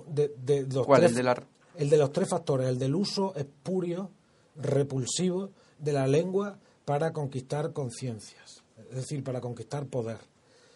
de, 0.07 0.34
de 0.38 0.67
los 0.74 0.86
¿Cuál? 0.86 1.01
Tres, 1.01 1.11
el, 1.11 1.17
de 1.17 1.24
la... 1.24 1.43
el 1.76 1.89
de 1.89 1.97
los 1.97 2.11
tres 2.11 2.30
factores, 2.30 2.67
el 2.67 2.80
del 2.80 2.95
uso 2.95 3.36
espurio, 3.36 4.09
repulsivo 4.55 5.51
de 5.78 5.93
la 5.93 6.07
lengua 6.07 6.57
para 6.86 7.13
conquistar 7.13 7.72
conciencias, 7.74 8.63
es 8.89 8.95
decir, 8.95 9.24
para 9.24 9.41
conquistar 9.41 9.86
poder, 9.86 10.20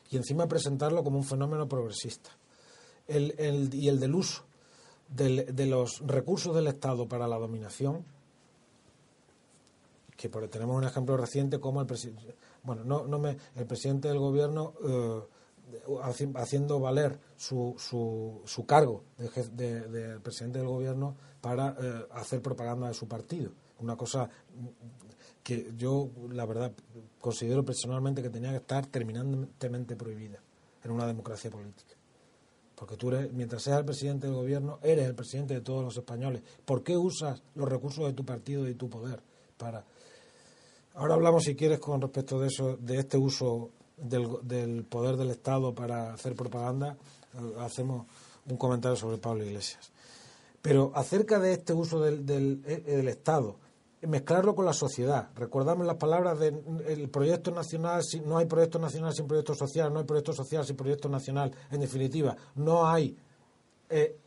y 0.10 0.18
encima 0.18 0.48
presentarlo 0.48 1.04
como 1.04 1.18
un 1.18 1.24
fenómeno 1.24 1.68
progresista. 1.68 2.30
El, 3.08 3.36
el, 3.38 3.74
y 3.74 3.90
el 3.90 4.00
del 4.00 4.16
uso 4.16 4.46
de 5.16 5.66
los 5.68 6.02
recursos 6.06 6.56
del 6.56 6.68
Estado 6.68 7.08
para 7.08 7.28
la 7.28 7.38
dominación, 7.38 8.06
que 10.18 10.30
por, 10.30 10.48
tenemos 10.48 10.76
un 10.76 10.84
ejemplo 10.84 11.18
reciente 11.18 11.60
como 11.60 11.82
el 11.82 11.88
presidente, 11.88 12.36
bueno, 12.64 12.84
no, 12.84 13.06
no 13.06 13.20
me, 13.20 13.38
el 13.56 13.66
presidente 13.66 14.08
del 14.08 14.20
gobierno 14.20 14.74
eh, 14.86 15.22
haciendo 16.36 16.80
valer 16.80 17.20
su, 17.36 17.76
su, 17.78 18.42
su 18.46 18.66
cargo 18.66 19.04
de, 19.18 19.30
de, 19.52 19.82
de, 19.88 20.20
presidente 20.20 20.60
del 20.60 20.68
gobierno 20.68 21.16
para 21.42 21.76
eh, 21.80 22.06
hacer 22.12 22.42
propaganda 22.42 22.88
de 22.88 22.94
su 22.94 23.08
partido. 23.08 23.52
Una 23.80 23.98
cosa 23.98 24.30
que 25.44 25.74
yo, 25.76 26.10
la 26.30 26.46
verdad, 26.46 26.72
considero 27.20 27.66
personalmente 27.66 28.22
que 28.22 28.30
tenía 28.30 28.52
que 28.52 28.58
estar 28.58 28.86
terminantemente 28.86 29.96
prohibida 29.96 30.40
en 30.84 30.92
una 30.92 31.06
democracia 31.06 31.52
política. 31.52 31.96
Porque 32.84 32.98
tú 32.98 33.12
eres, 33.12 33.32
mientras 33.32 33.64
seas 33.64 33.80
el 33.80 33.86
presidente 33.86 34.28
del 34.28 34.36
gobierno, 34.36 34.78
eres 34.84 35.08
el 35.08 35.16
presidente 35.16 35.54
de 35.54 35.62
todos 35.62 35.86
los 35.86 35.96
españoles. 35.96 36.44
¿Por 36.66 36.84
qué 36.84 36.98
usas 36.98 37.42
los 37.56 37.70
recursos 37.70 38.06
de 38.06 38.12
tu 38.12 38.26
partido 38.26 38.68
y 38.68 38.76
tu 38.76 38.90
poder 38.90 39.22
para 39.58 39.86
Ahora 40.96 41.14
hablamos, 41.14 41.46
si 41.46 41.56
quieres, 41.56 41.80
con 41.80 42.02
respecto 42.02 42.42
de 42.42 42.48
eso, 42.48 42.76
de 42.76 43.00
este 43.00 43.18
uso 43.18 43.70
del, 43.96 44.84
poder 44.84 45.16
del 45.16 45.30
Estado 45.30 45.74
para 45.74 46.12
hacer 46.12 46.36
propaganda. 46.36 46.98
Eh, 47.36 47.54
hacemos 47.62 48.06
un 48.50 48.58
comentario 48.58 48.98
sobre 48.98 49.18
Pablo 49.18 49.46
Iglesias. 49.46 49.90
Pero 50.62 50.92
acerca 50.94 51.40
de 51.40 51.54
este 51.54 51.72
uso 51.72 52.02
del, 52.02 52.26
del, 52.26 52.64
eh, 52.66 52.82
del 52.82 53.08
Estado, 53.08 53.56
mezclarlo 54.08 54.56
con 54.56 54.66
la 54.66 54.74
sociedad. 54.74 55.30
Recordamos 55.36 55.86
las 55.86 55.98
palabras 55.98 56.40
del 56.40 57.10
proyecto 57.10 57.52
nacional, 57.52 58.04
si, 58.04 58.20
no 58.20 58.38
hay 58.38 58.46
proyecto 58.46 58.80
nacional 58.80 59.14
sin 59.14 59.28
proyecto 59.28 59.56
social, 59.56 59.92
no 59.94 60.00
hay 60.00 60.06
proyecto 60.06 60.34
social 60.34 60.66
sin 60.66 60.76
proyecto 60.76 61.10
nacional. 61.10 61.52
En 61.72 61.80
definitiva, 61.80 62.36
no 62.56 62.88
hay 62.88 63.16
eh, 63.90 64.18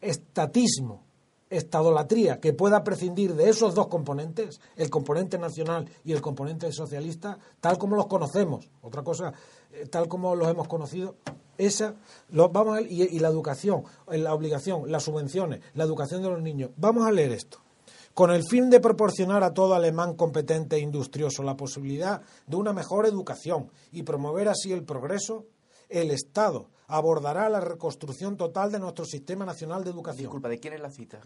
estatismo 0.00 1.02
estadolatría 1.48 2.40
que 2.40 2.52
pueda 2.52 2.82
prescindir 2.82 3.34
de 3.34 3.48
esos 3.48 3.74
dos 3.74 3.86
componentes, 3.86 4.60
el 4.76 4.90
componente 4.90 5.38
nacional 5.38 5.88
y 6.04 6.12
el 6.12 6.20
componente 6.20 6.72
socialista, 6.72 7.38
tal 7.60 7.78
como 7.78 7.94
los 7.94 8.06
conocemos, 8.06 8.68
otra 8.82 9.02
cosa, 9.02 9.32
eh, 9.72 9.86
tal 9.86 10.08
como 10.08 10.34
los 10.34 10.48
hemos 10.48 10.66
conocido, 10.66 11.16
esa, 11.56 11.94
lo, 12.30 12.48
vamos 12.48 12.78
a, 12.78 12.80
y, 12.82 13.02
y 13.02 13.18
la 13.20 13.28
educación, 13.28 13.84
la 14.08 14.34
obligación, 14.34 14.90
las 14.90 15.04
subvenciones, 15.04 15.60
la 15.74 15.84
educación 15.84 16.22
de 16.22 16.30
los 16.30 16.42
niños. 16.42 16.70
Vamos 16.76 17.06
a 17.06 17.12
leer 17.12 17.32
esto. 17.32 17.65
Con 18.16 18.30
el 18.30 18.44
fin 18.48 18.70
de 18.70 18.80
proporcionar 18.80 19.44
a 19.44 19.52
todo 19.52 19.74
alemán 19.74 20.14
competente 20.16 20.76
e 20.76 20.78
industrioso 20.78 21.42
la 21.42 21.54
posibilidad 21.54 22.22
de 22.46 22.56
una 22.56 22.72
mejor 22.72 23.04
educación 23.04 23.70
y 23.92 24.04
promover 24.04 24.48
así 24.48 24.72
el 24.72 24.84
progreso, 24.84 25.44
el 25.90 26.10
Estado 26.10 26.70
abordará 26.86 27.50
la 27.50 27.60
reconstrucción 27.60 28.38
total 28.38 28.72
de 28.72 28.78
nuestro 28.78 29.04
sistema 29.04 29.44
nacional 29.44 29.84
de 29.84 29.90
educación. 29.90 30.28
Disculpa, 30.28 30.48
¿de 30.48 30.58
quién 30.58 30.72
es 30.72 30.80
la 30.80 30.90
cita? 30.90 31.20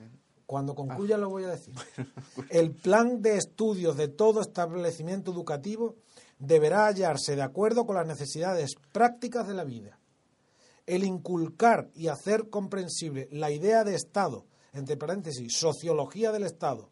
Cuando 0.47 0.75
concluya 0.75 1.15
ah. 1.15 1.19
lo 1.19 1.31
voy 1.31 1.45
a 1.45 1.51
decir. 1.51 1.77
El 2.51 2.73
plan 2.73 3.23
de 3.23 3.37
estudios 3.37 3.97
de 3.97 4.09
todo 4.09 4.41
establecimiento 4.41 5.31
educativo 5.31 5.95
deberá 6.41 6.87
hallarse 6.87 7.37
de 7.37 7.43
acuerdo 7.43 7.87
con 7.87 7.95
las 7.95 8.07
necesidades 8.09 8.75
prácticas 8.91 9.47
de 9.47 9.55
la 9.55 9.63
vida. 9.63 10.01
El 10.87 11.05
inculcar 11.05 11.89
y 11.95 12.09
hacer 12.09 12.51
comprensible 12.51 13.29
la 13.31 13.53
idea 13.53 13.85
de 13.85 13.95
Estado, 13.95 14.45
entre 14.73 14.97
paréntesis, 14.97 15.57
sociología 15.57 16.33
del 16.33 16.45
Estado, 16.45 16.89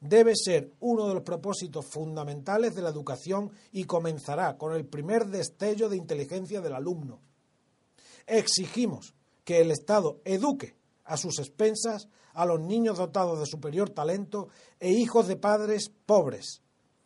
debe 0.00 0.34
ser 0.36 0.72
uno 0.80 1.08
de 1.08 1.14
los 1.14 1.22
propósitos 1.22 1.86
fundamentales 1.86 2.74
de 2.74 2.82
la 2.82 2.90
educación 2.90 3.50
y 3.72 3.84
comenzará 3.84 4.56
con 4.58 4.74
el 4.74 4.84
primer 4.84 5.26
destello 5.26 5.88
de 5.88 5.96
inteligencia 5.96 6.60
del 6.60 6.74
alumno 6.74 7.20
Exigimos 8.26 9.14
que 9.44 9.60
el 9.60 9.70
Estado 9.70 10.20
eduque 10.24 10.74
a 11.04 11.16
sus 11.16 11.38
expensas 11.38 12.08
a 12.34 12.44
los 12.44 12.60
niños 12.60 12.98
dotados 12.98 13.38
de 13.38 13.46
superior 13.46 13.90
talento 13.90 14.48
e 14.80 14.90
hijos 14.90 15.28
de 15.28 15.36
padres 15.36 15.90
pobres, 16.04 16.60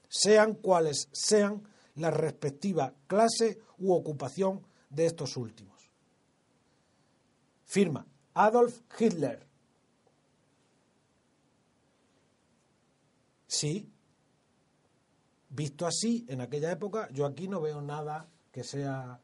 sean 0.09 0.55
cuales 0.55 1.09
sean 1.13 1.63
la 1.95 2.11
respectiva 2.11 2.95
clase 3.07 3.59
u 3.79 3.93
ocupación 3.93 4.67
de 4.89 5.07
estos 5.07 5.37
últimos. 5.37 5.91
Firma 7.67 8.07
Adolf 8.35 8.81
Hitler. 8.99 9.50
Sí, 13.51 13.93
visto 15.49 15.85
así, 15.85 16.25
en 16.29 16.41
aquella 16.41 16.71
época, 16.71 17.09
yo 17.11 17.27
aquí 17.27 17.49
no 17.49 17.61
veo 17.61 17.83
nada 17.83 18.29
que 18.53 18.63
sea 18.63 19.19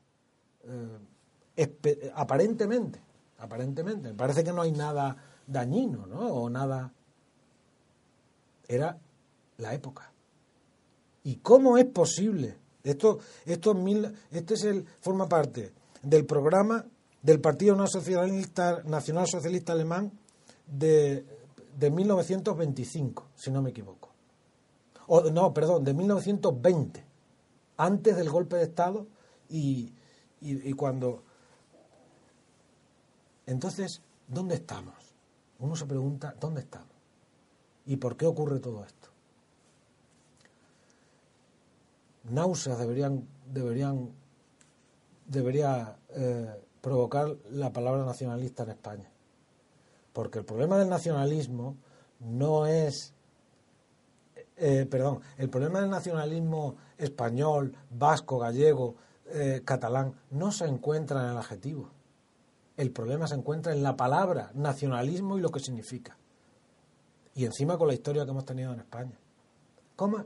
eh, 0.64 2.10
aparentemente, 2.12 3.00
aparentemente, 3.38 4.08
me 4.08 4.14
parece 4.14 4.42
que 4.42 4.52
no 4.52 4.62
hay 4.62 4.72
nada 4.72 5.16
dañino, 5.46 6.06
¿no? 6.06 6.18
O 6.26 6.50
nada. 6.50 6.92
Era 8.66 8.98
la 9.58 9.74
época. 9.74 10.12
¿Y 11.22 11.36
cómo 11.36 11.78
es 11.78 11.84
posible? 11.84 12.58
Esto, 12.82 13.20
esto, 13.44 13.74
mil, 13.74 14.12
este 14.32 14.54
es 14.54 14.64
el, 14.64 14.84
forma 15.02 15.28
parte 15.28 15.72
del 16.02 16.26
programa 16.26 16.84
del 17.22 17.40
Partido 17.40 17.76
Nacional 17.76 19.28
Socialista 19.28 19.72
Alemán 19.72 20.10
de, 20.66 21.24
de 21.78 21.90
1925, 21.92 23.28
si 23.36 23.52
no 23.52 23.62
me 23.62 23.70
equivoco. 23.70 24.05
No, 25.08 25.54
perdón, 25.54 25.84
de 25.84 25.94
1920, 25.94 27.04
antes 27.76 28.16
del 28.16 28.30
golpe 28.30 28.56
de 28.56 28.64
Estado 28.64 29.06
y, 29.48 29.92
y, 30.40 30.68
y 30.68 30.72
cuando 30.72 31.22
entonces, 33.46 34.02
¿dónde 34.26 34.56
estamos? 34.56 34.94
Uno 35.60 35.76
se 35.76 35.86
pregunta, 35.86 36.34
¿dónde 36.38 36.60
estamos? 36.60 36.90
¿Y 37.86 37.96
por 37.96 38.16
qué 38.16 38.26
ocurre 38.26 38.58
todo 38.58 38.84
esto? 38.84 39.08
Náuseas 42.24 42.78
deberían, 42.78 43.26
deberían, 43.52 44.10
debería 45.26 45.96
eh, 46.08 46.60
provocar 46.80 47.36
la 47.50 47.72
palabra 47.72 48.04
nacionalista 48.04 48.64
en 48.64 48.70
España. 48.70 49.10
Porque 50.12 50.40
el 50.40 50.44
problema 50.44 50.76
del 50.76 50.88
nacionalismo 50.88 51.76
no 52.18 52.66
es 52.66 53.14
eh, 54.56 54.86
perdón, 54.88 55.20
el 55.36 55.50
problema 55.50 55.80
del 55.80 55.90
nacionalismo 55.90 56.76
español, 56.96 57.76
vasco, 57.90 58.38
gallego, 58.38 58.96
eh, 59.26 59.62
catalán, 59.64 60.14
no 60.30 60.50
se 60.52 60.64
encuentra 60.64 61.22
en 61.24 61.30
el 61.30 61.36
adjetivo. 61.36 61.90
El 62.76 62.90
problema 62.90 63.26
se 63.26 63.34
encuentra 63.34 63.72
en 63.72 63.82
la 63.82 63.96
palabra 63.96 64.50
nacionalismo 64.54 65.36
y 65.36 65.40
lo 65.40 65.50
que 65.50 65.60
significa. 65.60 66.16
Y 67.34 67.44
encima 67.44 67.76
con 67.76 67.88
la 67.88 67.94
historia 67.94 68.24
que 68.24 68.30
hemos 68.30 68.44
tenido 68.44 68.72
en 68.72 68.80
España. 68.80 69.18
¿Cómo, 69.94 70.24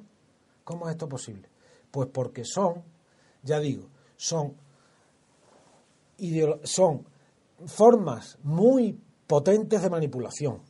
cómo 0.65 0.87
es 0.87 0.93
esto 0.93 1.09
posible? 1.09 1.49
Pues 1.91 2.09
porque 2.13 2.45
son, 2.45 2.83
ya 3.43 3.59
digo, 3.59 3.89
son, 4.17 4.55
son 6.65 7.07
formas 7.67 8.39
muy 8.43 9.01
potentes 9.27 9.83
de 9.83 9.91
manipulación. 9.91 10.63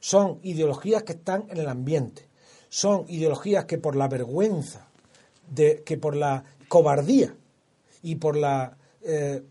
Son 0.00 0.40
ideologías 0.42 1.02
que 1.02 1.12
están 1.12 1.46
en 1.50 1.58
el 1.58 1.68
ambiente. 1.68 2.29
Son 2.70 3.04
ideologías 3.08 3.66
que 3.66 3.76
por 3.76 3.94
la 3.94 4.08
vergüenza, 4.08 4.88
de, 5.50 5.82
que 5.84 5.98
por 5.98 6.16
la 6.16 6.44
cobardía 6.68 7.34
y 8.02 8.14
por 8.14 8.36
la 8.36 8.78
eh, 9.02 9.42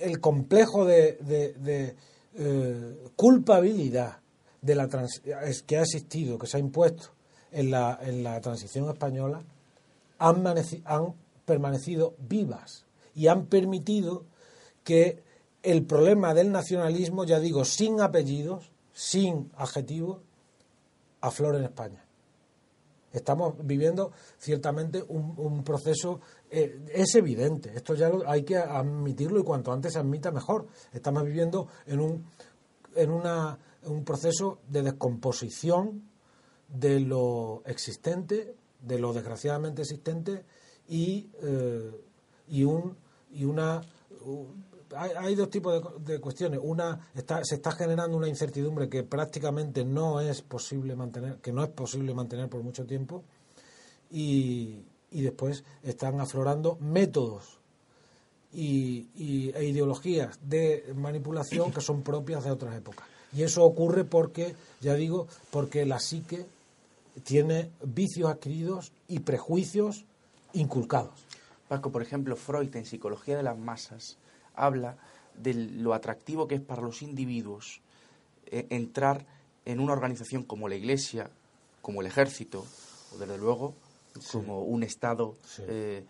el 0.00 0.20
complejo 0.20 0.84
de, 0.84 1.96
eh, 2.34 3.10
culpabilidad 3.16 4.18
de 4.62 4.74
la 4.74 4.88
que 4.88 5.76
ha 5.76 5.82
existido, 5.82 6.38
que 6.38 6.46
se 6.46 6.56
ha 6.56 6.60
impuesto 6.60 7.10
en 7.52 7.70
la, 7.70 7.98
en 8.02 8.22
la 8.22 8.40
transición 8.40 8.88
española, 8.88 9.42
han, 10.18 10.44
han 10.84 11.14
permanecido 11.44 12.14
vivas 12.18 12.84
y 13.14 13.28
han 13.28 13.46
permitido 13.46 14.24
que 14.84 15.22
el 15.62 15.84
problema 15.84 16.32
del 16.32 16.52
nacionalismo, 16.52 17.24
ya 17.24 17.38
digo, 17.38 17.64
sin 17.64 18.00
apellidos, 18.00 18.70
sin 18.92 19.50
adjetivos, 19.56 20.20
aflore 21.20 21.58
en 21.58 21.64
España. 21.64 22.04
Estamos 23.12 23.54
viviendo 23.64 24.12
ciertamente 24.38 25.02
un, 25.08 25.64
proceso, 25.64 26.20
eh, 26.50 26.84
es 26.92 27.14
evidente, 27.16 27.72
esto 27.74 27.94
ya 27.94 28.10
hay 28.26 28.44
que 28.44 28.56
admitirlo 28.56 29.40
y 29.40 29.44
cuanto 29.44 29.72
antes 29.72 29.94
se 29.94 29.98
admita 29.98 30.30
mejor. 30.30 30.68
Estamos 30.92 31.24
viviendo 31.24 31.68
en 31.86 32.00
un, 32.00 32.24
en 32.94 33.10
una, 33.10 33.58
un 33.84 34.04
proceso 34.04 34.60
de 34.68 34.82
descomposición 34.82 36.08
de 36.68 37.00
lo 37.00 37.62
existente, 37.66 38.54
de 38.80 38.98
lo 38.98 39.12
desgraciadamente 39.12 39.82
existente 39.82 40.44
y, 40.88 41.30
eh, 41.42 41.90
y, 42.48 42.64
un, 42.64 42.96
y 43.32 43.44
una 43.44 43.80
hay, 44.96 45.34
dos 45.34 45.50
tipos 45.50 46.04
de, 46.04 46.20
cuestiones. 46.20 46.60
Una, 46.62 47.08
está, 47.14 47.44
se 47.44 47.56
está 47.56 47.72
generando 47.72 48.16
una 48.16 48.28
incertidumbre 48.28 48.88
que 48.88 49.02
prácticamente 49.02 49.84
no 49.84 50.20
es 50.20 50.42
posible 50.42 50.96
mantener, 50.96 51.36
que 51.36 51.52
no 51.52 51.62
es 51.62 51.70
posible 51.70 52.14
mantener 52.14 52.48
por 52.48 52.62
mucho 52.62 52.84
tiempo. 52.86 53.22
y, 54.10 54.80
y 55.12 55.22
después 55.22 55.64
están 55.82 56.20
aflorando 56.20 56.76
métodos 56.80 57.58
y, 58.52 59.08
y- 59.16 59.50
e 59.54 59.64
ideologías 59.64 60.38
de 60.42 60.92
manipulación 60.96 61.72
que 61.72 61.80
son 61.80 62.02
propias 62.02 62.44
de 62.44 62.50
otras 62.50 62.76
épocas. 62.76 63.06
Y 63.32 63.42
eso 63.42 63.64
ocurre 63.64 64.04
porque, 64.04 64.54
ya 64.80 64.94
digo, 64.94 65.26
porque 65.50 65.84
la 65.86 66.00
psique 66.00 66.46
tiene 67.24 67.70
vicios 67.84 68.30
adquiridos 68.30 68.92
y 69.08 69.20
prejuicios 69.20 70.04
inculcados. 70.52 71.24
Paco, 71.68 71.90
por 71.92 72.02
ejemplo, 72.02 72.34
Freud 72.34 72.74
en 72.74 72.84
Psicología 72.86 73.36
de 73.36 73.44
las 73.44 73.56
Masas 73.58 74.16
habla 74.64 74.96
de 75.36 75.54
lo 75.54 75.94
atractivo 75.94 76.46
que 76.46 76.54
es 76.56 76.60
para 76.60 76.82
los 76.82 77.02
individuos 77.02 77.80
eh, 78.46 78.66
entrar 78.70 79.24
en 79.64 79.80
una 79.80 79.92
organización 79.92 80.42
como 80.44 80.68
la 80.68 80.74
Iglesia, 80.74 81.30
como 81.82 82.00
el 82.00 82.06
Ejército, 82.06 82.64
o 83.14 83.18
desde 83.18 83.38
luego 83.38 83.74
como 84.32 84.62
un 84.62 84.82
Estado 84.82 85.36
Sí. 85.46 85.62
eh, 85.66 86.04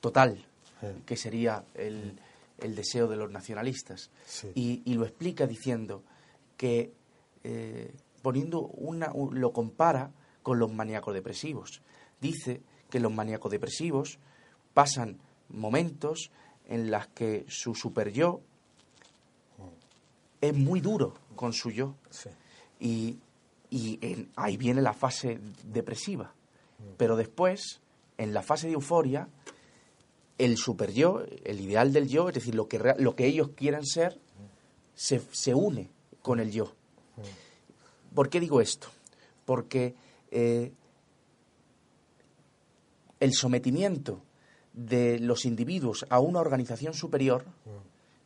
total, 0.00 0.44
Sí. 0.80 0.86
que 1.06 1.16
sería 1.16 1.64
el, 1.74 2.18
el 2.58 2.74
deseo 2.74 3.06
de 3.08 3.16
los 3.16 3.30
nacionalistas. 3.30 4.10
Y, 4.54 4.82
y 4.84 4.94
lo 4.94 5.04
explica 5.04 5.46
diciendo 5.46 6.02
que, 6.56 6.92
eh, 7.44 7.92
poniendo 8.22 8.60
una, 8.60 9.12
un- 9.12 9.40
lo 9.40 9.52
compara 9.52 10.10
con 10.42 10.58
los 10.58 10.72
maníacos 10.72 11.14
depresivos. 11.14 11.80
Dice 12.20 12.60
que 12.90 13.00
los 13.00 13.12
maníacos 13.12 13.50
depresivos 13.52 14.18
pasan 14.74 15.18
momentos 15.48 16.30
en 16.68 16.90
las 16.90 17.08
que 17.08 17.44
su 17.48 17.74
super 17.74 18.10
yo 18.12 18.40
es 20.40 20.54
muy 20.54 20.80
duro 20.80 21.14
con 21.36 21.52
su 21.52 21.70
yo. 21.70 21.94
Sí. 22.10 22.28
Y, 22.80 23.18
y 23.70 23.98
en- 24.02 24.30
ahí 24.36 24.56
viene 24.56 24.82
la 24.82 24.92
fase 24.92 25.40
depresiva. 25.64 26.32
Pero 26.98 27.16
después, 27.16 27.80
en 28.18 28.34
la 28.34 28.42
fase 28.42 28.66
de 28.66 28.74
euforia, 28.74 29.28
el 30.38 30.56
super 30.56 30.92
yo, 30.92 31.22
el 31.44 31.60
ideal 31.60 31.92
del 31.92 32.08
yo, 32.08 32.28
es 32.28 32.34
decir, 32.34 32.54
lo 32.54 32.68
que, 32.68 32.78
lo 32.98 33.14
que 33.16 33.26
ellos 33.26 33.50
quieren 33.56 33.84
ser, 33.86 34.18
se, 34.94 35.20
se 35.32 35.54
une 35.54 35.90
con 36.20 36.40
el 36.40 36.50
yo. 36.50 36.74
¿Por 38.14 38.28
qué 38.28 38.38
digo 38.40 38.60
esto? 38.60 38.88
Porque 39.44 39.94
eh, 40.30 40.72
el 43.20 43.32
sometimiento 43.32 44.20
de 44.74 45.20
los 45.20 45.44
individuos 45.44 46.04
a 46.10 46.18
una 46.18 46.40
organización 46.40 46.94
superior 46.94 47.44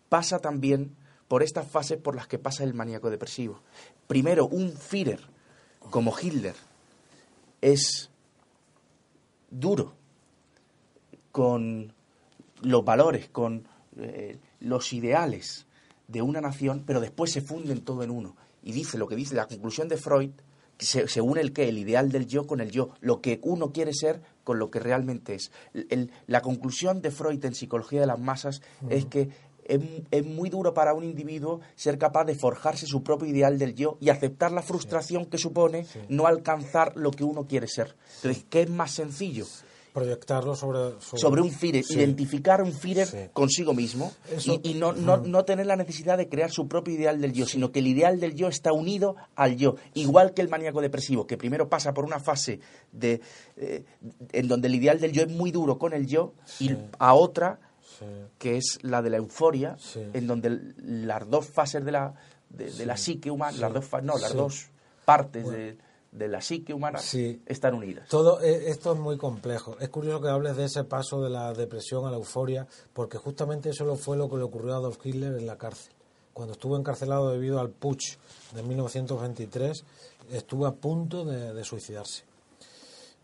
pasa 0.09 0.38
también 0.38 0.96
por 1.28 1.42
estas 1.42 1.70
fases 1.70 1.99
por 1.99 2.16
las 2.16 2.26
que 2.26 2.38
pasa 2.38 2.64
el 2.64 2.74
maníaco 2.74 3.11
depresivo. 3.11 3.61
Primero, 4.07 4.46
un 4.46 4.72
Führer 4.72 5.20
como 5.78 6.14
Hitler 6.18 6.55
es 7.61 8.11
duro 9.51 9.94
con 11.30 11.92
los 12.62 12.84
valores, 12.84 13.28
con 13.28 13.68
eh, 13.99 14.38
los 14.61 14.92
ideales 14.92 15.66
de 16.09 16.22
una 16.22 16.40
nación, 16.40 16.82
pero 16.86 17.01
después 17.01 17.30
se 17.30 17.42
funden 17.42 17.82
todo 17.82 18.03
en 18.03 18.11
uno. 18.11 18.36
Y 18.62 18.72
dice 18.72 18.96
lo 18.96 19.07
que 19.07 19.16
dice 19.16 19.34
la 19.34 19.46
conclusión 19.46 19.88
de 19.88 19.99
Freud, 19.99 20.30
que 20.78 20.86
se, 20.86 21.09
se 21.09 21.20
une 21.20 21.40
el 21.40 21.53
qué, 21.53 21.68
el 21.68 21.78
ideal 21.78 22.11
del 22.11 22.26
yo 22.26 22.46
con 22.46 22.61
el 22.61 22.70
yo, 22.70 22.90
lo 23.01 23.20
que 23.20 23.38
uno 23.42 23.72
quiere 23.72 23.92
ser 23.92 24.22
con 24.49 24.59
lo 24.59 24.70
que 24.70 24.80
realmente 24.80 25.34
es. 25.34 25.53
El- 25.74 25.86
el- 25.90 26.11
la 26.26 26.40
conclusión 26.40 27.03
de 27.03 27.11
Freud 27.11 27.44
en 27.44 27.55
Psicología 27.55 28.01
de 28.01 28.07
las 28.07 28.18
Masas 28.18 28.62
es 28.88 29.05
que 29.05 29.28
es, 29.66 29.78
es 30.11 30.24
muy 30.24 30.49
duro 30.49 30.72
para 30.72 30.94
un 30.94 31.05
individuo 31.05 31.61
ser 31.76 31.99
capaz 31.99 32.24
de 32.24 32.34
forjarse 32.34 32.86
su 32.86 33.03
propio 33.03 33.28
ideal 33.28 33.59
del 33.59 33.74
yo 33.74 33.99
y 34.01 34.09
aceptar 34.09 34.51
la 34.53 34.62
frustración 34.62 35.26
que 35.26 35.36
supone 35.36 35.84
no 36.09 36.26
alcanzar 36.26 36.96
lo 36.96 37.11
que 37.11 37.24
uno 37.24 37.46
quiere 37.46 37.68
ser. 37.68 37.94
Entonces, 38.16 38.46
¿qué 38.49 38.62
es 38.62 38.70
más 38.70 38.92
sencillo? 38.92 39.44
Proyectarlo 39.93 40.55
sobre, 40.55 41.01
sobre 41.01 41.41
un 41.41 41.51
Führer, 41.51 41.84
Sí. 41.84 41.95
identificar 41.95 42.62
un 42.62 42.72
Führer 42.72 43.07
Sí. 43.07 43.16
consigo 43.32 43.74
mismo 43.74 44.12
Eso- 44.30 44.61
y, 44.62 44.70
y 44.70 44.74
no, 44.74 44.93
no, 44.93 45.16
no 45.18 45.45
tener 45.45 45.66
la 45.66 45.76
necesidad 45.76 46.16
de 46.18 46.28
crear 46.28 46.51
su 46.51 46.68
propio 46.68 46.95
ideal 46.95 47.20
del 47.20 47.32
yo, 47.32 47.47
sino 47.47 47.72
que 47.72 47.80
el 47.80 47.86
ideal 47.89 48.20
del 48.20 48.34
yo 48.34 48.49
está 48.49 48.72
unido 48.72 49.16
al 49.34 49.57
yo, 49.57 49.76
igual 49.95 50.34
que 50.34 50.43
el 50.43 50.49
maníaco 50.49 50.80
depresivo, 50.80 51.26
que 51.26 51.36
primero 51.36 51.68
pasa 51.68 51.93
por 51.95 52.05
una 52.05 52.20
fase 52.20 52.61
de, 52.93 53.20
eh, 53.57 53.84
en 54.32 54.49
donde 54.49 54.68
el 54.68 54.74
ideal 54.76 55.01
del 55.01 55.12
yo 55.12 55.22
es 55.22 55.28
muy 55.30 55.51
duro 55.51 55.78
con 55.78 55.93
el 55.93 56.07
yo 56.07 56.34
y 56.61 56.76
a 56.99 57.14
otra 57.14 57.59
que 58.39 58.57
es 58.57 58.78
la 58.82 59.03
de 59.03 59.11
la 59.11 59.16
euforia, 59.16 59.76
en 60.14 60.26
donde 60.28 60.57
las 60.76 61.28
dos 61.28 61.47
fases 61.47 61.84
de 61.84 61.91
la, 61.91 62.14
de, 62.49 62.70
de 62.70 62.86
la 62.86 62.97
psique 62.97 63.30
humana, 63.30 63.57
las 63.59 63.72
dos 63.72 63.86
no, 64.05 64.16
las 64.18 64.34
dos 64.34 64.66
partes 65.05 65.49
de, 65.51 65.76
de 66.18 66.28
la 66.28 66.40
psique 66.40 66.74
humana 66.74 66.98
Sí. 66.98 67.40
están 67.46 67.74
unidas. 67.74 68.08
Todo 68.08 68.40
eh, 68.42 68.70
esto 68.70 68.92
es 68.92 68.98
muy 68.98 69.16
complejo. 69.16 69.76
Es 69.78 69.88
curioso 69.88 70.20
que 70.20 70.28
hables 70.28 70.56
de 70.56 70.64
ese 70.64 70.84
paso 70.84 71.22
de 71.22 71.30
la 71.30 71.52
depresión 71.54 72.04
a 72.06 72.10
la 72.10 72.16
euforia, 72.16 72.66
porque 72.92 73.16
justamente 73.18 73.70
eso 73.70 73.96
fue 73.96 74.16
lo 74.16 74.28
que 74.28 74.36
le 74.36 74.42
ocurrió 74.42 74.74
a 74.74 74.76
Adolf 74.78 74.98
Hitler 75.04 75.34
en 75.34 75.46
la 75.46 75.56
cárcel. 75.56 75.92
Cuando 76.32 76.52
estuvo 76.52 76.76
encarcelado 76.76 77.30
debido 77.30 77.58
al 77.60 77.70
putsch 77.70 78.16
de 78.54 78.62
1923, 78.62 79.84
estuvo 80.30 80.66
a 80.66 80.74
punto 80.74 81.24
de, 81.24 81.52
de 81.54 81.64
suicidarse 81.64 82.24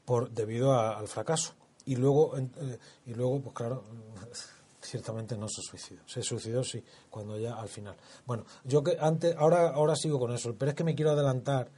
por 0.05 0.31
debido 0.31 0.73
a- 0.73 0.99
al 0.99 1.09
fracaso. 1.09 1.53
Y 1.87 1.97
luego, 1.97 2.37
eh, 2.39 2.79
y 3.07 3.15
luego, 3.15 3.41
pues 3.41 3.55
claro, 3.55 3.83
ciertamente 4.87 5.37
no 5.37 5.49
se 5.49 5.63
suicidó. 5.63 6.03
Se 6.07 6.23
suicidó 6.23 6.63
sí, 6.65 6.83
cuando 7.11 7.39
ya 7.39 7.55
al 7.55 7.69
final. 7.69 7.97
Bueno, 8.27 8.45
yo 8.65 8.83
que 8.83 8.97
antes, 9.01 9.35
ahora, 9.37 9.69
ahora 9.71 9.97
sigo 9.97 10.19
con 10.19 10.33
eso, 10.33 10.55
pero 10.59 10.71
es 10.71 10.77
que 10.77 10.85
me 10.85 10.95
quiero 10.95 11.11
adelantar 11.11 11.71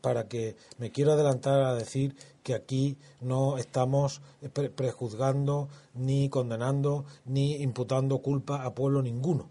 para 0.00 0.26
que 0.26 0.56
me 0.78 0.90
quiero 0.90 1.12
adelantar 1.12 1.60
a 1.62 1.74
decir 1.74 2.16
que 2.42 2.54
aquí 2.54 2.96
no 3.20 3.58
estamos 3.58 4.22
pre- 4.54 4.70
prejuzgando 4.70 5.68
ni 5.94 6.28
condenando 6.30 7.04
ni 7.26 7.56
imputando 7.56 8.18
culpa 8.20 8.64
a 8.64 8.74
pueblo 8.74 9.02
ninguno 9.02 9.50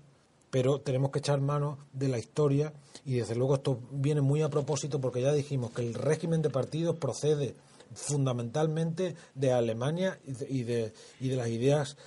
pero 0.49 0.79
tenemos 0.81 1.11
que 1.11 1.19
echar 1.19 1.41
mano 1.41 1.77
de 1.93 2.07
la 2.09 2.17
historia 2.19 2.73
y 3.05 3.13
desde 3.15 3.35
luego 3.35 3.55
esto 3.55 3.79
viene 3.91 4.21
muy 4.21 4.41
a 4.43 4.49
propósito 4.49 4.99
porque 5.01 5.21
ya 5.21 5.31
dijimos 5.33 5.71
que 5.71 5.81
el 5.81 5.93
régimen 5.95 6.41
de 6.41 6.49
partidos 6.51 6.95
procede 6.97 7.55
fundamentalmente 7.95 9.15
de 9.35 9.51
Alemania 9.51 10.19
y 10.25 10.63
de, 10.63 10.93
y 11.19 11.29
de, 11.29 11.35
las 11.35 11.47
ideas 11.47 11.97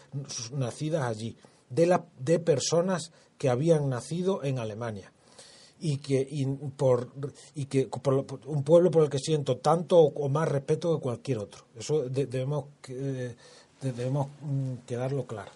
nacidas 0.53 1.05
allí, 1.05 1.37
de, 1.70 1.87
la, 1.87 2.05
de 2.18 2.39
personas 2.39 3.12
que 3.39 3.49
habían 3.49 3.89
nacido 3.89 4.43
en 4.45 4.59
Alemania. 4.59 5.12
Y 5.78 5.99
que 5.99 6.26
y 6.30 6.47
por 6.47 7.12
y 7.55 7.66
que 7.66 7.87
por, 7.87 8.26
un 8.47 8.62
pueblo 8.64 8.91
por 8.91 9.05
el 9.05 9.11
que 9.11 9.18
siento 9.18 9.59
tanto 9.59 9.99
o, 9.99 10.28
más 10.30 10.49
respeto 10.49 10.97
que 10.97 11.03
cualquier 11.03 11.37
otro. 11.37 11.66
Eso 11.78 12.09
de- 12.09 12.24
debemos 12.24 12.64
debemos 13.82 14.28
mm, 14.41 14.87
quedarlo 14.87 15.26
claro. 15.26 15.53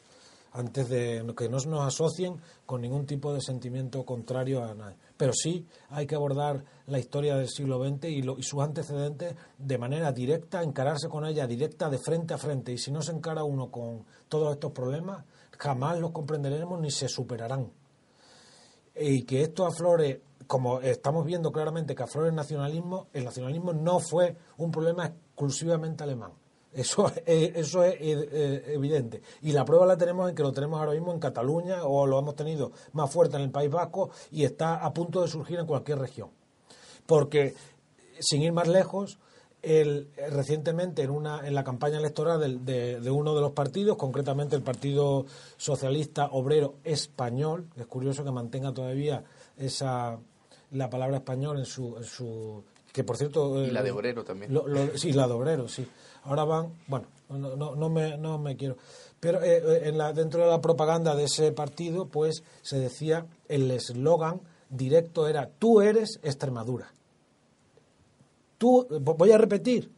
Antes 0.53 0.91
de 0.91 1.24
que 1.35 1.49
no 1.49 1.57
nos 1.57 1.87
asocien 1.87 2.35
con 2.66 2.83
ningún 2.83 3.07
tipo 3.07 3.33
de 3.33 3.41
sentimiento 3.41 4.05
contrario 4.05 4.62
a 4.62 4.74
nadie 4.74 4.97
pero 5.21 5.35
sí 5.35 5.66
hay 5.91 6.07
que 6.07 6.14
abordar 6.14 6.64
la 6.87 6.99
historia 6.99 7.37
del 7.37 7.47
siglo 7.47 7.79
XX 7.87 8.05
y, 8.07 8.23
sus 8.43 8.62
antecedentes 8.62 9.35
de 9.59 9.77
manera 9.77 10.12
directa 10.12 10.62
encararse 10.62 11.11
con 11.11 11.27
ella 11.27 11.47
directa 11.47 11.91
de 11.91 11.99
frente 11.99 12.33
a 12.33 12.39
frente 12.39 12.73
y 12.73 12.79
si 12.79 12.91
no 12.91 13.03
se 13.03 13.12
encara 13.12 13.45
uno 13.45 13.71
con 13.71 14.07
todos 14.31 14.51
estos 14.51 14.73
problemas 14.73 15.27
jamás 15.59 15.99
los 15.99 16.12
comprenderemos 16.12 16.81
ni 16.81 16.91
se 16.91 17.07
superarán 17.07 17.71
y 18.97 19.25
que 19.25 19.43
esto 19.43 19.66
aflore, 19.66 20.23
como 20.47 20.81
estamos 20.81 21.27
viendo 21.27 21.53
claramente 21.53 21.95
que 21.95 22.03
aflore 22.03 22.31
el 22.31 22.35
nacionalismo, 22.35 23.09
el 23.12 23.27
nacionalismo 23.27 23.75
no 23.75 24.01
fue 24.01 24.39
un 24.57 24.71
problema 24.71 25.05
exclusivamente 25.05 26.03
alemán. 26.03 26.33
Eso, 26.73 27.11
es- 27.27 27.57
eso 27.57 27.83
es 27.85 27.95
eh, 28.01 28.62
evidente. 28.75 29.23
Y 29.43 29.53
la 29.53 29.64
prueba 29.64 29.87
la 29.87 29.97
tenemos 29.97 30.29
en 30.29 30.35
que 30.35 30.43
lo 30.43 30.53
tenemos 30.53 30.79
ahora 30.81 30.93
mismo 30.93 31.12
en 31.12 31.18
Cataluña 31.18 31.85
o 31.85 32.07
lo 32.07 32.18
hemos 32.18 32.37
tenido 32.37 32.73
más 32.93 33.11
fuerte 33.11 33.37
en 33.37 33.43
el 33.43 33.51
País 33.51 33.71
Vasco 33.71 34.11
y 34.31 34.45
está 34.45 34.77
a 34.85 34.93
punto 34.93 35.23
de 35.23 35.29
surgir 35.29 35.59
en 35.59 35.66
cualquier 35.66 35.99
región. 35.99 36.31
Porque, 37.07 37.55
sin 38.21 38.43
ir 38.43 38.53
más 38.53 38.68
lejos, 38.68 39.18
el, 39.62 40.09
recientemente 40.31 41.03
en, 41.03 41.11
una, 41.11 41.47
en 41.47 41.55
la 41.55 41.64
campaña 41.64 41.99
electoral 41.99 42.41
del- 42.41 42.64
de, 42.64 43.01
de 43.01 43.11
uno 43.11 43.35
de 43.35 43.41
los 43.41 43.51
partidos, 43.53 43.97
concretamente 43.97 44.57
el 44.57 44.62
Partido 44.62 45.27
Socialista 45.57 46.27
Obrero 46.33 46.77
Español, 46.85 47.68
es 47.77 47.87
curioso 47.87 48.25
que 48.25 48.31
mantenga 48.31 48.73
todavía 48.73 49.25
esa 49.59 50.18
la 50.73 50.89
palabra 50.89 51.16
español 51.16 51.59
en 51.59 51.64
su, 51.66 51.97
en 51.97 52.05
su 52.05 52.62
que 52.93 53.05
por 53.05 53.16
cierto 53.16 53.62
Y 53.62 53.68
eh, 53.68 53.72
la 53.72 53.82
de 53.82 53.91
lo- 53.91 53.97
obrero 53.97 54.24
también. 54.24 54.53
lo- 54.53 54.66
lo- 54.66 54.97
sí, 54.99 55.12
la 55.12 55.26
de 55.26 55.32
obrero, 55.34 55.68
sí. 55.68 55.86
Ahora 56.24 56.45
van, 56.45 56.72
bueno, 56.86 57.07
no, 57.28 57.57
no, 57.57 57.74
no 57.76 57.88
me, 57.88 58.18
no 58.18 58.38
me 58.38 58.57
quiero. 58.57 58.76
Pero 59.20 59.43
eh, 59.43 59.59
eh, 59.64 59.80
en 59.88 59.99
la, 59.99 60.12
dentro 60.12 60.43
de 60.43 60.49
la 60.51 60.61
propaganda 60.61 61.14
de 61.14 61.24
ese 61.24 61.53
partido, 61.53 62.07
pues 62.07 62.43
se 62.62 62.78
decía, 62.78 63.26
el 63.49 63.70
eslogan 63.70 64.41
directo 64.68 65.28
era, 65.28 65.49
tú 65.59 65.80
eres 65.80 66.18
Extremadura. 66.22 66.93
Tú, 68.59 68.86
voy 69.01 69.32
a 69.32 69.38
repetir, 69.38 69.91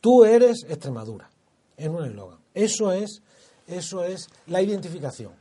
tú 0.00 0.24
eres 0.24 0.64
Extremadura, 0.68 1.28
en 1.76 1.94
un 1.94 2.04
eslogan. 2.06 2.38
Eso 2.54 2.90
es, 2.92 3.20
eso 3.66 4.02
es 4.04 4.28
la 4.46 4.62
identificación. 4.62 5.32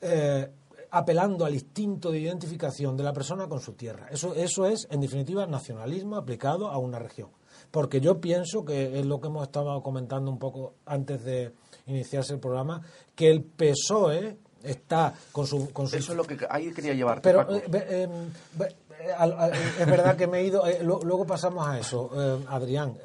Eh, 0.00 0.48
apelando 0.90 1.44
al 1.44 1.54
instinto 1.54 2.10
de 2.10 2.20
identificación 2.20 2.96
de 2.96 3.04
la 3.04 3.12
persona 3.12 3.48
con 3.48 3.60
su 3.60 3.72
tierra. 3.72 4.08
Eso, 4.10 4.34
eso 4.34 4.66
es, 4.66 4.86
en 4.90 5.00
definitiva, 5.00 5.46
nacionalismo 5.46 6.16
aplicado 6.16 6.68
a 6.68 6.78
una 6.78 6.98
región. 6.98 7.28
Porque 7.70 8.00
yo 8.00 8.20
pienso 8.20 8.64
que 8.64 8.98
es 8.98 9.06
lo 9.06 9.20
que 9.20 9.28
hemos 9.28 9.44
estado 9.44 9.80
comentando 9.82 10.30
un 10.30 10.38
poco 10.38 10.74
antes 10.86 11.22
de 11.24 11.52
iniciarse 11.86 12.34
el 12.34 12.40
programa, 12.40 12.82
que 13.14 13.30
el 13.30 13.42
PSOE 13.42 14.38
está 14.62 15.14
con 15.32 15.46
su... 15.46 15.72
Con 15.72 15.86
Eso 15.86 15.96
es 15.98 16.08
lo 16.16 16.24
que 16.24 16.38
ahí 16.48 16.72
quería 16.72 16.94
llevarte, 16.94 17.22
Pero 17.22 17.38
Paco. 17.40 17.54
eh, 17.54 17.62
em, 18.02 18.32
eh, 18.60 19.52
es 19.78 19.86
verdad 19.86 20.16
que 20.16 20.26
me 20.26 20.40
he 20.40 20.44
ido, 20.44 20.66
eh, 20.66 20.80
luego 20.82 21.24
pasamos 21.24 21.66
a 21.66 21.78
eso, 21.78 22.10
Adrián, 22.48 22.98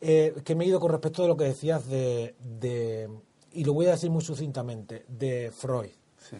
que 0.00 0.54
me 0.56 0.64
he 0.64 0.68
ido 0.68 0.80
con 0.80 0.90
respecto 0.90 1.22
de 1.22 1.28
lo 1.28 1.36
que 1.36 1.44
decías 1.44 1.86
de, 1.86 2.34
de, 2.40 3.08
y 3.52 3.64
lo 3.64 3.74
voy 3.74 3.86
a 3.86 3.92
decir 3.92 4.10
muy 4.10 4.22
sucintamente, 4.22 5.04
de 5.08 5.52
Freud. 5.52 5.90
Sí. 6.18 6.36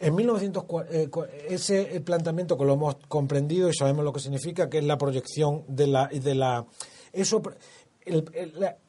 En 0.00 0.14
1940, 0.14 0.94
eh, 0.94 1.46
ese 1.48 2.00
planteamiento 2.02 2.56
que 2.56 2.64
lo 2.64 2.74
hemos 2.74 2.96
comprendido 3.08 3.68
y 3.68 3.74
sabemos 3.74 4.04
lo 4.04 4.12
que 4.12 4.20
significa, 4.20 4.68
que 4.70 4.78
es 4.78 4.84
la 4.84 4.96
proyección 4.98 5.64
de 5.68 5.86
la... 5.88 6.06
De 6.08 6.34
la 6.34 6.66
eso, 7.12 7.42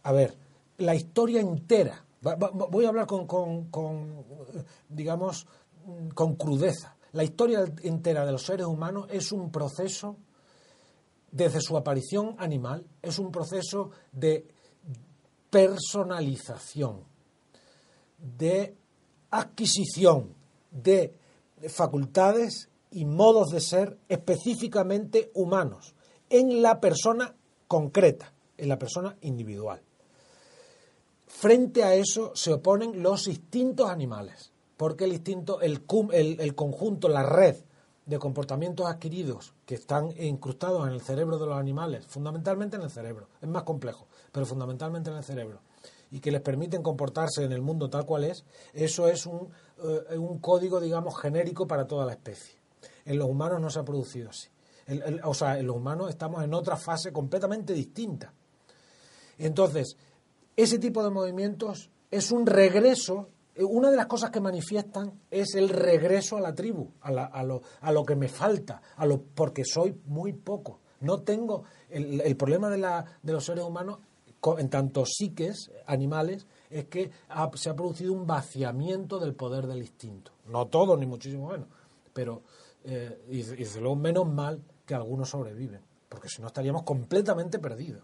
a 0.04 0.12
ver, 0.12 0.38
la 0.78 0.94
historia 0.96 1.42
entera, 1.42 2.06
voy 2.70 2.86
a 2.86 2.90
hablar 2.90 3.08
con, 3.08 3.26
con- 3.26 3.66
con, 3.72 4.24
eh, 4.54 4.64
digamos, 4.88 5.48
con 6.14 6.36
crudeza. 6.36 6.96
La 7.14 7.24
historia 7.24 7.66
entera 7.84 8.26
de 8.26 8.32
los 8.32 8.44
seres 8.46 8.68
humanos 8.68 9.08
es 9.10 9.32
un 9.32 9.52
proceso, 9.52 10.16
desde 11.32 11.60
su 11.62 11.76
aparición 11.76 12.36
animal, 12.38 12.86
es 13.02 13.18
un 13.18 13.32
proceso 13.32 13.90
de 14.12 14.46
personalización 15.50 17.04
de 18.18 18.76
adquisición 19.32 20.36
de 20.72 21.14
facultades 21.68 22.70
y 22.92 23.06
modos 23.06 23.50
de 23.50 23.62
ser 23.62 23.98
específicamente 24.08 25.32
humanos 25.34 25.94
en 26.30 26.62
la 26.62 26.80
persona 26.80 27.36
concreta, 27.68 28.34
en 28.58 28.70
la 28.70 28.80
persona 28.80 29.16
individual. 29.22 29.82
Frente 31.28 31.84
a 31.84 31.94
eso 31.94 32.32
se 32.36 32.54
oponen 32.54 33.02
los 33.02 33.28
instintos 33.28 33.90
animales, 33.90 34.52
porque 34.78 35.06
el 35.06 35.14
instinto, 35.14 35.62
el, 35.62 35.82
el 36.40 36.56
conjunto, 36.56 37.08
la 37.08 37.24
red 37.24 37.56
de 38.06 38.18
comportamientos 38.18 38.88
adquiridos 38.88 39.54
que 39.68 39.76
están 39.76 40.10
incrustados 40.20 40.88
en 40.88 40.94
el 40.94 41.02
cerebro 41.02 41.38
de 41.38 41.46
los 41.46 41.58
animales, 41.58 42.08
fundamentalmente 42.08 42.76
en 42.76 42.82
el 42.82 42.90
cerebro, 42.90 43.28
es 43.40 43.48
más 43.48 43.64
complejo, 43.64 44.08
pero 44.32 44.48
fundamentalmente 44.48 45.12
en 45.12 45.18
el 45.18 45.24
cerebro, 45.24 45.62
y 46.12 46.20
que 46.20 46.32
les 46.32 46.42
permiten 46.42 46.82
comportarse 46.82 47.44
en 47.44 47.52
el 47.52 47.62
mundo 47.62 47.90
tal 47.90 48.06
cual 48.06 48.24
es, 48.24 48.46
eso 48.74 49.08
es 49.08 49.26
un, 49.26 49.50
eh, 50.10 50.18
un 50.18 50.40
código, 50.40 50.80
digamos, 50.80 51.20
genérico 51.20 51.68
para 51.68 51.86
toda 51.88 52.06
la 52.06 52.14
especie. 52.14 52.56
En 53.06 53.18
los 53.20 53.28
humanos 53.30 53.60
no 53.62 53.70
se 53.70 53.80
ha 53.80 53.84
producido 53.86 54.30
así. 54.30 54.50
El- 54.88 55.22
o 55.24 55.34
sea, 55.36 55.60
en 55.60 55.68
los 55.68 55.76
humanos 55.76 56.10
estamos 56.10 56.44
en 56.44 56.54
otra 56.54 56.76
fase 56.76 57.12
completamente 57.14 57.74
distinta. 57.74 58.34
Entonces, 59.38 59.96
ese 60.56 60.80
tipo 60.80 61.04
de 61.04 61.10
movimientos 61.10 61.90
es 62.12 62.32
un 62.32 62.46
regreso. 62.46 63.30
eh, 63.56 63.64
Una 63.64 63.92
de 63.92 63.98
las 63.98 64.08
cosas 64.08 64.32
que 64.32 64.40
manifiestan 64.42 65.20
es 65.30 65.54
el 65.56 65.70
regreso 65.70 66.38
a 66.38 66.42
la 66.42 66.56
tribu, 66.56 66.92
a, 67.02 67.12
la- 67.12 67.26
a 67.26 67.44
lo, 67.44 67.62
a 67.82 67.92
lo 67.92 68.04
que 68.06 68.16
me 68.16 68.28
falta, 68.30 68.82
a 68.96 69.06
lo, 69.06 69.22
porque 69.22 69.64
soy 69.66 70.00
muy 70.06 70.34
poco. 70.34 70.80
No 71.02 71.22
tengo. 71.22 71.64
El, 71.90 72.22
el 72.22 72.36
problema 72.36 72.70
de, 72.70 72.78
la, 72.78 73.06
de 73.22 73.32
los 73.34 73.46
seres 73.46 73.64
humanos, 73.64 74.00
en 74.58 74.70
tanto 74.70 75.06
psiques 75.06 75.72
animales, 75.86 76.48
es 76.70 76.86
que 76.86 77.12
se 77.56 77.70
ha 77.70 77.76
producido 77.76 78.14
un 78.14 78.26
vaciamiento 78.26 79.20
del 79.20 79.36
poder 79.36 79.68
del 79.68 79.80
instinto. 79.80 80.32
No 80.48 80.68
todo, 80.68 80.96
ni 80.98 81.06
muchísimo 81.06 81.50
menos. 81.50 81.68
Pero, 82.14 82.44
eh, 82.84 83.26
y, 83.30 83.40
y 83.40 83.42
desde 83.42 83.82
luego, 83.82 83.96
menos 83.96 84.28
mal 84.28 84.62
que 84.86 84.96
algunos 84.96 85.30
sobreviven, 85.30 85.82
porque 86.08 86.30
si 86.30 86.42
no 86.42 86.48
estaríamos 86.48 86.84
completamente 86.84 87.60
perdidos 87.60 88.04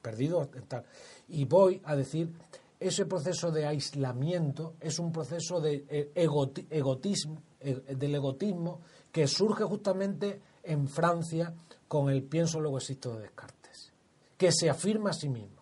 perdido 0.00 0.46
tal. 0.68 0.84
Y 1.26 1.46
voy 1.46 1.82
a 1.84 1.96
decir, 1.96 2.32
ese 2.78 3.06
proceso 3.06 3.50
de 3.50 3.66
aislamiento 3.66 4.74
es 4.78 5.00
un 5.00 5.10
proceso 5.10 5.60
de 5.60 5.84
eh, 5.88 6.12
egoti- 6.14 6.64
egotismo, 6.70 7.42
eh, 7.58 7.74
del 7.96 8.14
egotismo 8.14 8.82
que 9.10 9.26
surge 9.26 9.64
justamente 9.64 10.40
en 10.62 10.86
Francia 10.86 11.52
con 11.88 12.08
el 12.08 12.22
pienso 12.22 12.60
luego 12.60 12.78
existo 12.78 13.16
de 13.16 13.22
Descartes, 13.22 13.92
que 14.36 14.52
se 14.52 14.70
afirma 14.70 15.10
a 15.10 15.14
sí 15.14 15.28
mismo, 15.28 15.55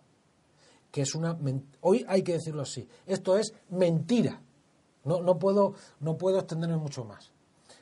que 0.95 1.03
es 1.03 1.17
una 1.17 1.37
hoy 1.81 2.05
hay 2.07 2.23
que 2.23 2.35
decirlo 2.35 2.63
así, 2.63 2.87
esto 3.05 3.37
es 3.37 3.53
mentira. 3.71 4.41
No, 5.03 5.21
no 5.21 5.37
puedo 5.41 5.75
no 5.99 6.17
puedo 6.17 6.39
extenderme 6.39 6.77
mucho 6.77 7.05
más 7.05 7.33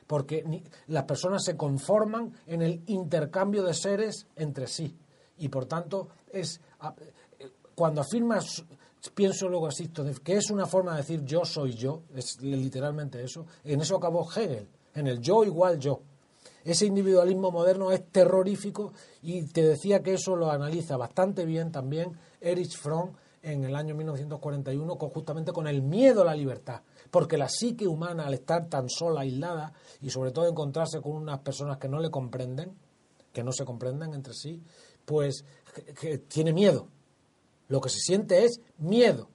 porque 0.07 0.43
las 0.87 1.03
personas 1.03 1.43
se 1.45 1.55
conforman 1.55 2.33
en 2.47 2.63
el 2.63 2.81
intercambio 2.87 3.61
de 3.63 3.75
seres 3.75 4.25
entre 4.35 4.65
sí 4.65 4.97
y 5.37 5.47
por 5.49 5.65
tanto 5.67 6.07
es 6.31 6.59
eh, 7.39 7.49
cuando 7.75 8.01
afirmas 8.01 8.65
pienso 9.13 9.47
luego 9.47 9.69
de- 9.69 10.15
que 10.23 10.37
es 10.37 10.49
una 10.49 10.65
forma 10.65 10.93
de 10.93 10.97
decir 10.97 11.23
yo 11.23 11.45
soy 11.45 11.73
yo 11.75 12.01
es 12.15 12.41
literalmente 12.41 13.23
eso 13.23 13.45
en 13.63 13.79
eso 13.79 13.95
acabó 13.95 14.27
Hegel 14.35 14.67
en 14.95 15.05
el 15.07 15.19
yo 15.21 15.43
igual 15.43 15.77
yo 15.79 16.01
ese 16.65 16.85
individualismo 16.85 17.51
moderno 17.51 17.91
es 17.91 18.05
terrorífico 18.09 18.93
y 19.21 19.43
te 19.47 19.63
decía 19.63 20.01
que 20.01 20.13
eso 20.13 20.35
lo 20.35 20.49
analiza 20.49 20.95
bastante 20.97 21.45
bien 21.45 21.71
también 21.71 22.11
Erich 22.43 22.77
Fromm 22.77 23.11
en 23.41 23.63
el 23.65 23.75
año 23.75 23.93
1941 23.95 24.97
con, 24.97 25.09
justamente 25.09 25.51
con 25.51 25.67
el 25.67 25.81
miedo 25.81 26.21
a 26.21 26.25
la 26.25 26.35
libertad, 26.35 26.81
porque 27.11 27.37
la 27.37 27.49
psique 27.49 27.87
humana 27.87 28.25
al 28.27 28.33
estar 28.33 28.69
tan 28.69 28.89
sola, 28.89 29.21
aislada 29.21 29.73
y 30.01 30.09
sobre 30.09 30.31
todo 30.31 30.47
encontrarse 30.47 31.01
con 31.01 31.13
unas 31.13 31.39
personas 31.39 31.77
que 31.77 31.89
no 31.89 31.99
le 31.99 32.09
comprenden, 32.09 32.73
que 33.33 33.43
no 33.43 33.51
se 33.51 33.65
comprenden 33.65 34.13
entre 34.13 34.33
sí, 34.33 34.61
pues 35.05 35.43
tiene 36.27 36.53
miedo. 36.53 36.87
Lo 37.67 37.81
que 37.81 37.89
se 37.89 37.99
siente 37.99 38.45
es 38.45 38.61
miedo, 38.77 39.27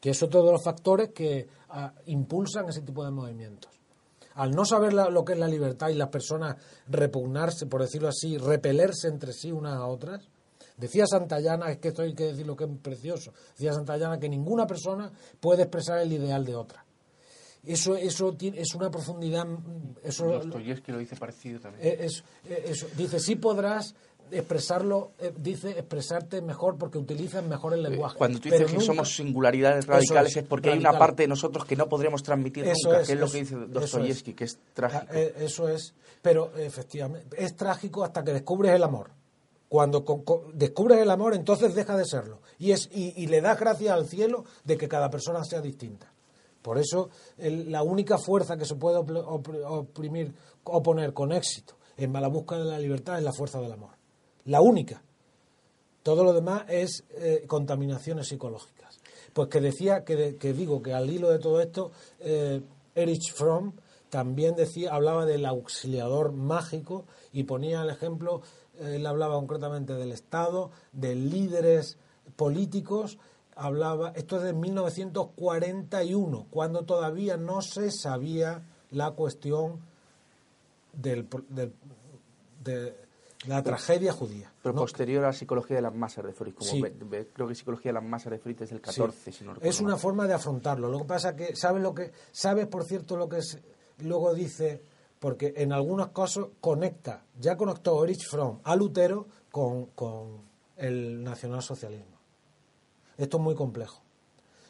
que 0.00 0.10
es 0.10 0.22
otro 0.22 0.42
de 0.44 0.52
los 0.52 0.62
factores 0.62 1.10
que 1.10 1.48
ah, 1.70 1.92
impulsan 2.06 2.68
ese 2.68 2.82
tipo 2.82 3.04
de 3.04 3.10
movimientos. 3.10 3.72
Al 4.34 4.52
no 4.52 4.64
saber 4.64 4.92
la- 4.92 5.10
lo 5.10 5.24
que 5.24 5.32
es 5.32 5.38
la 5.38 5.48
libertad 5.48 5.88
y 5.88 5.94
las 5.94 6.08
personas 6.08 6.56
repugnarse, 6.86 7.66
por 7.66 7.80
decirlo 7.82 8.08
así, 8.08 8.38
repelerse 8.38 9.08
entre 9.08 9.32
sí 9.32 9.50
unas 9.50 9.74
a 9.74 9.86
otras, 9.86 10.28
decía 10.78 11.06
Santayana, 11.06 11.70
es 11.70 11.78
que 11.78 11.88
esto 11.88 12.02
hay 12.02 12.14
que 12.14 12.24
decir 12.24 12.46
lo 12.46 12.56
que 12.56 12.64
es 12.64 12.70
precioso, 12.82 13.32
decía 13.56 13.72
Santayana 13.74 14.18
que 14.18 14.28
ninguna 14.28 14.66
persona 14.66 15.10
puede 15.40 15.62
expresar 15.64 15.98
el 15.98 16.12
ideal 16.12 16.44
de 16.44 16.54
otra. 16.56 16.84
Eso, 17.64 17.96
eso 17.96 18.32
tiene- 18.34 18.60
es 18.60 18.74
una 18.74 18.90
profundidad, 18.90 19.44
mm, 19.44 19.96
eso, 20.04 20.24
Dostoyevsky 20.26 20.92
lo 20.92 20.98
dice 20.98 21.16
parecido 21.16 21.60
también. 21.60 21.86
eh, 21.86 21.96
es- 22.06 22.24
eh, 22.48 22.64
eso. 22.68 22.86
Dice, 22.96 23.18
sí 23.18 23.34
podrás 23.36 23.94
expresarlo, 24.30 25.12
eh, 25.18 25.32
dice 25.36 25.70
expresarte 25.70 26.40
mejor 26.40 26.76
porque 26.78 26.98
utilizas 26.98 27.44
mejor 27.44 27.74
el 27.74 27.82
lenguaje. 27.82 28.16
Cuando 28.16 28.38
tú 28.38 28.44
pero 28.50 28.58
dices 28.58 28.70
que 28.70 28.74
nunca- 28.78 28.86
somos 28.86 29.16
singularidades 29.16 29.86
radicales 29.86 30.36
es, 30.36 30.44
porque 30.44 30.70
hay 30.70 30.78
una 30.78 30.96
parte 30.98 31.22
de 31.24 31.28
nosotros 31.28 31.64
que 31.64 31.76
no 31.76 31.88
podremos 31.88 32.22
transmitir 32.22 32.64
Eso 32.64 32.88
nunca, 32.88 33.00
es, 33.00 33.06
que 33.06 33.12
es 33.14 33.20
lo 33.20 33.30
que 33.30 33.38
dice 33.38 33.56
Dostoyevsky, 33.56 34.34
que 34.34 34.44
es 34.44 34.58
trágico. 34.74 35.06
Ah, 35.10 35.14
eso 35.16 35.68
es, 35.68 35.94
pero 36.22 36.52
efectivamente, 36.56 37.42
es 37.42 37.56
trágico 37.56 38.04
hasta 38.04 38.22
que 38.22 38.32
descubres 38.34 38.72
el 38.74 38.82
amor. 38.84 39.10
Cuando 39.68 40.04
descubres 40.54 40.98
el 41.00 41.10
amor, 41.10 41.34
entonces 41.34 41.74
deja 41.74 41.96
de 41.96 42.04
serlo. 42.06 42.40
Y, 42.58 42.72
es, 42.72 42.88
y, 42.90 43.26
le 43.26 43.40
das 43.42 43.58
gracias 43.60 43.92
al 43.92 44.06
cielo 44.06 44.44
de 44.64 44.76
que 44.78 44.88
cada 44.88 45.10
persona 45.10 45.44
sea 45.44 45.60
distinta. 45.60 46.10
Por 46.62 46.78
eso, 46.78 47.10
la 47.36 47.82
única 47.82 48.16
fuerza 48.18 48.56
que 48.56 48.64
se 48.64 48.74
puede 48.76 48.98
opr- 48.98 49.64
oprimir, 49.66 50.32
oponer 50.64 51.12
con 51.12 51.32
éxito 51.32 51.74
en 51.96 52.12
la 52.12 52.28
búsqueda 52.28 52.60
de 52.64 52.70
la 52.70 52.78
libertad 52.78 53.18
es 53.18 53.24
la 53.24 53.32
fuerza 53.32 53.60
del 53.60 53.72
amor. 53.72 53.90
La 54.44 54.60
única. 54.62 55.02
Todo 56.02 56.24
lo 56.24 56.32
demás 56.32 56.64
es 56.68 57.04
eh, 57.10 57.44
contaminaciones 57.46 58.28
psicológicas. 58.28 58.98
Pues 59.34 59.48
que 59.48 59.60
decía, 59.60 60.04
que, 60.04 60.16
de- 60.16 60.36
que 60.36 60.52
digo 60.54 60.80
que 60.82 60.94
al 60.94 61.10
hilo 61.10 61.28
de 61.30 61.38
todo 61.38 61.60
esto, 61.60 61.90
eh, 62.20 62.62
Erich 62.94 63.32
Fromm 63.34 63.72
también 64.08 64.54
decía, 64.56 64.94
hablaba 64.94 65.26
del 65.26 65.44
auxiliador 65.44 66.32
mágico 66.32 67.04
y 67.32 67.44
ponía 67.44 67.82
el 67.82 67.90
ejemplo, 67.90 68.40
él 68.80 69.06
hablaba 69.06 69.34
concretamente 69.36 69.94
del 69.94 70.12
Estado, 70.12 70.70
de 70.92 71.14
líderes 71.14 71.98
políticos, 72.36 73.18
hablaba, 73.56 74.10
esto 74.14 74.36
es 74.36 74.42
de 74.42 74.52
1941, 74.52 76.46
cuando 76.50 76.84
todavía 76.84 77.36
no 77.36 77.60
se 77.62 77.90
sabía 77.90 78.62
la 78.90 79.10
cuestión 79.12 79.80
del, 80.92 81.28
del- 81.48 81.72
de 82.64 82.94
la 83.46 83.62
tragedia 83.62 84.12
judía. 84.12 84.52
Pero 84.62 84.74
¿no? 84.74 84.80
posterior 84.80 85.24
a 85.24 85.28
la 85.28 85.32
psicología 85.32 85.76
de 85.76 85.82
las 85.82 85.94
masas 85.94 86.24
de 86.24 86.32
Freud, 86.32 86.54
como 86.54 86.68
Sí. 86.70 86.80
ve- 86.82 86.92
ve- 86.98 87.28
creo 87.32 87.46
que 87.48 87.54
psicología 87.54 87.90
de 87.90 87.94
las 87.94 88.04
masas 88.04 88.32
de 88.32 88.38
Freud 88.38 88.60
es 88.62 88.70
del 88.70 88.78
Sí. 88.78 88.84
14, 88.84 89.32
si 89.32 89.44
no 89.44 89.54
Es 89.60 89.80
una 89.80 89.92
mal. 89.92 89.98
forma 90.00 90.26
de 90.26 90.34
afrontarlo. 90.34 90.88
Lo 90.88 90.98
que 90.98 91.04
pasa 91.04 91.36
que, 91.36 91.54
¿sabes 91.54 91.82
lo 91.82 91.94
que, 91.94 92.10
sabes 92.32 92.66
por 92.66 92.84
cierto 92.84 93.16
lo 93.16 93.28
que 93.28 93.38
es, 93.38 93.58
luego 93.98 94.34
dice, 94.34 94.82
porque 95.18 95.54
en 95.56 95.72
algunos 95.72 96.08
casos 96.08 96.48
conecta, 96.60 97.24
ya 97.38 97.56
conectó 97.56 98.02
Erich 98.04 98.26
Fromm 98.28 98.60
a 98.64 98.76
Lutero 98.76 99.26
con, 99.50 99.86
con 99.86 100.42
el 100.76 101.22
nacionalsocialismo. 101.22 102.18
Esto 103.16 103.36
es 103.38 103.42
muy 103.42 103.54
complejo. 103.54 104.00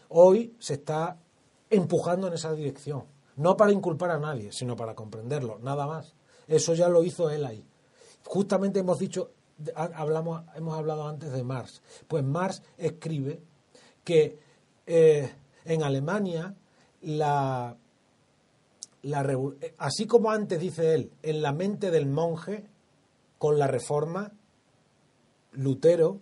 Hoy 0.09 0.55
se 0.59 0.75
está 0.75 1.19
empujando 1.71 2.29
en 2.29 2.33
esa 2.33 2.53
dirección. 2.53 3.05
No 3.37 3.57
para 3.57 3.73
inculpar 3.73 4.11
a 4.11 4.19
nadie, 4.19 4.51
sino 4.53 4.75
para 4.75 4.95
comprenderlo, 4.95 5.59
nada 5.61 5.87
más. 5.87 6.15
Eso 6.49 6.75
ya 6.75 6.89
lo 6.89 7.05
hizo 7.05 7.31
él 7.31 7.45
ahí. 7.45 7.65
Justamente 8.25 8.81
hemos 8.81 8.99
dicho, 8.99 9.31
hablamos, 9.75 10.43
hemos 10.57 10.77
hablado 10.77 11.07
antes 11.07 11.31
de 11.31 11.45
Marx. 11.45 11.83
Pues 12.09 12.25
Marx 12.25 12.63
escribe 12.79 13.41
que 14.03 14.39
eh, 14.87 15.31
en 15.65 15.83
Alemania 15.83 16.57
la, 17.03 17.77
la, 19.03 19.27
así 19.79 20.07
como 20.07 20.31
antes 20.31 20.61
dice 20.61 20.95
él, 20.95 21.13
en 21.23 21.43
la 21.43 21.53
mente 21.53 21.91
del 21.91 22.07
monje, 22.07 22.65
con 23.39 23.59
la 23.59 23.67
reforma, 23.67 24.33
Lutero, 25.53 26.21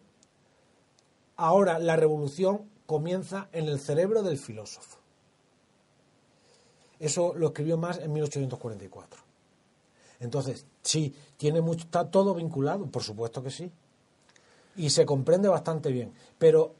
ahora 1.36 1.78
la 1.78 1.96
revolución 1.96 2.70
comienza 2.86 3.48
en 3.52 3.66
el 3.66 3.80
cerebro 3.80 4.22
del 4.22 4.38
filósofo. 4.38 4.98
Eso 6.98 7.34
lo 7.34 7.48
escribió 7.48 7.76
Marx 7.76 7.98
en 7.98 8.12
1844. 8.12 9.20
Entonces, 10.20 10.64
sí, 10.82 11.14
tiene 11.36 11.60
mucho, 11.60 11.84
está 11.84 12.10
todo 12.10 12.34
vinculado, 12.34 12.86
por 12.86 13.02
supuesto 13.02 13.42
que 13.42 13.50
sí. 13.50 13.70
Y 14.76 14.90
se 14.90 15.04
comprende 15.04 15.48
bastante 15.48 15.90
bien. 15.90 16.12
Pero, 16.38 16.74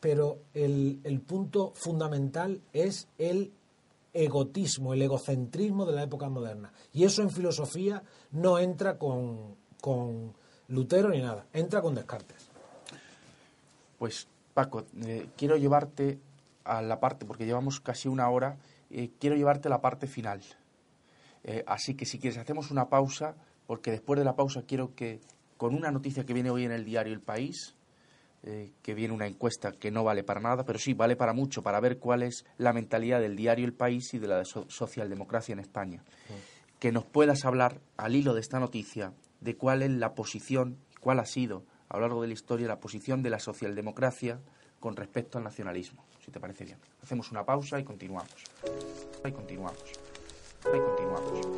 pero 0.00 0.38
el, 0.52 1.00
el 1.04 1.20
punto 1.20 1.72
fundamental 1.74 2.60
es 2.72 3.08
el 3.18 3.52
egotismo, 4.16 4.94
el 4.94 5.02
egocentrismo 5.02 5.84
de 5.86 5.92
la 5.92 6.02
época 6.02 6.28
moderna. 6.28 6.72
Y 6.92 7.04
eso 7.04 7.22
en 7.22 7.30
filosofía 7.30 8.02
no 8.32 8.58
entra 8.58 8.98
con, 8.98 9.56
con 9.80 10.34
Lutero 10.68 11.10
ni 11.10 11.20
nada, 11.20 11.46
entra 11.52 11.82
con 11.82 11.94
Descartes. 11.94 12.50
Pues 13.98 14.28
Paco, 14.54 14.84
eh, 15.04 15.28
quiero 15.36 15.56
llevarte 15.56 16.18
a 16.64 16.82
la 16.82 16.98
parte, 16.98 17.26
porque 17.26 17.46
llevamos 17.46 17.80
casi 17.80 18.08
una 18.08 18.28
hora, 18.28 18.58
eh, 18.90 19.10
quiero 19.20 19.36
llevarte 19.36 19.68
a 19.68 19.70
la 19.70 19.80
parte 19.80 20.06
final. 20.06 20.40
Eh, 21.44 21.62
así 21.66 21.94
que 21.94 22.06
si 22.06 22.18
quieres 22.18 22.38
hacemos 22.38 22.70
una 22.70 22.88
pausa, 22.88 23.36
porque 23.66 23.90
después 23.90 24.18
de 24.18 24.24
la 24.24 24.34
pausa 24.34 24.62
quiero 24.62 24.94
que, 24.94 25.20
con 25.56 25.74
una 25.74 25.90
noticia 25.90 26.24
que 26.24 26.32
viene 26.32 26.50
hoy 26.50 26.64
en 26.64 26.72
el 26.72 26.84
diario 26.84 27.12
El 27.12 27.20
País, 27.20 27.76
que 28.82 28.94
viene 28.94 29.14
una 29.14 29.26
encuesta 29.26 29.72
que 29.72 29.90
no 29.90 30.04
vale 30.04 30.22
para 30.22 30.40
nada, 30.40 30.64
pero 30.64 30.78
sí 30.78 30.94
vale 30.94 31.16
para 31.16 31.32
mucho, 31.32 31.62
para 31.62 31.80
ver 31.80 31.98
cuál 31.98 32.22
es 32.22 32.44
la 32.58 32.72
mentalidad 32.72 33.20
del 33.20 33.36
diario 33.36 33.64
El 33.64 33.74
País 33.74 34.14
y 34.14 34.18
de 34.18 34.28
la 34.28 34.44
socialdemocracia 34.44 35.52
en 35.52 35.58
España. 35.58 36.04
Que 36.78 36.92
nos 36.92 37.04
puedas 37.04 37.44
hablar, 37.44 37.80
al 37.96 38.14
hilo 38.14 38.34
de 38.34 38.40
esta 38.40 38.60
noticia, 38.60 39.12
de 39.40 39.56
cuál 39.56 39.82
es 39.82 39.90
la 39.90 40.14
posición, 40.14 40.78
cuál 41.00 41.20
ha 41.20 41.26
sido 41.26 41.64
a 41.88 41.96
lo 41.96 42.02
largo 42.02 42.22
de 42.22 42.28
la 42.28 42.34
historia 42.34 42.66
la 42.66 42.80
posición 42.80 43.22
de 43.22 43.30
la 43.30 43.38
socialdemocracia 43.38 44.40
con 44.80 44.96
respecto 44.96 45.38
al 45.38 45.44
nacionalismo, 45.44 46.04
si 46.24 46.30
te 46.30 46.40
parece 46.40 46.64
bien. 46.64 46.78
Hacemos 47.02 47.30
una 47.30 47.44
pausa 47.44 47.80
y 47.80 47.84
continuamos. 47.84 48.28
Y 49.24 49.32
continuamos. 49.32 49.82
Y 50.64 50.78
continuamos. 50.78 51.55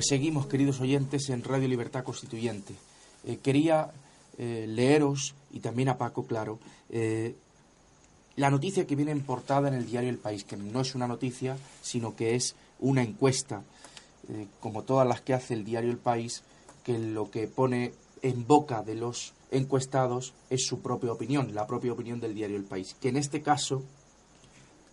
Pues 0.00 0.08
seguimos, 0.08 0.46
queridos 0.46 0.80
oyentes, 0.80 1.28
en 1.28 1.44
Radio 1.44 1.68
Libertad 1.68 2.04
Constituyente. 2.04 2.72
Eh, 3.26 3.36
quería 3.42 3.90
eh, 4.38 4.64
leeros, 4.66 5.34
y 5.52 5.60
también 5.60 5.90
a 5.90 5.98
Paco, 5.98 6.24
claro, 6.24 6.58
eh, 6.88 7.34
la 8.36 8.48
noticia 8.48 8.86
que 8.86 8.96
viene 8.96 9.12
en 9.12 9.20
portada 9.20 9.68
en 9.68 9.74
el 9.74 9.84
diario 9.84 10.08
El 10.08 10.16
País, 10.16 10.44
que 10.44 10.56
no 10.56 10.80
es 10.80 10.94
una 10.94 11.06
noticia, 11.06 11.58
sino 11.82 12.16
que 12.16 12.34
es 12.34 12.54
una 12.78 13.02
encuesta, 13.02 13.62
como 14.60 14.84
todas 14.84 15.06
las 15.06 15.20
que 15.20 15.34
hace 15.34 15.52
el 15.52 15.66
diario 15.66 15.90
El 15.90 15.98
País, 15.98 16.44
que 16.82 16.98
lo 16.98 17.30
que 17.30 17.46
pone 17.46 17.92
en 18.22 18.46
boca 18.46 18.82
de 18.82 18.94
los 18.94 19.34
encuestados 19.50 20.32
es 20.48 20.64
su 20.64 20.80
propia 20.80 21.12
opinión, 21.12 21.54
la 21.54 21.66
propia 21.66 21.92
opinión 21.92 22.20
del 22.20 22.34
diario 22.34 22.56
El 22.56 22.64
País, 22.64 22.96
que 23.02 23.10
en 23.10 23.18
este 23.18 23.42
caso 23.42 23.82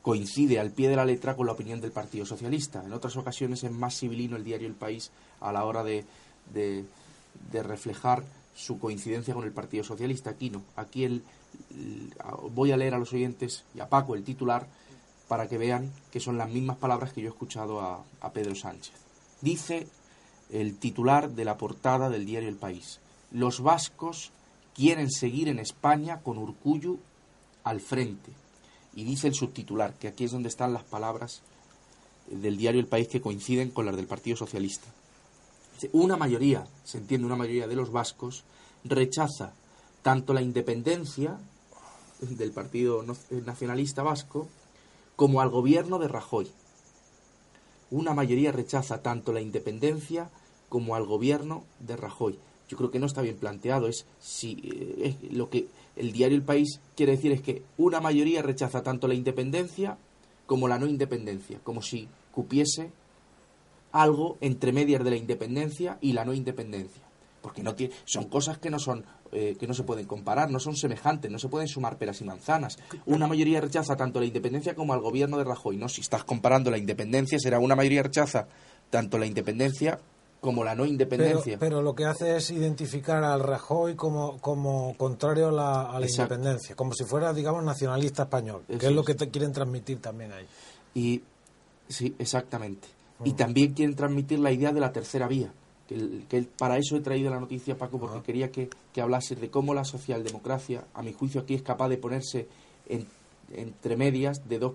coincide 0.07 0.57
al 0.57 0.71
pie 0.71 0.87
de 0.87 0.95
la 0.95 1.03
letra 1.03 1.35
con 1.35 1.47
la 1.47 1.51
opinión 1.51 1.81
del 1.81 1.91
Partido 1.91 2.25
Socialista. 2.25 2.81
En 2.81 2.93
otras 2.93 3.17
ocasiones 3.17 3.65
es 3.65 3.71
más 3.73 3.99
civilino 3.99 4.37
el 4.37 4.45
diario 4.45 4.65
El 4.65 4.73
País 4.73 5.11
a 5.41 5.51
la 5.51 5.65
hora 5.65 5.83
de, 5.83 6.05
de, 6.53 6.85
reflejar 7.61 8.23
su 8.55 8.79
coincidencia 8.79 9.33
con 9.33 9.43
el 9.43 9.51
Partido 9.51 9.83
Socialista. 9.83 10.29
Aquí 10.29 10.49
no. 10.49 10.63
Aquí 10.77 11.03
el, 11.03 11.23
voy 12.51 12.71
a 12.71 12.77
leer 12.77 12.93
a 12.93 12.99
los 12.99 13.11
oyentes 13.11 13.65
y 13.75 13.81
a 13.81 13.89
Paco 13.89 14.15
el 14.15 14.23
titular 14.23 14.65
para 15.27 15.49
que 15.49 15.57
vean 15.57 15.91
que 16.09 16.21
son 16.21 16.37
las 16.37 16.49
mismas 16.49 16.77
palabras 16.77 17.11
que 17.11 17.19
yo 17.19 17.27
he 17.27 17.31
escuchado 17.31 17.81
a, 17.81 18.01
a 18.21 18.31
Pedro 18.31 18.55
Sánchez. 18.55 18.95
Dice 19.41 19.89
el 20.49 20.77
titular 20.77 21.31
de 21.31 21.43
la 21.43 21.57
portada 21.57 22.09
del 22.09 22.25
diario 22.25 22.47
El 22.47 22.55
País. 22.55 23.01
Los 23.31 23.59
vascos 23.59 24.31
quieren 24.73 25.11
seguir 25.11 25.49
en 25.49 25.59
España 25.59 26.21
con 26.21 26.37
Urcuyu 26.37 26.97
al 27.65 27.81
frente 27.81 28.46
y 28.97 29.03
dice 29.03 29.27
el 29.27 29.35
subtitular, 29.35 29.93
que 29.93 30.07
aquí 30.07 30.23
es 30.23 30.31
donde 30.31 30.49
están 30.49 30.73
las 30.73 30.83
palabras 30.83 31.41
del 32.31 32.57
diario 32.57 32.81
El 32.81 32.87
País 32.87 33.07
que 33.07 33.21
coinciden 33.21 33.69
con 33.69 33.85
las 33.85 33.95
del 33.95 34.07
Partido 34.07 34.35
Socialista. 34.35 34.87
Una 35.91 36.17
mayoría, 36.17 36.65
se 36.83 36.97
entiende, 36.97 37.27
una 37.27 37.35
mayoría 37.35 37.67
de 37.67 37.75
los 37.75 37.91
vascos 37.91 38.43
rechaza 38.83 39.53
tanto 40.01 40.33
la 40.33 40.41
independencia 40.41 41.37
del 42.21 42.51
Partido 42.51 43.05
Nacionalista 43.45 44.01
Vasco 44.01 44.47
como 45.15 45.41
al 45.41 45.49
gobierno 45.49 45.99
de 45.99 46.07
Rajoy. 46.07 46.49
Una 47.91 48.15
mayoría 48.15 48.51
rechaza 48.51 49.03
tanto 49.03 49.31
la 49.31 49.41
independencia 49.41 50.31
como 50.69 50.95
al 50.95 51.05
gobierno 51.05 51.65
de 51.81 51.97
Rajoy. 51.97 52.39
Yo 52.67 52.77
creo 52.77 52.89
que 52.89 52.97
no 52.97 53.05
está 53.05 53.21
bien 53.21 53.37
planteado. 53.37 53.87
Es 53.87 54.07
si 54.19 54.53
eh, 54.63 55.17
es 55.21 55.31
lo 55.31 55.51
que 55.51 55.67
el 55.97 56.11
diario 56.11 56.37
El 56.37 56.43
País 56.43 56.79
quiere 56.95 57.13
decir 57.13 57.31
es 57.31 57.41
que 57.41 57.63
una 57.77 57.99
mayoría 57.99 58.41
rechaza 58.41 58.83
tanto 58.83 59.07
la 59.07 59.13
independencia 59.13 59.97
como 60.45 60.67
la 60.67 60.79
no 60.79 60.87
independencia, 60.87 61.59
como 61.63 61.81
si 61.81 62.07
cupiese 62.31 62.91
algo 63.91 64.37
entre 64.41 64.71
medias 64.71 65.03
de 65.03 65.09
la 65.09 65.15
independencia 65.15 65.97
y 66.01 66.13
la 66.13 66.25
no 66.25 66.33
independencia, 66.33 67.01
porque 67.41 67.63
no 67.63 67.75
tiene, 67.75 67.93
son 68.05 68.25
cosas 68.25 68.57
que 68.57 68.69
no 68.69 68.79
son 68.79 69.05
eh, 69.31 69.57
que 69.59 69.67
no 69.67 69.73
se 69.73 69.83
pueden 69.83 70.05
comparar, 70.05 70.49
no 70.49 70.59
son 70.59 70.77
semejantes, 70.77 71.29
no 71.29 71.37
se 71.37 71.49
pueden 71.49 71.67
sumar 71.67 71.97
peras 71.97 72.21
y 72.21 72.23
manzanas. 72.23 72.77
Una 73.05 73.27
mayoría 73.27 73.59
rechaza 73.59 73.97
tanto 73.97 74.21
la 74.21 74.25
independencia 74.25 74.73
como 74.73 74.93
al 74.93 75.01
gobierno 75.01 75.37
de 75.37 75.43
Rajoy, 75.43 75.75
no 75.75 75.89
si 75.89 75.99
estás 75.99 76.23
comparando 76.23 76.71
la 76.71 76.77
independencia 76.77 77.37
será 77.37 77.59
una 77.59 77.75
mayoría 77.75 78.03
rechaza 78.03 78.47
tanto 78.89 79.17
la 79.17 79.25
independencia 79.25 79.99
como 80.41 80.63
la 80.63 80.75
no 80.75 80.85
independencia. 80.85 81.57
Pero, 81.59 81.81
lo 81.81 81.95
que 81.95 82.05
hace 82.05 82.37
es 82.37 82.51
identificar 82.51 83.23
al 83.23 83.41
Rajoy 83.41 83.95
como, 83.95 84.37
como 84.39 84.95
contrario 84.97 85.49
a 85.49 85.51
la, 85.51 85.81
a 85.83 85.99
la 85.99 86.07
independencia, 86.07 86.75
como 86.75 86.93
si 86.93 87.03
fuera, 87.05 87.33
digamos, 87.33 87.63
nacionalista 87.63 88.23
español, 88.23 88.63
que 88.67 88.85
es 88.85 88.91
lo 88.91 89.03
que 89.03 89.15
te 89.15 89.29
quieren 89.29 89.51
transmitir 89.51 89.99
también 89.99 90.31
ahí. 90.33 90.45
Y 90.93 91.23
sí, 91.87 92.15
exactamente. 92.19 92.87
Y 93.23 93.33
también 93.33 93.73
quieren 93.73 93.95
transmitir 93.95 94.39
la 94.39 94.51
idea 94.51 94.71
de 94.71 94.79
la 94.79 94.91
tercera 94.91 95.27
vía. 95.27 95.51
Que, 95.87 96.25
que 96.27 96.43
para 96.43 96.77
eso 96.77 96.97
he 96.97 96.99
traído 96.99 97.31
la 97.31 97.39
noticia, 97.39 97.77
Paco, 97.77 97.97
porque 97.97 98.21
quería 98.21 98.51
que, 98.51 98.69
que 98.93 99.01
hablases 99.01 99.39
de 99.39 99.49
cómo 99.49 99.73
la 99.73 99.85
socialdemocracia, 99.85 100.83
a 100.93 101.01
mi 101.01 101.13
juicio, 101.13 101.41
aquí 101.41 101.55
es 101.55 101.61
capaz 101.61 101.87
de 101.87 101.97
ponerse 101.97 102.47
en, 102.87 103.07
entre 103.53 103.95
medias 103.95 104.47
de 104.47 104.59
dos, 104.59 104.73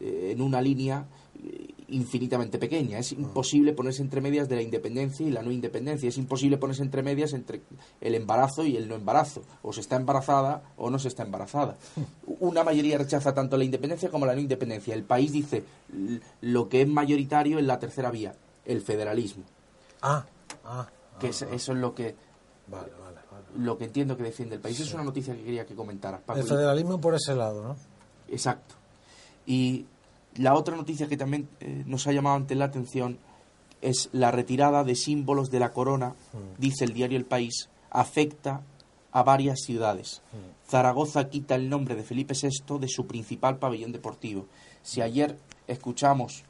eh, 0.00 0.30
en 0.32 0.42
una 0.42 0.60
línea 0.60 1.06
infinitamente 1.88 2.58
pequeña. 2.58 2.98
Es 2.98 3.12
imposible 3.12 3.72
ponerse 3.72 4.02
entre 4.02 4.20
medias 4.20 4.48
de 4.48 4.56
la 4.56 4.62
independencia 4.62 5.26
y 5.26 5.30
la 5.30 5.42
no 5.42 5.50
independencia. 5.50 6.08
Es 6.08 6.18
imposible 6.18 6.58
ponerse 6.58 6.82
entre 6.82 7.02
medias 7.02 7.32
entre 7.32 7.62
el 8.00 8.14
embarazo 8.14 8.64
y 8.64 8.76
el 8.76 8.88
no 8.88 8.94
embarazo. 8.94 9.42
O 9.62 9.72
se 9.72 9.80
está 9.80 9.96
embarazada 9.96 10.62
o 10.76 10.90
no 10.90 10.98
se 10.98 11.08
está 11.08 11.22
embarazada. 11.22 11.76
Una 12.40 12.62
mayoría 12.62 12.98
rechaza 12.98 13.34
tanto 13.34 13.56
la 13.56 13.64
independencia 13.64 14.10
como 14.10 14.26
la 14.26 14.34
no 14.34 14.40
independencia. 14.40 14.94
El 14.94 15.04
país 15.04 15.32
dice 15.32 15.64
lo 16.40 16.68
que 16.68 16.82
es 16.82 16.88
mayoritario 16.88 17.58
en 17.58 17.66
la 17.66 17.78
tercera 17.78 18.10
vía, 18.10 18.34
el 18.64 18.82
federalismo. 18.82 19.44
Ah, 20.02 20.24
ah. 20.64 20.88
que 21.18 21.28
eso 21.28 21.46
es 21.52 21.68
lo 21.68 21.94
que... 21.94 22.14
Lo 23.56 23.78
que 23.78 23.86
entiendo 23.86 24.16
que 24.16 24.22
defiende 24.22 24.56
el 24.56 24.60
país. 24.60 24.78
Es 24.78 24.92
una 24.92 25.02
noticia 25.02 25.34
que 25.34 25.42
quería 25.42 25.64
que 25.64 25.74
comentara 25.74 26.20
El 26.36 26.44
federalismo 26.44 27.00
por 27.00 27.14
ese 27.14 27.34
lado, 27.34 27.62
¿no? 27.62 27.76
Exacto. 28.28 28.77
Y 29.48 29.86
la 30.36 30.54
otra 30.54 30.76
noticia 30.76 31.08
que 31.08 31.16
también 31.16 31.48
eh, 31.60 31.82
nos 31.86 32.06
ha 32.06 32.12
llamado 32.12 32.36
ante 32.36 32.54
la 32.54 32.66
atención 32.66 33.18
es 33.80 34.10
la 34.12 34.30
retirada 34.30 34.84
de 34.84 34.94
símbolos 34.94 35.50
de 35.50 35.58
la 35.58 35.72
corona, 35.72 36.14
dice 36.58 36.84
el 36.84 36.92
diario 36.92 37.16
El 37.16 37.24
País, 37.24 37.70
afecta 37.90 38.60
a 39.10 39.22
varias 39.22 39.60
ciudades. 39.64 40.20
Zaragoza 40.68 41.30
quita 41.30 41.54
el 41.54 41.70
nombre 41.70 41.94
de 41.94 42.02
Felipe 42.02 42.34
VI 42.34 42.78
de 42.78 42.88
su 42.88 43.06
principal 43.06 43.56
pabellón 43.56 43.92
deportivo. 43.92 44.46
Si 44.82 45.00
ayer 45.00 45.38
escuchamos 45.66 46.42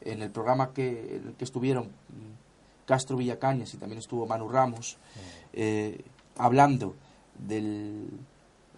en 0.00 0.22
el 0.22 0.30
programa 0.30 0.72
que, 0.72 1.16
en 1.16 1.28
el 1.28 1.34
que 1.34 1.44
estuvieron 1.44 1.84
mm, 1.84 2.86
Castro 2.86 3.16
Villacañas 3.16 3.72
y 3.74 3.76
también 3.76 4.00
estuvo 4.00 4.26
Manu 4.26 4.48
Ramos, 4.48 4.96
eh, 5.52 6.02
hablando 6.36 6.96
del, 7.38 8.08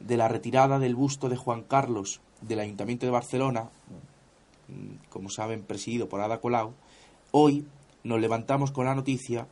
de 0.00 0.16
la 0.18 0.28
retirada 0.28 0.78
del 0.78 0.94
busto 0.94 1.30
de 1.30 1.36
Juan 1.36 1.62
Carlos 1.62 2.20
del 2.42 2.60
Ayuntamiento 2.60 3.06
de 3.06 3.12
Barcelona, 3.12 3.70
mm, 4.68 5.08
como 5.10 5.30
saben, 5.30 5.62
presidido 5.62 6.08
por 6.08 6.20
Ada 6.20 6.40
Colau, 6.40 6.72
hoy 7.30 7.66
nos 8.04 8.20
levantamos 8.20 8.70
con 8.72 8.84
la 8.86 8.94
noticia 8.94 9.46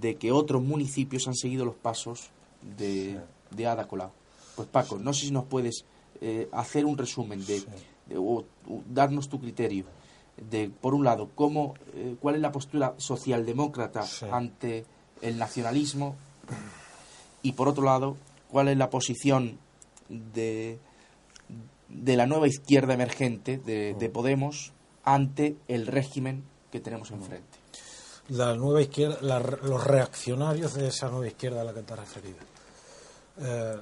de 0.00 0.16
que 0.16 0.32
otros 0.32 0.62
municipios 0.62 1.26
han 1.28 1.34
seguido 1.34 1.64
los 1.64 1.74
pasos 1.74 2.30
de, 2.78 3.20
de 3.50 3.66
Ada 3.66 3.86
Colau. 3.88 4.10
Pues 4.56 4.68
Paco, 4.68 4.98
no 4.98 5.12
sé 5.12 5.26
si 5.26 5.30
nos 5.32 5.44
puedes 5.44 5.84
eh, 6.20 6.48
hacer 6.52 6.84
un 6.86 6.96
resumen 6.98 7.44
de, 7.46 7.60
de- 8.06 8.18
o, 8.18 8.44
o 8.68 8.82
darnos 8.88 9.28
tu 9.28 9.40
criterio 9.40 9.84
de, 10.50 10.68
por 10.70 10.94
un 10.94 11.04
lado, 11.04 11.28
cómo, 11.34 11.74
eh, 11.94 12.16
cuál 12.20 12.34
es 12.36 12.40
la 12.40 12.52
postura 12.52 12.94
socialdemócrata 12.98 14.02
Sí. 14.02 14.26
ante 14.30 14.84
el 15.20 15.38
nacionalismo 15.38 16.16
y 17.42 17.52
por 17.52 17.68
otro 17.68 17.84
lado, 17.84 18.16
cuál 18.50 18.68
es 18.68 18.76
la 18.76 18.90
posición 18.90 19.58
de, 20.08 20.78
de 21.92 22.16
la 22.16 22.26
nueva 22.26 22.48
izquierda 22.48 22.94
emergente 22.94 23.58
de, 23.58 23.94
de 23.94 24.08
Podemos 24.08 24.72
ante 25.04 25.56
el 25.68 25.86
régimen 25.86 26.44
que 26.70 26.80
tenemos 26.80 27.10
enfrente. 27.10 27.58
la 28.28 28.54
nueva 28.54 28.80
izquierda, 28.80 29.18
la- 29.20 29.40
los 29.40 29.84
reaccionarios 29.84 30.74
de 30.74 30.88
esa 30.88 31.08
nueva 31.10 31.26
izquierda 31.26 31.60
a 31.60 31.64
la 31.64 31.74
que 31.74 31.82
te 31.82 31.92
has 31.92 31.98
referido. 31.98 32.38
Eh, 33.40 33.76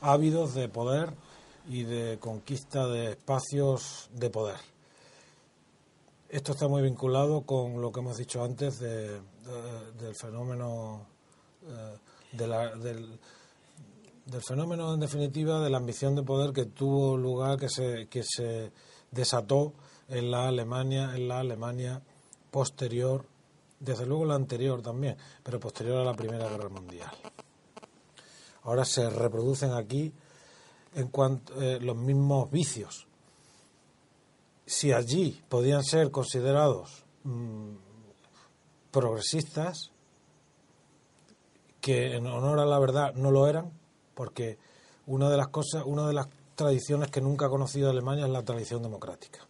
ávidos 0.00 0.54
de 0.54 0.68
poder 0.68 1.12
y 1.68 1.84
de 1.84 2.18
conquista 2.18 2.86
de 2.88 3.12
espacios 3.12 4.10
de 4.12 4.30
poder. 4.30 4.56
Esto 6.28 6.52
está 6.52 6.66
muy 6.66 6.82
vinculado 6.82 7.42
con 7.42 7.80
lo 7.80 7.92
que 7.92 8.00
hemos 8.00 8.16
dicho 8.18 8.42
antes 8.42 8.78
de- 8.80 9.20
de- 9.20 9.92
del 10.00 10.14
fenómeno 10.14 11.06
eh, 11.64 11.96
de 12.32 12.46
la- 12.48 12.74
del, 12.74 13.18
del 14.26 14.42
fenómeno 14.42 14.94
en 14.94 15.00
definitiva 15.00 15.60
de 15.60 15.70
la 15.70 15.78
ambición 15.78 16.14
de 16.14 16.22
poder 16.22 16.52
que 16.52 16.66
tuvo 16.66 17.16
lugar 17.16 17.58
que 17.58 17.68
se 17.68 18.06
que 18.08 18.22
se 18.22 18.72
desató 19.10 19.74
en 20.08 20.30
la 20.30 20.48
Alemania 20.48 21.14
en 21.14 21.28
la 21.28 21.40
Alemania 21.40 22.02
posterior 22.50 23.26
desde 23.80 24.06
luego 24.06 24.24
la 24.24 24.36
anterior 24.36 24.80
también 24.80 25.16
pero 25.42 25.58
posterior 25.58 25.98
a 25.98 26.04
la 26.04 26.14
Primera 26.14 26.48
Guerra 26.48 26.68
Mundial. 26.68 27.10
Ahora 28.62 28.84
se 28.84 29.10
reproducen 29.10 29.72
aquí 29.72 30.12
en 30.94 31.08
cuanto 31.08 31.60
eh, 31.60 31.80
los 31.80 31.96
mismos 31.96 32.50
vicios. 32.50 33.06
Si 34.66 34.92
allí 34.92 35.42
podían 35.48 35.82
ser 35.82 36.10
considerados 36.10 37.04
mm, 37.24 37.74
progresistas 38.92 39.90
que 41.80 42.14
en 42.14 42.26
honor 42.28 42.60
a 42.60 42.66
la 42.66 42.78
verdad 42.78 43.14
no 43.14 43.32
lo 43.32 43.48
eran, 43.48 43.72
porque 44.14 44.58
una 45.06 45.28
de 45.30 45.36
las 45.36 45.48
cosas, 45.48 45.82
una 45.86 46.06
de 46.06 46.12
las 46.14 46.28
tradiciones 46.54 47.10
que 47.10 47.20
nunca 47.20 47.46
ha 47.46 47.50
conocido 47.50 47.90
Alemania 47.90 48.24
es 48.26 48.30
la 48.30 48.42
tradición 48.44 48.82
democrática. 48.82 49.40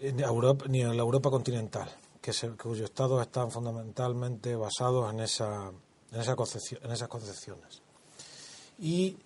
En 0.00 0.20
Europa, 0.20 0.64
ni 0.68 0.80
en 0.82 0.96
la 0.96 1.02
Europa 1.02 1.30
continental, 1.30 1.88
que 2.20 2.32
se, 2.32 2.48
cuyos 2.50 2.84
estados 2.90 3.20
están 3.22 3.50
fundamentalmente 3.50 4.56
basados 4.56 5.12
en 5.12 5.20
esa, 5.20 5.70
en 6.12 6.20
esa 6.20 6.34
concepción, 6.34 6.80
en 6.84 6.90
esas 6.92 7.08
concepciones. 7.08 7.82
Y 8.78 9.16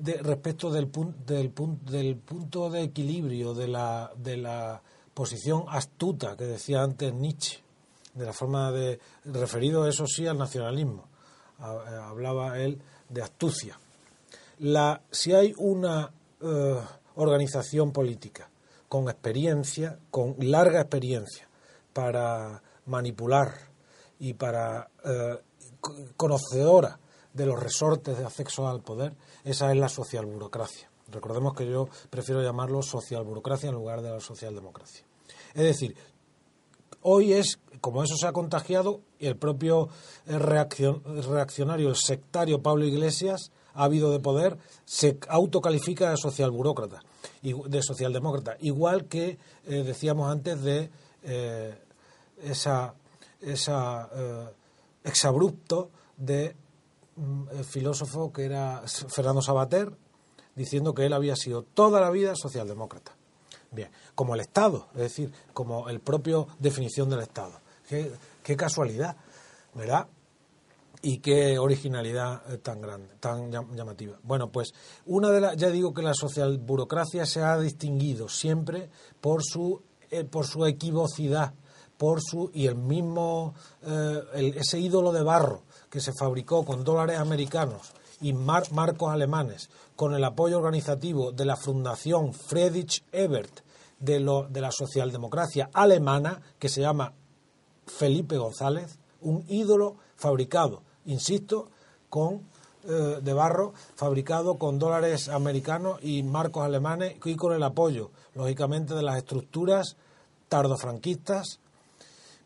de, 0.00 0.14
respecto 0.22 0.70
del, 0.70 0.90
pun- 0.90 1.14
del, 1.26 1.54
pun- 1.54 1.80
del 1.80 2.16
punto 2.16 2.70
de 2.70 2.82
equilibrio 2.82 3.52
de 3.52 3.68
la, 3.68 4.10
de 4.16 4.36
la 4.38 4.82
posición 5.12 5.64
astuta 5.68 6.36
que 6.36 6.44
decía 6.44 6.82
antes 6.82 7.12
Nietzsche, 7.12 7.62
de 8.14 8.24
la 8.24 8.32
forma 8.32 8.72
de 8.72 8.98
referido 9.26 9.86
eso 9.86 10.06
sí 10.06 10.26
al 10.26 10.38
nacionalismo 10.38 11.06
eh, 11.60 11.62
hablaba 11.62 12.58
él 12.58 12.80
de 13.08 13.22
astucia. 13.22 13.78
La 14.58 15.00
si 15.10 15.32
hay 15.32 15.54
una 15.58 16.10
eh, 16.40 16.80
organización 17.16 17.92
política 17.92 18.48
con 18.88 19.08
experiencia 19.08 19.98
con 20.10 20.36
larga 20.38 20.80
experiencia 20.80 21.48
para 21.92 22.62
manipular 22.86 23.52
y 24.18 24.34
para 24.34 24.88
eh, 25.04 25.38
co- 25.80 25.94
conocedora 26.16 26.98
de 27.32 27.46
los 27.46 27.62
resortes 27.62 28.16
de 28.18 28.24
acceso 28.24 28.66
al 28.68 28.80
poder 28.82 29.14
esa 29.44 29.70
es 29.70 29.76
la 29.78 29.88
socialburocracia. 29.88 30.88
Recordemos 31.08 31.54
que 31.54 31.66
yo 31.70 31.88
prefiero 32.10 32.42
llamarlo 32.42 32.82
socialburocracia 32.82 33.68
en 33.68 33.74
lugar 33.74 34.02
de 34.02 34.10
la 34.10 34.20
socialdemocracia. 34.20 35.04
Es 35.54 35.62
decir 35.62 35.94
hoy 37.08 37.32
es, 37.34 37.60
como 37.80 38.02
eso 38.02 38.16
se 38.16 38.26
ha 38.26 38.32
contagiado, 38.32 39.00
y 39.20 39.26
el 39.26 39.36
propio 39.36 39.88
eh, 40.26 40.38
reaccion- 40.38 41.02
reaccionario, 41.04 41.88
el 41.88 41.96
sectario 41.96 42.62
Pablo 42.62 42.84
Iglesias, 42.84 43.52
ávido 43.74 44.10
de 44.10 44.18
poder, 44.18 44.58
se 44.84 45.18
autocalifica 45.28 46.10
de 46.10 46.16
socialburócrata, 46.16 47.02
de 47.42 47.82
socialdemócrata, 47.82 48.56
igual 48.60 49.04
que 49.04 49.38
eh, 49.66 49.82
decíamos 49.84 50.30
antes 50.32 50.62
de 50.62 50.90
eh, 51.22 51.78
esa, 52.42 52.94
exabrupto 55.04 55.90
de 56.16 56.56
mm, 57.16 57.60
filósofo 57.62 58.32
que 58.32 58.44
era 58.46 58.82
Fernando 58.86 59.42
Sabater, 59.42 59.92
diciendo 60.56 60.92
que 60.94 61.06
él 61.06 61.12
había 61.12 61.36
sido 61.36 61.62
toda 61.62 62.00
la 62.00 62.10
vida 62.10 62.34
socialdemócrata. 62.34 63.15
Bien, 63.76 63.90
como 64.14 64.34
el 64.34 64.40
Estado, 64.40 64.88
es 64.94 65.00
decir, 65.00 65.30
como 65.52 65.88
el 65.90 66.00
propio 66.00 66.48
definición 66.58 67.10
del 67.10 67.20
Estado. 67.20 67.60
Qué, 67.88 68.56
casualidad, 68.56 69.16
¿verdad? 69.74 70.06
Y 71.02 71.18
qué 71.18 71.58
originalidad 71.58 72.42
eh, 72.52 72.56
tan 72.58 72.80
grande, 72.80 73.08
tan 73.20 73.52
llam- 73.52 73.74
llamativa. 73.76 74.18
Bueno, 74.22 74.48
pues 74.50 74.72
una 75.04 75.28
de 75.30 75.40
las, 75.42 75.56
ya 75.56 75.68
digo 75.68 75.92
que 75.92 76.00
la 76.02 76.14
socialburocracia 76.14 77.26
se 77.26 77.42
ha 77.42 77.58
distinguido 77.58 78.28
siempre 78.30 78.88
por 79.20 79.44
su, 79.44 79.82
eh, 80.10 80.24
por 80.24 80.46
su 80.46 80.64
equivocidad, 80.64 81.52
por 81.98 82.20
su 82.22 82.50
y 82.54 82.66
el 82.66 82.76
mismo 82.76 83.54
eh, 83.82 84.22
el- 84.34 84.56
ese 84.56 84.80
ídolo 84.80 85.12
de 85.12 85.22
barro 85.22 85.62
que 85.90 86.00
se 86.00 86.12
fabricó 86.18 86.64
con 86.64 86.82
dólares 86.82 87.18
americanos 87.18 87.92
y 88.20 88.32
mar- 88.32 88.72
marcos 88.72 89.12
alemanes 89.12 89.68
con 89.94 90.14
el 90.14 90.24
apoyo 90.24 90.58
organizativo 90.58 91.30
de 91.32 91.44
la 91.44 91.56
Fundación 91.56 92.32
Friedrich 92.32 93.04
Ebert 93.12 93.60
de, 93.98 94.20
lo- 94.20 94.48
de 94.48 94.60
la 94.60 94.70
socialdemocracia 94.72 95.70
alemana 95.72 96.40
que 96.58 96.68
se 96.68 96.80
llama 96.80 97.12
Felipe 97.86 98.36
González, 98.36 98.98
un 99.20 99.44
ídolo 99.48 99.96
fabricado, 100.16 100.82
insisto, 101.06 101.68
con 102.08 102.42
eh, 102.88 103.18
de 103.22 103.32
barro, 103.32 103.72
fabricado 103.94 104.56
con 104.58 104.78
dólares 104.78 105.28
americanos 105.28 105.98
y 106.02 106.22
marcos 106.22 106.64
alemanes 106.64 107.16
y 107.24 107.34
con 107.36 107.52
el 107.52 107.62
apoyo, 107.62 108.10
lógicamente, 108.34 108.94
de 108.94 109.02
las 109.02 109.16
estructuras 109.18 109.96
tardofranquistas. 110.48 111.60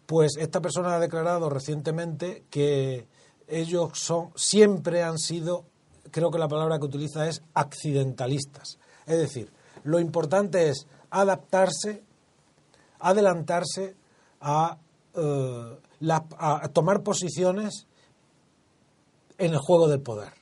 Pues 0.07 0.37
esta 0.39 0.61
persona 0.61 0.95
ha 0.97 1.01
declarado 1.01 1.49
recientemente 1.51 2.45
que 2.51 3.07
ellos 3.47 3.91
son 3.95 4.31
siempre 4.35 5.03
han 5.03 5.19
sido, 5.19 5.65
creo 6.11 6.31
que 6.31 6.39
la 6.39 6.49
palabra 6.49 6.79
que 6.79 6.87
utiliza 6.87 7.29
es 7.29 7.43
accidentalistas. 7.55 8.79
Es 9.07 9.19
decir, 9.19 9.53
lo 9.85 9.99
importante 10.01 10.69
es 10.69 10.87
adaptarse, 11.11 12.03
adelantarse 12.99 13.95
a, 14.41 14.79
eh, 15.15 15.79
la- 16.01 16.27
a 16.39 16.69
tomar 16.69 17.03
posiciones 17.03 17.87
en 19.39 19.53
el 19.53 19.59
juego 19.59 19.89
del 19.89 20.01
poder, 20.01 20.33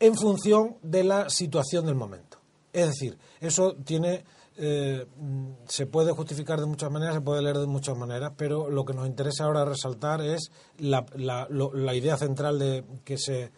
en 0.00 0.14
función 0.16 0.76
de 0.82 1.04
la 1.04 1.30
situación 1.30 1.86
del 1.86 1.94
momento. 1.94 2.38
Es 2.72 2.86
decir, 2.88 3.18
eso 3.40 3.74
tiene, 3.84 4.24
eh, 4.56 5.06
se 5.68 5.86
puede 5.86 6.12
justificar 6.12 6.60
de 6.60 6.66
muchas 6.66 6.90
maneras, 6.90 7.14
se 7.14 7.20
puede 7.20 7.42
leer 7.42 7.58
de 7.58 7.66
muchas 7.66 7.96
maneras, 7.96 8.32
pero 8.36 8.68
lo 8.68 8.84
que 8.84 8.94
nos 8.94 9.06
interesa 9.06 9.44
ahora 9.44 9.64
resaltar 9.64 10.20
es 10.20 10.50
la, 10.78 11.06
la- 11.16 11.46
lo- 11.50 11.72
la 11.72 11.94
idea 11.94 12.16
central 12.16 12.58
de 12.58 12.84
que 13.04 13.16
se 13.18 13.50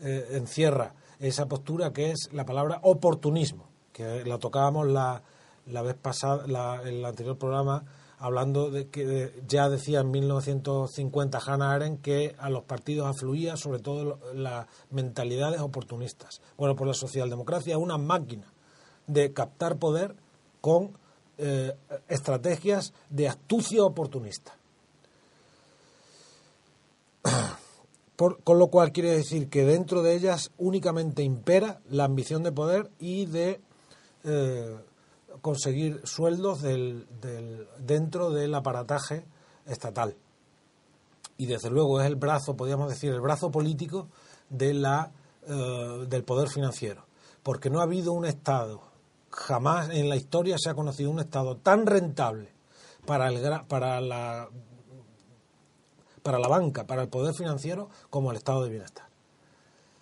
eh, 0.00 0.28
encierra 0.32 0.94
esa 1.18 1.46
postura, 1.46 1.92
que 1.92 2.12
es 2.12 2.28
la 2.32 2.44
palabra 2.44 2.78
oportunismo, 2.82 3.64
que 3.92 4.24
la 4.24 4.38
tocábamos 4.38 4.86
la, 4.86 5.22
la 5.70 5.82
vez 5.82 5.94
pasada, 5.94 6.46
la- 6.46 6.82
el 6.84 7.04
anterior 7.04 7.36
programa, 7.38 7.84
hablando 8.18 8.70
de 8.70 8.88
que 8.88 9.32
ya 9.46 9.68
decía 9.68 10.00
en 10.00 10.10
1950 10.10 11.38
Hannah 11.38 11.72
Arendt 11.74 12.02
que 12.02 12.34
a 12.38 12.50
los 12.50 12.64
partidos 12.64 13.06
afluía 13.06 13.56
sobre 13.56 13.78
todo 13.78 14.18
las 14.34 14.66
mentalidades 14.90 15.60
oportunistas. 15.60 16.40
Bueno, 16.56 16.74
pues 16.74 16.88
la 16.88 16.94
socialdemocracia 16.94 17.74
es 17.74 17.80
una 17.80 17.96
máquina 17.98 18.52
de 19.06 19.32
captar 19.32 19.76
poder 19.76 20.16
con 20.60 20.90
eh, 21.38 21.72
estrategias 22.08 22.92
de 23.10 23.28
astucia 23.28 23.84
oportunista. 23.84 24.54
con 28.42 28.58
lo 28.58 28.66
cual 28.66 28.90
quiere 28.90 29.10
decir 29.10 29.48
que 29.48 29.64
dentro 29.64 30.02
de 30.02 30.16
ellas 30.16 30.50
únicamente 30.58 31.22
impera 31.22 31.80
la 31.88 32.04
ambición 32.04 32.42
de 32.42 32.50
poder 32.50 32.90
y 32.98 33.26
de 33.26 33.60
eh, 34.24 34.76
conseguir 35.40 36.00
sueldos 36.04 36.62
del, 36.62 37.06
dentro 37.78 38.30
del 38.30 38.54
aparataje 38.54 39.24
estatal. 39.66 40.16
Y 41.36 41.46
desde 41.46 41.70
luego 41.70 42.00
es 42.00 42.06
el 42.06 42.16
brazo, 42.16 42.56
podríamos 42.56 42.88
decir, 42.88 43.12
el 43.12 43.20
brazo 43.20 43.50
político 43.50 44.08
de 44.48 44.74
la, 44.74 45.12
eh, 45.46 46.06
del 46.08 46.24
poder 46.24 46.48
financiero. 46.48 47.06
Porque 47.42 47.70
no 47.70 47.80
ha 47.80 47.84
habido 47.84 48.12
un 48.12 48.24
Estado, 48.24 48.82
jamás 49.30 49.90
en 49.90 50.08
la 50.08 50.16
historia 50.16 50.56
se 50.58 50.70
ha 50.70 50.74
conocido 50.74 51.10
un 51.10 51.20
Estado 51.20 51.56
tan 51.56 51.86
rentable 51.86 52.52
para, 53.06 53.28
el, 53.28 53.66
para 53.66 54.00
la 54.00 54.48
para 56.28 56.38
la 56.38 56.48
banca, 56.48 56.86
para 56.86 57.00
el 57.00 57.08
poder 57.08 57.34
financiero, 57.34 57.88
como 58.10 58.30
el 58.30 58.36
estado 58.36 58.62
de 58.62 58.68
bienestar. 58.68 59.08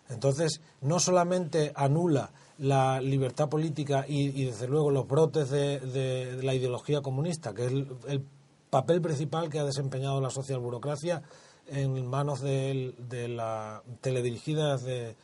Entonces, 0.09 0.61
no 0.81 0.99
solamente 0.99 1.73
anula 1.77 2.33
la 2.59 3.01
libertad 3.01 3.49
política 3.49 4.05
y, 4.09 4.45
desde 4.45 4.67
luego 4.69 4.91
los 4.91 5.07
brotes 5.07 5.51
de, 5.51 6.41
la 6.43 6.55
ideología 6.55 7.01
comunista, 7.01 7.53
que 7.53 7.67
es 7.67 7.73
el, 7.73 8.25
papel 8.71 9.01
principal 9.01 9.49
que 9.49 9.61
ha 9.61 9.65
desempeñado 9.65 10.21
la 10.21 10.29
socialburocracia 10.29 11.23
en 11.69 12.05
manos 12.07 12.41
de, 12.41 12.95
la 13.29 13.83
teledirigidas 14.01 14.83
de 14.83 15.15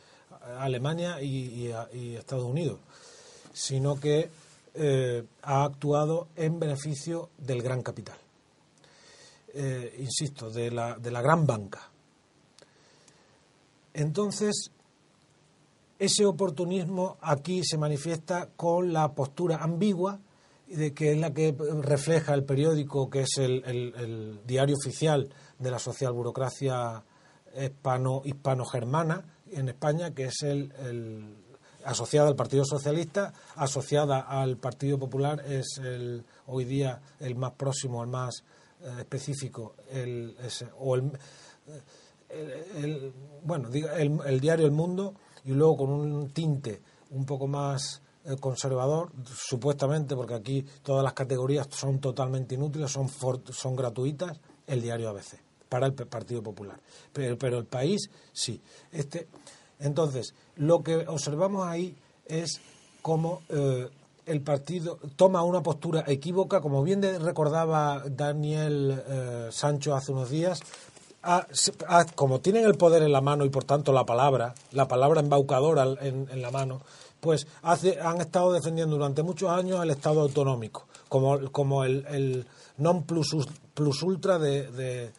Alemania 0.57 1.21
y, 1.21 1.67
Estados 2.17 2.45
Unidos, 2.45 2.79
sino 3.51 3.99
que 3.99 4.29
eh, 4.75 5.23
ha 5.43 5.65
actuado 5.65 6.29
en 6.35 6.59
beneficio 6.59 7.29
del 7.37 7.61
gran 7.61 7.83
capital. 7.83 8.17
Eh, 9.53 9.97
insisto, 9.99 10.49
de 10.49 10.71
la, 10.71 10.95
de 10.95 11.11
la 11.11 11.21
gran 11.21 11.45
banca. 11.45 11.91
Entonces, 13.93 14.71
ese 15.99 16.25
oportunismo 16.25 17.17
aquí 17.21 17.63
se 17.63 17.77
manifiesta 17.77 18.49
con 18.55 18.93
la 18.93 19.13
postura 19.13 19.57
ambigua, 19.57 20.19
de 20.67 20.93
que 20.93 21.11
es 21.11 21.17
la 21.19 21.33
que 21.33 21.55
refleja 21.81 22.33
el 22.33 22.43
periódico, 22.43 23.09
que 23.09 23.21
es 23.21 23.37
el, 23.37 24.41
diario 24.45 24.75
oficial 24.75 25.29
de 25.59 25.71
la 25.71 25.79
socialburocracia 25.79 27.03
hispano, 27.55 28.21
hispano-germana 28.25 29.25
en 29.51 29.69
España, 29.69 30.13
que 30.13 30.25
es 30.25 30.41
el, 30.41 31.35
asociada 31.85 32.29
al 32.29 32.35
Partido 32.35 32.65
Socialista, 32.65 33.33
asociada 33.55 34.19
al 34.19 34.57
Partido 34.57 34.97
Popular, 34.97 35.43
es 35.47 35.79
el, 35.83 36.25
hoy 36.47 36.65
día 36.65 37.01
el 37.19 37.35
más 37.35 37.51
próximo, 37.51 38.03
el 38.03 38.09
más 38.09 38.43
eh, 38.81 38.95
específico 38.99 39.75
el, 39.91 40.35
o 40.79 40.95
el, 40.95 41.11
bueno 43.43 43.69
el, 43.69 44.19
el, 44.25 44.39
diario 44.39 44.65
El 44.65 44.71
Mundo 44.71 45.13
y 45.45 45.51
luego 45.51 45.77
con 45.77 45.89
un 45.89 46.29
tinte 46.29 46.81
un 47.11 47.25
poco 47.25 47.47
más 47.47 48.01
eh, 48.25 48.35
conservador 48.39 49.11
supuestamente 49.35 50.15
porque 50.15 50.33
aquí 50.33 50.65
todas 50.81 51.03
las 51.03 51.13
categorías 51.13 51.67
son 51.71 51.99
totalmente 51.99 52.55
inútiles 52.55 52.91
son 52.91 53.09
son 53.09 53.75
gratuitas 53.75 54.39
el 54.67 54.81
diario 54.81 55.09
ABC 55.09 55.39
para 55.67 55.87
el 55.87 55.93
Partido 55.93 56.43
Popular. 56.43 56.79
Pero, 57.11 57.37
pero 57.37 57.57
el 57.57 57.65
país 57.65 58.09
sí. 58.31 58.61
Este 58.91 59.27
entonces 59.79 60.33
lo 60.55 60.83
que 60.83 61.07
observamos 61.07 61.67
ahí 61.67 61.95
es 62.25 62.61
cómo 63.01 63.41
eh, 63.49 63.89
el 64.25 64.41
partido 64.41 64.99
toma 65.15 65.43
una 65.43 65.61
postura 65.61 66.03
equívoca, 66.07 66.61
como 66.61 66.83
bien 66.83 67.01
recordaba 67.21 68.03
Daniel 68.09 69.03
eh, 69.05 69.49
Sancho 69.51 69.95
hace 69.95 70.11
unos 70.11 70.29
días, 70.29 70.61
como 72.15 72.39
tienen 72.39 72.65
el 72.65 72.75
poder 72.75 73.03
en 73.03 73.11
la 73.11 73.21
mano 73.21 73.45
y 73.45 73.49
por 73.49 73.63
tanto 73.63 73.93
la 73.93 74.05
palabra, 74.05 74.53
la 74.71 74.87
palabra 74.87 75.21
embaucadora 75.21 75.85
en, 76.01 76.41
la 76.41 76.51
mano, 76.51 76.81
pues 77.19 77.47
hace, 77.61 77.99
han 77.99 78.19
estado 78.19 78.51
defendiendo 78.51 78.95
durante 78.95 79.23
muchos 79.23 79.49
años 79.49 79.81
el 79.81 79.89
Estado 79.89 80.21
autonómico, 80.21 80.85
como, 81.07 81.51
como 81.51 81.85
el, 81.85 82.45
non 82.77 83.03
plus, 83.03 83.35
plus 83.73 84.03
ultra 84.03 84.37
de, 84.39 85.11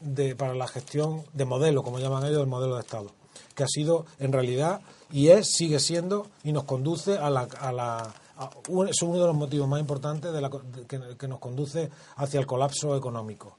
de, 0.00 0.36
para 0.36 0.54
la 0.54 0.66
gestión 0.66 1.24
de 1.34 1.44
modelo, 1.44 1.82
como 1.82 1.98
llaman 1.98 2.24
ellos, 2.24 2.40
el 2.40 2.46
modelo 2.46 2.76
de 2.76 2.80
Estado, 2.80 3.10
que 3.54 3.64
ha 3.64 3.68
sido 3.68 4.06
en 4.18 4.32
realidad 4.32 4.80
y 5.12 5.28
es, 5.28 5.48
sigue 5.48 5.80
siendo 5.80 6.28
y 6.44 6.52
nos 6.52 6.64
conduce 6.64 7.18
a 7.18 7.28
la, 7.28 7.48
a 7.60 7.72
la 7.72 8.14
es 8.88 9.02
uno 9.02 9.18
de 9.18 9.26
los 9.26 9.36
motivos 9.36 9.68
más 9.68 9.80
importantes 9.80 10.32
de 10.32 10.40
la, 10.40 10.50
que, 10.88 11.28
nos 11.28 11.38
conduce 11.38 11.90
hacia 12.16 12.40
el 12.40 12.46
colapso 12.46 12.96
económico. 12.96 13.56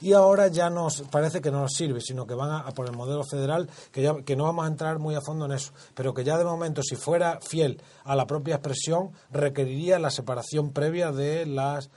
Y 0.00 0.12
ahora 0.12 0.48
ya 0.48 0.70
nos 0.70 1.02
parece 1.02 1.40
que 1.40 1.50
no 1.50 1.60
nos 1.60 1.72
sirve, 1.72 2.00
sino 2.00 2.26
que 2.26 2.34
van 2.34 2.50
a, 2.50 2.64
por 2.72 2.86
el 2.86 2.96
modelo 2.96 3.24
federal, 3.24 3.68
que, 3.92 4.02
ya, 4.02 4.14
que 4.22 4.36
no 4.36 4.44
vamos 4.44 4.64
a 4.64 4.68
entrar 4.68 4.98
muy 4.98 5.14
a 5.14 5.20
fondo 5.20 5.44
en 5.44 5.52
eso, 5.52 5.72
pero 5.94 6.14
que 6.14 6.24
ya 6.24 6.38
de 6.38 6.44
momento, 6.44 6.82
si 6.82 6.96
fuera 6.96 7.38
fiel 7.40 7.82
a 8.04 8.16
la 8.16 8.26
propia 8.26 8.56
expresión, 8.56 9.10
requeriría 9.30 9.98
la 9.98 10.10
separación 10.10 10.72
previa 10.72 11.12
de, 11.12 11.46
las, 11.46 11.90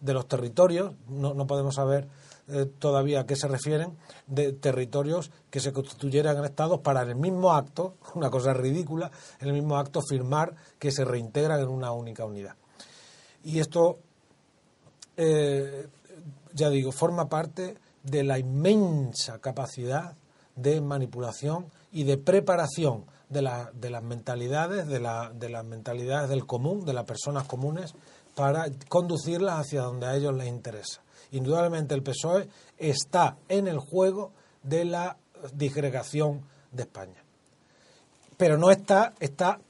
de 0.00 0.14
los 0.14 0.28
territorios. 0.28 0.92
No, 1.08 1.34
no 1.34 1.46
podemos 1.46 1.74
saber 1.74 2.08
eh, 2.52 2.66
todavía 2.78 3.20
a 3.20 3.26
qué 3.26 3.36
se 3.36 3.46
refieren, 3.46 3.96
de 4.26 4.52
territorios 4.52 5.30
que 5.50 5.60
se 5.60 5.72
constituyeran 5.72 6.36
en 6.36 6.44
estados 6.44 6.80
para 6.80 7.02
en 7.02 7.10
el 7.10 7.16
mismo 7.16 7.52
acto, 7.52 7.94
una 8.14 8.28
cosa 8.28 8.52
ridícula, 8.52 9.10
en 9.38 9.48
el 9.48 9.54
mismo 9.54 9.76
acto 9.76 10.00
firmar 10.02 10.56
que 10.78 10.90
se 10.90 11.04
reintegran 11.04 11.60
en 11.60 11.68
una 11.68 11.92
única 11.92 12.24
unidad. 12.24 12.56
Y 13.44 13.60
esto, 13.60 14.00
eh, 15.16 15.86
ya 16.54 16.70
digo, 16.70 16.92
forma 16.92 17.28
parte 17.28 17.76
de 18.02 18.24
la 18.24 18.38
inmensa 18.38 19.38
capacidad 19.40 20.16
de 20.56 20.80
manipulación 20.80 21.66
y 21.92 22.04
de 22.04 22.18
preparación 22.18 23.04
de, 23.28 23.48
de 23.74 23.90
las 23.90 24.02
mentalidades, 24.02 24.86
de, 24.86 25.00
la, 25.00 25.30
de 25.34 25.48
las 25.48 25.64
mentalidades 25.64 26.28
del 26.28 26.46
común, 26.46 26.84
de 26.84 26.92
las 26.92 27.04
personas 27.04 27.46
comunes, 27.46 27.94
para 28.34 28.66
conducirlas 28.88 29.60
hacia 29.60 29.82
donde 29.82 30.06
a 30.06 30.16
ellos 30.16 30.34
les 30.34 30.48
interesa 30.48 31.02
indudablemente 31.32 31.94
el 31.94 32.02
PSOE 32.02 32.48
está 32.78 33.36
en 33.48 33.68
el 33.68 33.78
juego 33.78 34.32
de 34.62 34.84
la 34.84 35.16
disgregación 35.54 36.42
de 36.72 36.82
España. 36.82 37.24
Pero 38.36 38.56
no 38.56 38.70
está, 38.70 39.14
está, 39.20 39.60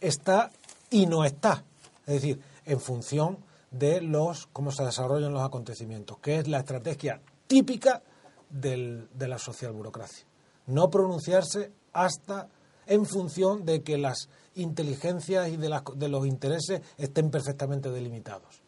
está 0.00 0.50
y 0.90 1.06
no 1.06 1.24
está. 1.24 1.64
Es 2.06 2.14
decir, 2.14 2.40
en 2.64 2.80
función 2.80 3.38
de 3.70 4.00
los 4.00 4.46
cómo 4.48 4.72
se 4.72 4.84
desarrollan 4.84 5.32
los 5.32 5.42
acontecimientos, 5.42 6.18
que 6.18 6.38
es 6.38 6.48
la 6.48 6.58
estrategia 6.58 7.20
típica 7.46 8.02
del, 8.48 9.08
de 9.14 9.28
la 9.28 9.38
socialburocracia. 9.38 10.26
No 10.66 10.90
pronunciarse 10.90 11.72
hasta 11.92 12.48
en 12.86 13.06
función 13.06 13.64
de 13.64 13.82
que 13.82 13.98
las 13.98 14.28
inteligencias 14.54 15.48
y 15.48 15.56
de, 15.56 15.68
las, 15.68 15.82
de 15.94 16.08
los 16.08 16.26
intereses 16.26 16.82
estén 16.98 17.30
perfectamente 17.30 17.90
delimitados 17.90 18.62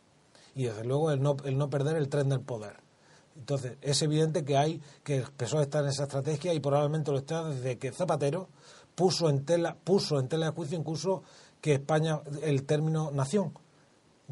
y 0.54 0.64
desde 0.64 0.84
luego 0.84 1.10
el 1.10 1.22
no, 1.22 1.36
el 1.44 1.58
no 1.58 1.70
perder 1.70 1.96
el 1.96 2.08
tren 2.08 2.28
del 2.28 2.40
poder. 2.40 2.76
Entonces, 3.36 3.78
es 3.80 4.02
evidente 4.02 4.44
que 4.44 4.56
hay 4.56 4.80
que 5.02 5.16
el 5.16 5.24
PSOE 5.24 5.62
está 5.62 5.80
en 5.80 5.86
esa 5.86 6.04
estrategia 6.04 6.52
y 6.52 6.60
probablemente 6.60 7.10
lo 7.10 7.18
está 7.18 7.44
desde 7.44 7.78
que 7.78 7.92
Zapatero 7.92 8.48
puso 8.94 9.30
en 9.30 9.44
tela, 9.44 9.76
puso 9.82 10.18
en 10.18 10.28
tela 10.28 10.46
de 10.46 10.52
juicio 10.52 10.78
incluso 10.78 11.22
que 11.60 11.74
España, 11.74 12.20
el 12.42 12.64
término 12.64 13.10
nación, 13.10 13.54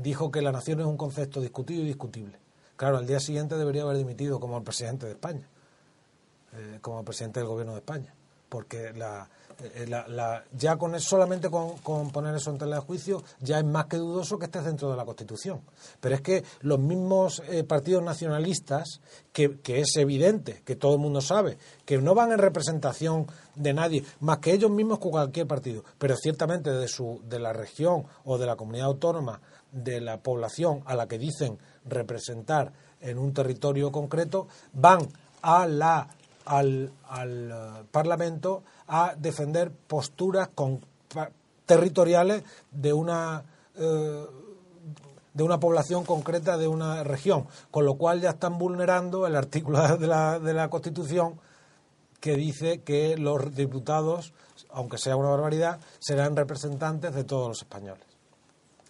dijo 0.02 0.31
que 0.31 0.43
la 0.43 0.52
nación 0.52 0.81
es 0.81 0.86
un 0.86 0.97
concepto 0.97 1.40
discutido 1.40 1.82
y 1.82 1.86
discutible. 1.86 2.39
Claro, 2.77 2.98
al 2.98 3.06
día 3.06 3.20
siguiente 3.20 3.56
debería 3.56 3.82
haber 3.82 3.98
dimitido 3.98 4.40
como 4.40 4.56
el 4.56 4.64
presidente 4.64 5.06
de 5.06 5.12
España, 5.12 5.47
eh, 6.55 6.78
como 6.81 7.05
presidente 7.05 7.40
del 7.40 7.48
gobierno 7.48 7.72
de 7.72 7.81
España, 7.81 8.14
porque 8.48 8.93
la, 8.94 9.28
eh, 9.62 9.86
ya 10.52 10.77
con 10.77 10.98
solamente 11.01 11.51
con, 11.51 12.10
poner 12.10 12.35
eso 12.35 12.51
en 12.51 12.59
tela 12.59 12.77
de 12.77 12.82
juicio 12.82 13.22
ya 13.40 13.59
es 13.59 13.64
más 13.64 13.86
que 13.86 13.98
dudoso 13.98 14.39
que 14.39 14.47
esté 14.47 14.62
dentro 14.62 14.90
de 14.90 14.97
la 14.97 15.05
Constitución. 15.05 15.60
Pero 16.01 16.14
es 16.14 16.20
que 16.22 16.44
los 16.60 16.78
mismos 16.78 17.43
eh, 17.48 17.64
partidos 17.64 18.02
nacionalistas, 18.02 19.01
que, 19.32 19.59
es 19.66 19.97
evidente, 19.97 20.62
que 20.64 20.77
todo 20.77 20.94
el 20.94 21.01
mundo 21.01 21.20
sabe, 21.20 21.59
que 21.85 21.98
no 21.98 22.14
van 22.14 22.32
en 22.32 22.39
representación 22.39 23.27
de 23.55 23.74
nadie, 23.74 24.05
más 24.20 24.39
que 24.39 24.52
ellos 24.52 24.70
mismos 24.70 24.98
con 24.98 25.10
cualquier 25.10 25.47
partido, 25.47 25.85
pero 25.98 26.16
ciertamente 26.16 26.70
de, 26.70 26.89
su, 26.89 27.20
de 27.28 27.39
la 27.39 27.52
región 27.52 28.05
o 28.24 28.39
de 28.39 28.47
la 28.47 28.56
comunidad 28.56 28.86
autónoma, 28.86 29.40
de 29.73 30.01
la 30.01 30.19
población 30.19 30.83
a 30.87 30.95
la 30.95 31.07
que 31.07 31.19
dicen 31.19 31.59
representar 31.85 32.73
en 33.01 33.19
un 33.19 33.33
territorio 33.33 33.91
concreto, 33.93 34.49
van 34.73 35.09
a 35.43 35.67
la, 35.67 36.09
al, 36.45 36.93
al 37.09 37.51
eh, 37.51 37.85
Parlamento 37.91 38.63
a 38.89 39.15
defender 39.17 39.71
posturas 39.71 40.49
con, 40.55 40.81
territoriales 41.67 42.43
de 42.71 42.93
una 42.93 43.45
eh, 43.77 44.27
de 45.33 45.45
una 45.45 45.61
población 45.61 46.05
concreta 46.05 46.59
de 46.59 46.67
una 46.67 47.05
región, 47.05 47.47
con 47.71 47.85
lo 47.85 47.95
cual 47.95 48.21
ya 48.21 48.31
están 48.31 48.59
vulnerando 48.59 49.27
el 49.27 49.37
artículo 49.37 49.97
de 49.99 50.07
la, 50.07 50.39
de 50.39 50.55
la 50.55 50.69
Constitución 50.69 51.41
que 52.21 52.35
dice 52.35 52.83
que 52.83 53.17
los 53.17 53.55
diputados, 53.55 54.35
aunque 54.71 54.99
sea 54.99 55.17
una 55.17 55.31
barbaridad, 55.31 55.81
serán 55.99 56.37
representantes 56.37 57.15
de 57.15 57.25
todos 57.25 57.49
los 57.49 57.59
españoles. 57.63 58.10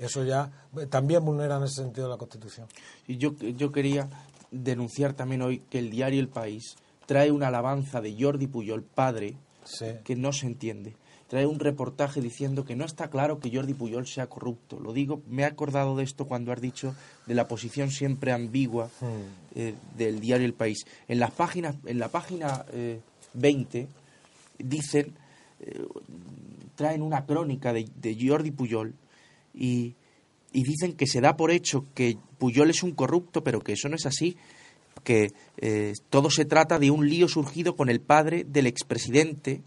Eso 0.01 0.24
ya 0.24 0.51
también 0.89 1.24
vulnera 1.24 1.59
en 1.59 1.64
ese 1.64 1.82
sentido 1.82 2.09
la 2.09 2.16
Constitución. 2.16 2.66
Y 3.06 3.18
yo, 3.18 3.35
yo 3.36 3.70
quería 3.70 4.09
denunciar 4.51 5.12
también 5.12 5.43
hoy 5.43 5.60
que 5.68 5.78
el 5.78 5.90
diario 5.90 6.20
El 6.20 6.28
País 6.28 6.77
trae 7.05 7.31
una 7.31 7.48
alabanza 7.48 8.01
de 8.01 8.16
Jordi 8.18 8.47
Puyol, 8.47 8.82
padre, 8.82 9.36
que 10.05 10.16
no 10.16 10.32
se 10.32 10.47
entiende. 10.47 10.94
Trae 11.28 11.47
un 11.47 11.60
reportaje 11.60 12.20
diciendo 12.20 12.64
que 12.64 12.74
no 12.74 12.85
está 12.85 13.09
claro 13.09 13.39
que 13.39 13.55
Jordi 13.55 13.74
Puyol 13.74 14.06
sea 14.06 14.27
corrupto. 14.27 14.81
Lo 14.81 14.93
digo, 14.93 15.20
me 15.28 15.43
he 15.43 15.44
acordado 15.44 15.97
de 15.97 16.02
esto 16.02 16.27
cuando 16.27 16.51
has 16.51 16.60
dicho 16.60 16.94
de 17.27 17.35
la 17.35 17.47
posición 17.47 17.90
siempre 17.90 18.32
ambigua 18.32 18.86
hmm. 19.01 19.06
eh, 19.55 19.74
del 19.97 20.20
diario 20.20 20.47
El 20.47 20.55
País. 20.55 20.86
En 21.09 21.20
las 21.20 21.31
páginas, 21.31 21.77
en 21.85 21.98
la 21.98 22.09
página 22.09 22.64
20 23.35 23.78
eh, 23.78 23.89
dicen, 24.59 25.14
eh, 25.60 25.86
traen 26.74 27.02
una 27.02 27.27
crónica 27.27 27.72
de, 27.72 27.89
de 27.94 28.16
Jordi 28.20 28.51
Puyol 28.51 28.94
y, 29.55 29.94
dicen 30.52 30.94
que 30.94 31.06
se 31.06 31.20
da 31.20 31.36
por 31.36 31.51
hecho 31.51 31.86
que 31.94 32.18
Puyol 32.39 32.70
es 32.70 32.82
un 32.82 32.93
corrupto, 32.93 33.44
pero 33.44 33.60
que 33.60 33.74
eso 33.74 33.89
no 33.89 33.97
es 33.97 34.06
así, 34.06 34.36
que 35.05 35.32
eh, 35.59 35.94
todo 36.10 36.31
se 36.31 36.44
trata 36.44 36.78
de 36.78 36.90
un 36.90 37.09
lío 37.09 37.28
surgido 37.28 37.77
con 37.77 37.89
el 37.89 38.01
padre 38.01 38.44
del 38.44 38.66
expresidente 38.66 39.62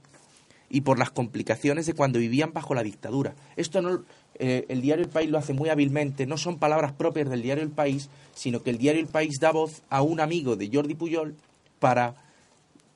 y 0.69 0.81
por 0.81 0.99
las 0.99 1.11
complicaciones 1.11 1.85
de 1.85 1.93
cuando 1.93 2.19
vivían 2.19 2.51
bajo 2.51 2.73
la 2.73 2.83
dictadura. 2.83 3.35
Esto 3.55 3.81
no, 3.81 4.03
eh, 4.39 4.65
el 4.69 4.81
diario 4.81 5.05
El 5.05 5.11
País 5.11 5.29
lo 5.29 5.37
hace 5.37 5.53
muy 5.53 5.69
hábilmente, 5.69 6.25
no 6.25 6.37
son 6.37 6.57
palabras 6.57 6.93
propias 6.93 7.29
del 7.29 7.43
diario 7.43 7.63
El 7.63 7.69
País, 7.69 8.09
sino 8.33 8.63
que 8.63 8.71
el 8.71 8.77
diario 8.77 9.01
El 9.01 9.07
País 9.07 9.39
da 9.39 9.51
voz 9.51 9.83
a 9.89 10.01
un 10.01 10.19
amigo 10.19 10.55
de 10.55 10.69
Jordi 10.71 10.95
Puyol 10.95 11.35
para 11.79 12.15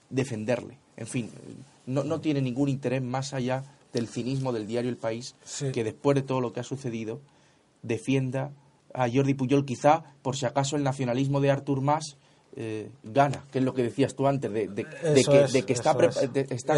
defenderle. 0.09 0.77
En 0.95 1.07
fin, 1.07 1.29
no, 1.85 2.03
no 2.03 2.19
tiene 2.19 2.41
ningún 2.41 2.69
interés 2.69 3.03
más 3.03 3.33
allá 3.33 3.63
del 3.97 4.07
cinismo 4.07 4.53
del 4.53 4.67
diario 4.67 4.91
El 4.91 4.97
País, 4.97 5.35
que 5.73 5.83
después 5.83 6.13
de 6.13 6.21
todo 6.21 6.39
lo 6.39 6.53
que 6.53 6.59
ha 6.59 6.63
sucedido, 6.63 7.19
defienda 7.81 8.51
a 8.93 9.09
Jordi 9.09 9.33
Puyol, 9.33 9.65
quizá 9.65 10.03
por 10.21 10.35
si 10.35 10.45
acaso 10.45 10.75
el 10.75 10.83
nacionalismo 10.83 11.41
de 11.41 11.49
Artur 11.49 11.81
Mas 11.81 12.15
eh, 12.55 12.91
gana, 13.03 13.43
que 13.51 13.59
es 13.59 13.65
lo 13.65 13.73
que 13.73 13.83
decías 13.83 14.15
tú 14.15 14.27
antes, 14.27 14.51
de, 14.51 14.67
que, 15.65 15.73
está, 15.73 15.95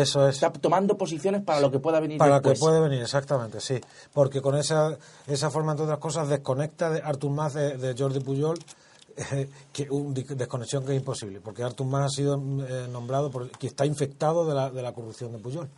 está, 0.02 0.52
tomando 0.52 0.98
posiciones 0.98 1.42
para 1.44 1.60
lo 1.60 1.72
que 1.72 1.80
pueda 1.80 2.00
venir 2.00 2.18
para 2.18 2.38
lo 2.38 2.42
que 2.42 2.56
puede 2.56 2.82
venir, 2.82 3.02
exactamente, 3.02 3.60
sí. 3.60 3.80
Porque 4.14 4.42
con 4.42 4.56
esa, 4.56 4.98
esa 5.28 5.50
forma, 5.50 5.72
entre 5.72 5.86
otras 5.86 6.00
cosas, 6.00 6.28
desconecta 6.28 6.90
de 6.90 7.02
Artur 7.02 7.32
Mas 7.32 7.54
de, 7.54 7.96
Jordi 7.98 8.20
Puyol, 8.22 8.58
eh, 9.32 9.50
que 9.74 9.88
desconexión 10.36 10.86
que 10.86 10.94
es 10.94 11.00
imposible, 11.00 11.42
porque 11.42 11.64
Artur 11.64 11.88
Mas 11.88 12.06
ha 12.06 12.16
sido 12.16 12.36
eh, 12.36 12.88
nombrado, 12.90 13.30
por, 13.30 13.50
que 13.52 13.68
está 13.68 13.86
infectado 13.86 14.46
de 14.46 14.56
la, 14.56 14.70
de 14.70 14.82
la 14.82 14.94
corrupción 14.94 15.32
de 15.34 15.38
Puyol. 15.38 15.70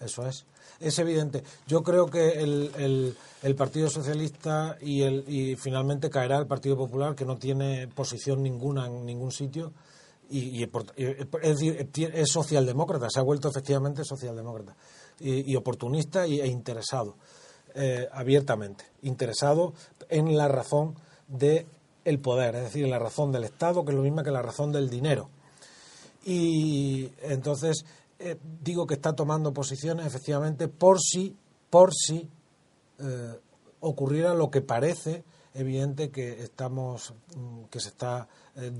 Eso 0.00 0.26
es. 0.26 0.44
Es 0.78 0.98
evidente. 0.98 1.42
Yo 1.66 1.82
creo 1.82 2.06
que 2.06 2.42
el, 2.42 3.16
el, 3.42 3.54
Partido 3.54 3.88
Socialista 3.88 4.76
y, 4.80 5.02
el, 5.02 5.24
y 5.26 5.56
finalmente 5.56 6.10
caerá 6.10 6.38
el 6.38 6.46
Partido 6.46 6.76
Popular, 6.76 7.14
que 7.14 7.24
no 7.24 7.38
tiene 7.38 7.88
posición 7.88 8.42
ninguna 8.42 8.86
en 8.86 9.06
ningún 9.06 9.32
sitio. 9.32 9.72
Y, 10.28 10.64
es 10.64 12.30
socialdemócrata, 12.30 13.08
se 13.08 13.20
ha 13.20 13.22
vuelto 13.22 13.48
efectivamente 13.48 14.02
socialdemócrata. 14.04 14.76
Y, 15.20 15.54
oportunista 15.56 16.26
e 16.26 16.46
interesado, 16.46 17.16
eh, 17.74 18.06
abiertamente. 18.12 18.84
Interesado 19.02 19.72
en 20.08 20.36
la 20.36 20.48
razón 20.48 20.94
del 21.28 21.66
el 22.04 22.20
poder, 22.20 22.54
es 22.54 22.62
decir, 22.64 22.84
en 22.84 22.90
la 22.90 22.98
razón 22.98 23.32
del 23.32 23.44
Estado, 23.44 23.84
que 23.84 23.90
es 23.90 23.96
lo 23.96 24.02
mismo 24.02 24.22
que 24.22 24.30
la 24.30 24.42
razón 24.42 24.72
del 24.72 24.90
dinero. 24.90 25.28
Y 26.24 27.10
entonces 27.22 27.84
eh, 28.18 28.38
digo 28.62 28.86
que 28.86 28.94
está 28.94 29.14
tomando 29.14 29.52
posiciones 29.52 30.06
efectivamente 30.06 30.68
por 30.68 31.00
si, 31.00 31.36
por 31.68 31.92
si 31.92 32.30
eh, 32.98 33.40
ocurriera 33.80 34.32
lo 34.32 34.50
que 34.50 34.62
parece 34.62 35.22
evidente 35.52 36.10
que 36.10 36.42
estamos, 36.42 37.12
mm, 37.36 37.64
que 37.64 37.78
se 37.78 37.88
está 37.88 38.26
eh, 38.56 38.72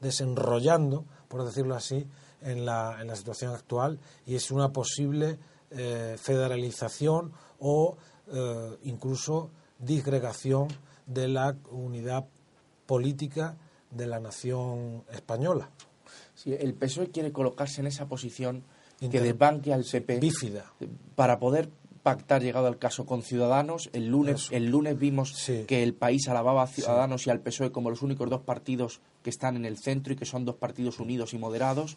desenrollando, 0.00 1.04
por 1.28 1.44
decirlo 1.44 1.74
así, 1.74 2.06
en 2.40 2.64
la, 2.64 2.98
en 3.00 3.08
la 3.08 3.16
situación 3.16 3.54
actual 3.54 4.00
y 4.26 4.34
es 4.34 4.50
una 4.50 4.72
posible 4.72 5.38
federalización 5.70 7.32
o 7.58 7.96
incluso 8.82 9.48
disgregación 9.78 10.68
de 11.06 11.28
la 11.28 11.56
unidad 11.70 12.26
política 12.84 13.56
de 13.90 14.06
la 14.06 14.20
nación 14.20 15.04
española 15.10 15.70
el 16.46 16.74
PSOE 16.74 17.10
quiere 17.10 17.32
colocarse 17.32 17.80
en 17.80 17.86
esa 17.86 18.06
posición 18.06 18.64
que 19.10 19.20
desbanque 19.20 19.72
al 19.72 19.84
PP 19.84 20.20
bífida 20.20 20.64
para 21.16 21.38
poder 21.38 21.68
pactar 22.02 22.42
llegado 22.42 22.66
al 22.66 22.78
caso 22.78 23.06
con 23.06 23.22
Ciudadanos. 23.22 23.90
El 23.92 24.08
lunes, 24.08 24.48
el 24.50 24.66
lunes 24.66 24.98
vimos 24.98 25.50
que 25.66 25.82
el 25.82 25.94
país 25.94 26.28
alababa 26.28 26.62
a 26.62 26.66
Ciudadanos 26.66 27.26
y 27.26 27.30
al 27.30 27.40
PSOE 27.40 27.70
como 27.70 27.90
los 27.90 28.02
únicos 28.02 28.28
dos 28.28 28.42
partidos 28.42 29.00
que 29.22 29.30
están 29.30 29.56
en 29.56 29.64
el 29.64 29.78
centro 29.78 30.12
y 30.12 30.16
que 30.16 30.24
son 30.24 30.44
dos 30.44 30.56
partidos 30.56 31.00
unidos 31.00 31.32
y 31.32 31.38
moderados. 31.38 31.96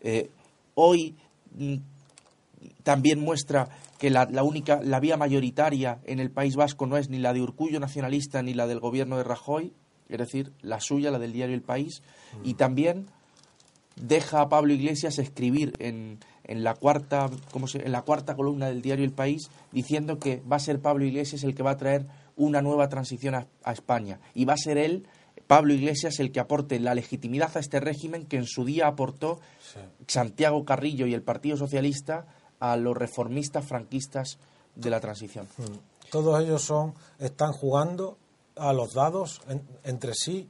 Eh, 0.00 0.30
hoy 0.74 1.16
mm, 1.54 1.76
también 2.82 3.20
muestra 3.20 3.68
que 3.98 4.10
la, 4.10 4.26
única, 4.42 4.80
la 4.82 5.00
vía 5.00 5.16
mayoritaria 5.16 6.00
en 6.04 6.20
el 6.20 6.30
País 6.30 6.56
Vasco 6.56 6.86
no 6.86 6.98
es 6.98 7.08
ni 7.08 7.18
la 7.18 7.32
de 7.32 7.40
Urcullo 7.40 7.80
nacionalista 7.80 8.42
ni 8.42 8.52
la 8.52 8.66
del 8.66 8.80
gobierno 8.80 9.16
de 9.16 9.24
Rajoy, 9.24 9.72
es 10.08 10.18
decir, 10.18 10.52
la 10.60 10.80
suya, 10.80 11.10
la 11.10 11.18
del 11.18 11.32
diario 11.32 11.54
El 11.54 11.62
País, 11.62 12.02
y 12.44 12.54
mm. 12.54 12.56
también 12.56 13.06
deja 13.96 14.42
a 14.42 14.48
Pablo 14.48 14.72
Iglesias 14.72 15.18
escribir 15.18 15.72
en, 15.78 16.20
en 16.46 16.62
la 16.62 16.74
cuarta 16.74 17.30
como 17.50 17.66
en 17.72 17.92
la 17.92 18.02
cuarta 18.02 18.36
columna 18.36 18.68
del 18.68 18.82
diario 18.82 19.04
El 19.04 19.12
País 19.12 19.50
diciendo 19.72 20.18
que 20.18 20.42
va 20.50 20.56
a 20.56 20.60
ser 20.60 20.80
Pablo 20.80 21.04
Iglesias 21.04 21.42
el 21.44 21.54
que 21.54 21.62
va 21.62 21.72
a 21.72 21.76
traer 21.76 22.06
una 22.36 22.62
nueva 22.62 22.88
transición 22.88 23.34
a, 23.34 23.72
España 23.72 24.20
y 24.34 24.44
va 24.44 24.54
a 24.54 24.58
ser 24.58 24.78
él 24.78 25.06
Pablo 25.46 25.74
Iglesias 25.74 26.20
el 26.20 26.32
que 26.32 26.40
aporte 26.40 26.78
la 26.78 26.94
legitimidad 26.94 27.56
a 27.56 27.60
este 27.60 27.80
régimen 27.80 28.26
que 28.26 28.36
en 28.36 28.46
su 28.46 28.64
día 28.64 28.86
aportó 28.86 29.40
Santiago 30.06 30.64
Carrillo 30.64 31.06
y 31.06 31.14
el 31.14 31.22
Partido 31.22 31.56
Socialista 31.56 32.26
a 32.60 32.76
los 32.76 32.96
reformistas 32.96 33.64
franquistas 33.64 34.38
de 34.74 34.90
la 34.90 35.00
transición. 35.00 35.46
Hmm. 35.56 36.10
Todos 36.10 36.42
ellos 36.42 36.62
son 36.62 36.94
están 37.18 37.52
jugando 37.52 38.18
a 38.56 38.72
los 38.72 38.94
dados 38.94 39.42
entre 39.84 40.14
sí 40.14 40.48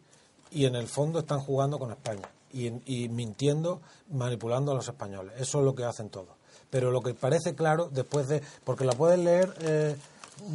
y 0.51 0.67
en 0.67 0.77
el 0.77 0.87
fondo 0.87 1.21
están 1.21 1.41
jugando 1.41 1.79
con 1.79 1.91
España 1.91 2.29
y, 2.57 3.09
mintiendo, 3.09 3.81
manipulando 4.11 4.73
a 4.73 4.75
los 4.75 4.89
españoles. 4.89 5.35
Eso 5.39 5.59
es 5.59 5.65
lo 5.65 5.75
que 5.75 5.85
hacen 5.85 6.09
todos. 6.09 6.35
Pero 6.71 6.91
lo 6.91 7.03
que 7.03 7.15
parece 7.15 7.55
claro, 7.55 7.89
después 7.93 8.29
de. 8.29 8.43
Porque 8.65 8.85
la 8.85 8.93
puedes 8.93 9.19
leer, 9.19 9.55
eh, 9.61 9.97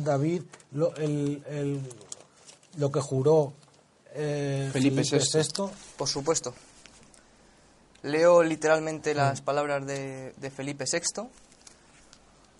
David, 0.03 0.43
lo, 0.71 0.95
el, 0.95 1.79
lo 2.77 2.91
que 2.91 2.99
juró 2.99 3.53
eh, 4.13 4.69
Felipe, 4.73 5.03
VI. 5.03 5.69
Por 5.97 6.07
supuesto. 6.07 6.53
Leo 8.03 8.41
literalmente 8.41 9.13
las 9.13 9.41
mm. 9.41 9.43
palabras 9.45 9.85
de, 9.85 10.33
de 10.37 10.49
Felipe 10.49 10.85
VI. 10.91 11.29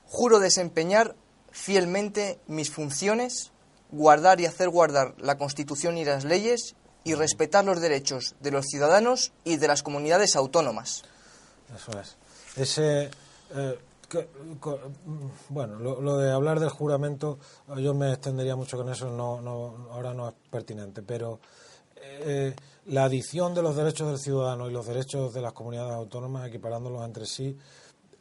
Juro 0.07 0.39
desempeñar 0.39 1.15
fielmente 1.51 2.39
mis 2.47 2.69
funciones, 2.69 3.51
guardar 3.91 4.39
y 4.39 4.45
hacer 4.45 4.69
guardar 4.69 5.15
la 5.17 5.37
Constitución 5.37 5.97
y 5.97 6.05
las 6.05 6.25
leyes 6.25 6.75
y 7.03 7.15
respetar 7.15 7.65
los 7.65 7.81
derechos 7.81 8.35
de 8.39 8.51
los 8.51 8.65
ciudadanos 8.67 9.31
y 9.43 9.57
de 9.57 9.67
las 9.67 9.83
comunidades 9.83 10.35
autónomas. 10.35 11.03
Eso 11.75 11.99
es. 11.99 12.17
Ese, 12.55 13.09
eh, 13.55 13.79
mm, 15.05 15.25
bueno, 15.49 15.79
lo, 15.79 16.17
de 16.17 16.31
hablar 16.31 16.59
del 16.59 16.69
juramento, 16.69 17.39
yo 17.77 17.93
me 17.93 18.11
extendería 18.11 18.55
mucho 18.55 18.77
con 18.77 18.89
eso, 18.89 19.09
no, 19.09 19.41
no, 19.41 19.87
ahora 19.91 20.13
no 20.13 20.27
es 20.27 20.35
pertinente, 20.49 21.01
pero 21.01 21.39
eh, 21.95 22.55
la 22.87 23.05
adición 23.05 23.53
de 23.53 23.61
los 23.61 23.75
derechos 23.75 24.09
del 24.09 24.19
ciudadano 24.19 24.69
y 24.69 24.73
los 24.73 24.85
derechos 24.85 25.33
de 25.33 25.41
las 25.41 25.53
comunidades 25.53 25.93
autónomas, 25.93 26.47
equiparándolos 26.47 27.05
entre 27.05 27.25
sí, 27.25 27.57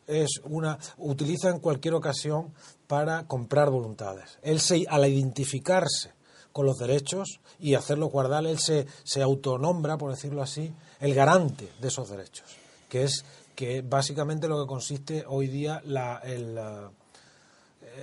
es 0.07 0.41
una 0.45 0.79
utiliza 0.99 1.51
en 1.51 1.61
cualquier 1.61 1.95
ocasión 1.95 2.53
para 2.87 3.27
comprar 3.27 3.71
voluntades. 3.71 4.39
Él 4.43 4.61
se, 4.61 4.85
al 4.89 5.07
identificarse 5.07 6.13
con 6.53 6.67
los 6.67 6.79
derechos 6.79 7.41
y 7.59 7.75
hacerlo 7.75 8.07
guardar. 8.07 8.47
Él 8.47 8.59
se, 8.59 8.87
se 9.05 9.23
autonombra, 9.23 9.99
por 9.99 10.11
decirlo 10.11 10.43
así, 10.43 10.73
el 11.01 11.15
garante 11.15 11.69
de 11.81 11.89
esos 11.89 12.09
derechos, 12.11 12.47
que 12.89 13.05
es 13.05 13.25
que 13.55 13.83
básicamente 13.83 14.49
lo 14.49 14.61
que 14.61 14.69
consiste 14.69 15.25
hoy 15.27 15.47
día 15.47 15.83
la, 15.85 16.19
el, 16.25 16.59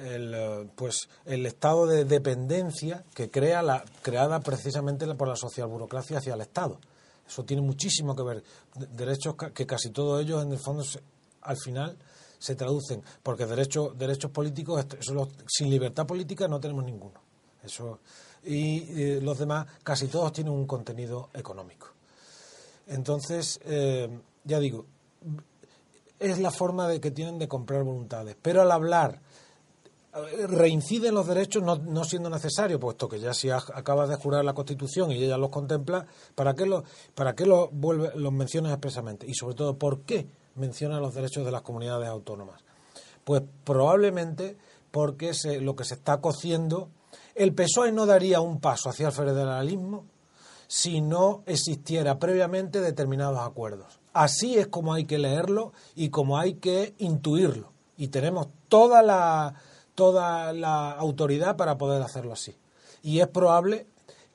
el, 0.06 0.70
pues, 0.76 1.10
el 1.26 1.46
estado 1.46 1.88
de 1.88 2.06
dependencia 2.06 3.04
que 3.14 3.30
crea 3.30 3.62
la, 3.62 3.84
creada 4.02 4.40
precisamente 4.40 5.08
por 5.16 5.28
la 5.28 5.36
socialburocracia 5.36 6.20
hacia 6.20 6.36
el 6.36 6.42
Estado. 6.42 6.80
Eso 7.28 7.44
tiene 7.44 7.62
muchísimo 7.62 8.16
que 8.16 8.24
ver. 8.24 8.44
Derechos 8.76 9.36
que 9.54 9.66
casi 9.66 9.90
todos 9.90 10.22
ellos, 10.22 10.44
en 10.44 10.52
el 10.52 10.60
fondo, 10.60 10.84
al 11.42 11.58
final 11.58 11.98
se 12.40 12.56
traducen, 12.56 13.02
porque 13.24 13.46
derechos, 13.46 13.98
derechos 13.98 14.32
políticos, 14.32 14.86
sin 15.48 15.70
libertad 15.70 16.06
política 16.06 16.48
no 16.48 16.60
tenemos 16.60 16.86
ninguno. 16.86 17.20
Eso 17.64 18.00
y 18.44 19.02
eh, 19.02 19.20
los 19.22 19.38
demás 19.38 19.68
casi 19.84 20.08
todos 20.08 20.34
tienen 20.34 20.54
un 20.54 20.68
contenido 20.68 21.30
económico. 21.34 21.88
Entonces, 22.88 23.60
eh, 23.66 24.10
ya 24.44 24.60
digo, 24.60 24.86
es 26.20 26.40
la 26.40 26.52
forma 26.52 26.88
de 26.88 27.00
que 27.00 27.12
tienen 27.12 27.38
de 27.38 27.48
comprar 27.48 27.84
voluntades. 27.84 28.36
Pero 28.42 28.62
al 28.62 28.72
hablar 28.72 29.22
reincide 30.48 31.10
en 31.10 31.16
los 31.16 31.28
derechos 31.28 31.64
no, 31.64 31.76
no, 31.76 32.04
siendo 32.04 32.30
necesario, 32.30 32.80
puesto 32.80 33.08
que 33.08 33.20
ya 33.20 33.34
si 33.34 33.50
acabas 33.50 34.10
de 34.10 34.16
jurar 34.16 34.44
la 34.44 34.54
Constitución 34.54 35.12
y 35.12 35.24
ella 35.24 35.38
los 35.38 35.50
contempla, 35.50 36.06
¿para 36.36 36.54
qué, 36.56 36.66
lo, 36.66 36.84
para 37.16 37.36
qué 37.36 37.46
los, 37.46 37.70
vuelve, 37.72 38.12
los 38.16 38.34
mencionas 38.34 38.72
expresamente? 38.72 39.28
Y 39.28 39.34
sobre 39.34 39.56
todo, 39.56 39.78
¿por 39.78 40.02
qué 40.02 40.28
menciona 40.56 41.00
los 41.00 41.14
derechos 41.14 41.46
de 41.46 41.52
las 41.52 41.62
comunidades 41.62 42.08
autónomas? 42.08 42.64
Pues 43.24 43.44
probablemente 43.64 44.58
porque 44.92 45.34
se, 45.34 45.62
lo 45.62 45.76
que 45.76 45.84
se 45.84 45.96
está 45.96 46.22
cociendo, 46.22 46.90
el 47.38 47.54
PSOE 47.54 47.92
no 47.92 48.06
daría 48.06 48.42
un 48.42 48.60
paso 48.60 48.90
hacia 48.90 49.08
el 49.08 49.14
federalismo 49.14 50.06
si 50.68 51.02
no 51.02 51.44
existiera 51.46 52.20
previamente 52.20 52.82
determinados 52.82 53.40
acuerdos. 53.40 54.00
Así 54.14 54.58
es 54.58 54.68
como 54.68 54.94
hay 54.94 55.06
que 55.06 55.18
leerlo 55.18 55.74
y 55.96 56.10
como 56.10 56.38
hay 56.38 56.56
que 56.56 56.94
intuirlo. 56.98 57.72
Y 57.98 58.10
tenemos 58.10 58.48
toda 58.68 59.02
la, 59.02 59.54
toda 59.96 60.54
la 60.54 60.92
autoridad 60.92 61.56
para 61.56 61.78
poder 61.78 62.02
hacerlo 62.02 62.34
así. 62.34 62.56
Y 63.02 63.20
es 63.20 63.28
probable 63.28 63.88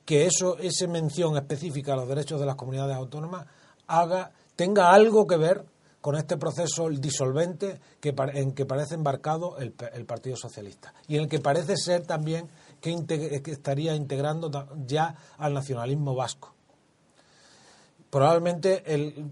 que 0.05 0.25
eso, 0.25 0.57
esa 0.57 0.87
mención 0.87 1.37
específica 1.37 1.93
a 1.93 1.97
los 1.97 2.07
derechos 2.07 2.39
de 2.39 2.45
las 2.45 2.55
comunidades 2.55 2.95
autónomas 2.95 3.45
haga, 3.87 4.31
tenga 4.55 4.91
algo 4.91 5.27
que 5.27 5.37
ver 5.37 5.65
con 6.03 6.17
este 6.17 6.35
proceso 6.35 6.89
disolvente 6.89 7.79
en 8.01 8.51
que 8.51 8.65
parece 8.65 8.95
embarcado 8.95 9.57
el, 9.57 9.71
Partido 10.05 10.35
Socialista 10.35 10.93
y 11.07 11.15
en 11.15 11.21
el 11.21 11.29
que 11.29 11.39
parece 11.39 11.77
ser 11.77 12.05
también 12.05 12.49
que, 12.83 13.41
estaría 13.45 13.95
integrando 13.95 14.51
ya 14.85 15.15
al 15.37 15.53
nacionalismo 15.53 16.15
vasco. 16.15 16.53
Probablemente 18.09 18.93
el, 18.93 19.31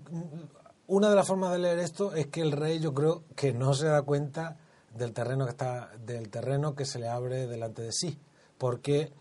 una 0.88 1.10
de 1.10 1.16
las 1.16 1.28
formas 1.28 1.52
de 1.52 1.60
leer 1.60 1.80
esto 1.80 2.14
es 2.14 2.28
que 2.28 2.42
el 2.42 2.54
rey 2.54 2.80
yo 2.80 2.94
creo 2.94 3.24
que 3.36 3.54
no 3.54 3.74
se 3.74 3.88
da 3.88 4.02
cuenta 4.02 4.58
del 4.96 5.14
terreno 5.14 5.46
que 5.46 5.52
está 5.52 5.92
del 6.04 6.30
terreno 6.30 6.76
que 6.76 6.86
se 6.86 7.00
le 7.00 7.08
abre 7.08 7.48
delante 7.48 7.82
de 7.82 7.92
sí, 7.92 8.18
porque 8.58 9.12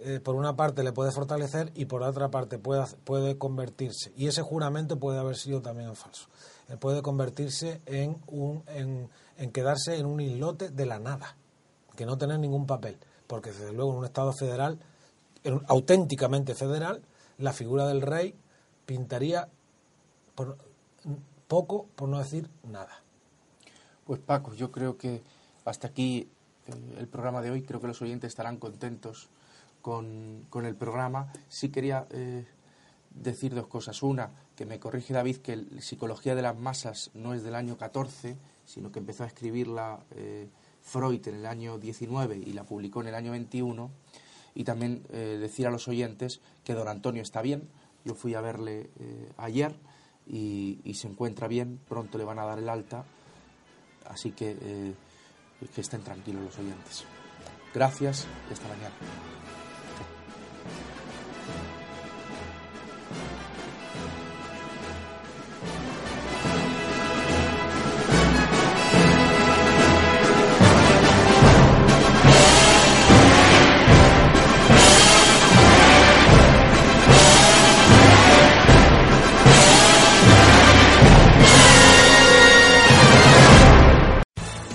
eh, 0.00 0.20
por 0.20 0.34
una 0.34 0.56
parte 0.56 0.82
le 0.82 0.92
puede 0.92 1.12
fortalecer 1.12 1.70
y 1.74 1.84
por 1.84 2.02
otra 2.02 2.30
parte 2.30 2.58
puede, 2.58 2.84
puede 3.04 3.38
convertirse, 3.38 4.12
y 4.16 4.26
ese 4.26 4.42
juramento 4.42 4.98
puede 4.98 5.18
haber 5.18 5.36
sido 5.36 5.62
también 5.62 5.94
falso, 5.94 6.26
eh, 6.68 6.76
puede 6.76 7.02
convertirse 7.02 7.80
en, 7.86 8.16
un, 8.26 8.64
en, 8.66 9.52
quedarse 9.52 9.96
en 9.96 10.06
un 10.06 10.20
islote 10.20 10.70
de 10.70 10.86
la 10.86 10.98
nada, 10.98 11.36
que 11.96 12.06
no 12.06 12.18
tener 12.18 12.40
ningún 12.40 12.66
papel, 12.66 12.98
porque 13.26 13.50
desde 13.50 13.72
luego 13.72 13.92
en 13.92 13.98
un 13.98 14.04
Estado 14.04 14.32
federal, 14.32 14.78
en, 15.42 15.60
auténticamente 15.68 16.54
federal, 16.54 17.02
la 17.38 17.52
figura 17.52 17.86
del 17.86 18.02
rey 18.02 18.34
pintaría 18.86 19.48
poco, 21.48 21.86
por 21.94 22.08
no 22.08 22.18
decir 22.18 22.48
nada. 22.62 23.02
Pues 24.04 24.20
Paco, 24.20 24.54
yo 24.54 24.70
creo 24.70 24.96
que 24.96 25.22
hasta 25.64 25.88
aquí 25.88 26.28
eh, 26.66 26.94
el 26.98 27.08
programa 27.08 27.42
de 27.42 27.50
hoy. 27.50 27.62
Creo 27.62 27.80
que 27.80 27.86
los 27.86 28.00
oyentes 28.02 28.28
estarán 28.28 28.58
contentos 28.58 29.28
con, 29.82 30.46
con 30.50 30.66
el 30.66 30.76
programa. 30.76 31.32
Sí 31.48 31.70
quería 31.70 32.06
eh, 32.10 32.46
decir 33.10 33.54
dos 33.54 33.66
cosas. 33.66 34.02
Una, 34.02 34.30
que 34.56 34.66
me 34.66 34.78
corrige 34.78 35.14
David 35.14 35.38
que 35.38 35.80
Psicología 35.80 36.34
de 36.34 36.42
las 36.42 36.56
Masas 36.56 37.10
no 37.14 37.34
es 37.34 37.42
del 37.42 37.54
año 37.54 37.76
14, 37.76 38.36
sino 38.64 38.92
que 38.92 38.98
empezó 38.98 39.24
a 39.24 39.26
escribirla 39.26 40.00
eh, 40.12 40.48
Freud 40.84 41.26
en 41.26 41.34
el 41.34 41.46
año 41.46 41.78
19 41.78 42.36
y 42.36 42.52
la 42.52 42.62
publicó 42.62 43.00
en 43.00 43.08
el 43.08 43.16
año 43.16 43.32
21. 43.32 43.90
Y 44.54 44.62
también 44.62 45.02
decir 45.10 45.66
a 45.66 45.70
los 45.70 45.88
oyentes 45.88 46.40
que 46.62 46.74
don 46.74 46.86
Antonio 46.86 47.22
está 47.22 47.42
bien. 47.42 47.68
Yo 48.04 48.14
fui 48.14 48.34
a 48.34 48.40
verle 48.40 48.88
ayer 49.36 49.74
y, 50.28 50.78
y 50.84 50.94
se 50.94 51.08
encuentra 51.08 51.48
bien. 51.48 51.80
Pronto 51.88 52.18
le 52.18 52.24
van 52.24 52.38
a 52.38 52.44
dar 52.44 52.60
el 52.60 52.68
alta 52.68 53.04
Así 54.06 54.32
que 54.32 54.56
eh, 54.60 54.94
que 55.74 55.80
estén 55.80 56.02
tranquilos 56.02 56.44
los 56.44 56.58
oyentes. 56.58 57.04
Gracias 57.72 58.26
y 58.50 58.52
hasta 58.52 58.68
mañana. 58.68 58.94